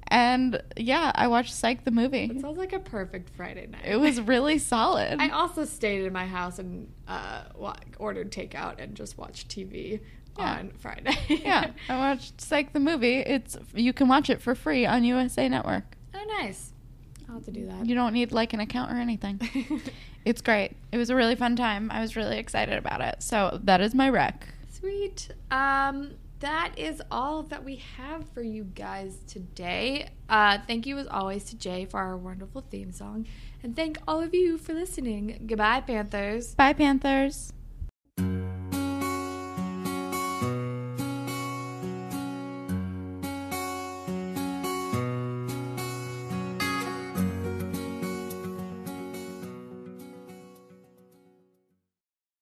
And 0.07 0.61
yeah, 0.77 1.11
I 1.15 1.27
watched 1.27 1.53
Psych 1.53 1.83
the 1.83 1.89
movie. 1.91 2.25
It 2.25 2.39
sounds 2.41 2.59
like 2.59 2.73
a 2.73 2.79
perfect 2.79 3.29
Friday 3.35 3.65
night. 3.67 3.81
It 3.85 3.95
was 3.99 4.21
really 4.33 4.59
solid. 4.59 5.17
I 5.19 5.29
also 5.29 5.65
stayed 5.65 6.05
in 6.05 6.13
my 6.13 6.27
house 6.27 6.59
and 6.59 6.91
uh, 7.07 7.43
ordered 7.97 8.31
takeout 8.31 8.75
and 8.79 8.93
just 8.95 9.17
watched 9.17 9.47
TV 9.49 9.99
Yeah. 10.37 10.59
on 10.59 10.71
Friday. 10.77 11.17
yeah, 11.43 11.71
I 11.89 11.97
watched 11.97 12.39
Psych 12.39 12.71
the 12.71 12.79
movie. 12.79 13.15
It's 13.17 13.57
you 13.73 13.93
can 13.93 14.07
watch 14.07 14.29
it 14.29 14.41
for 14.41 14.53
free 14.53 14.85
on 14.85 15.03
USA 15.03 15.49
Network. 15.49 15.97
oh, 16.13 16.23
nice. 16.39 16.71
I'll 17.27 17.35
have 17.35 17.45
to 17.45 17.51
do 17.51 17.65
that. 17.65 17.87
You 17.87 17.95
don't 17.95 18.13
need 18.13 18.31
like 18.31 18.53
an 18.53 18.59
account 18.59 18.91
or 18.91 18.97
anything. 18.97 19.41
It's 20.25 20.41
great. 20.41 20.75
It 20.91 20.97
was 20.97 21.09
a 21.09 21.15
really 21.15 21.35
fun 21.35 21.55
time. 21.55 21.89
I 21.91 22.01
was 22.01 22.15
really 22.15 22.37
excited 22.37 22.77
about 22.77 23.01
it. 23.01 23.21
So 23.21 23.59
that 23.63 23.79
is 23.79 23.93
my 23.93 24.09
rec. 24.09 24.47
Sweet. 24.71 25.29
Um, 25.51 26.15
that 26.39 26.73
is 26.77 27.01
all 27.09 27.43
that 27.43 27.63
we 27.63 27.77
have 27.97 28.27
for 28.29 28.41
you 28.41 28.63
guys 28.63 29.17
today. 29.27 30.09
Uh, 30.27 30.57
thank 30.67 30.85
you 30.85 30.97
as 30.97 31.07
always 31.07 31.45
to 31.45 31.57
Jay 31.57 31.85
for 31.85 31.99
our 31.99 32.17
wonderful 32.17 32.61
theme 32.69 32.91
song, 32.91 33.25
and 33.63 33.75
thank 33.75 33.97
all 34.07 34.21
of 34.21 34.33
you 34.33 34.57
for 34.57 34.73
listening. 34.73 35.45
Goodbye, 35.47 35.81
Panthers. 35.81 36.53
Bye, 36.55 36.73
Panthers. 36.73 37.53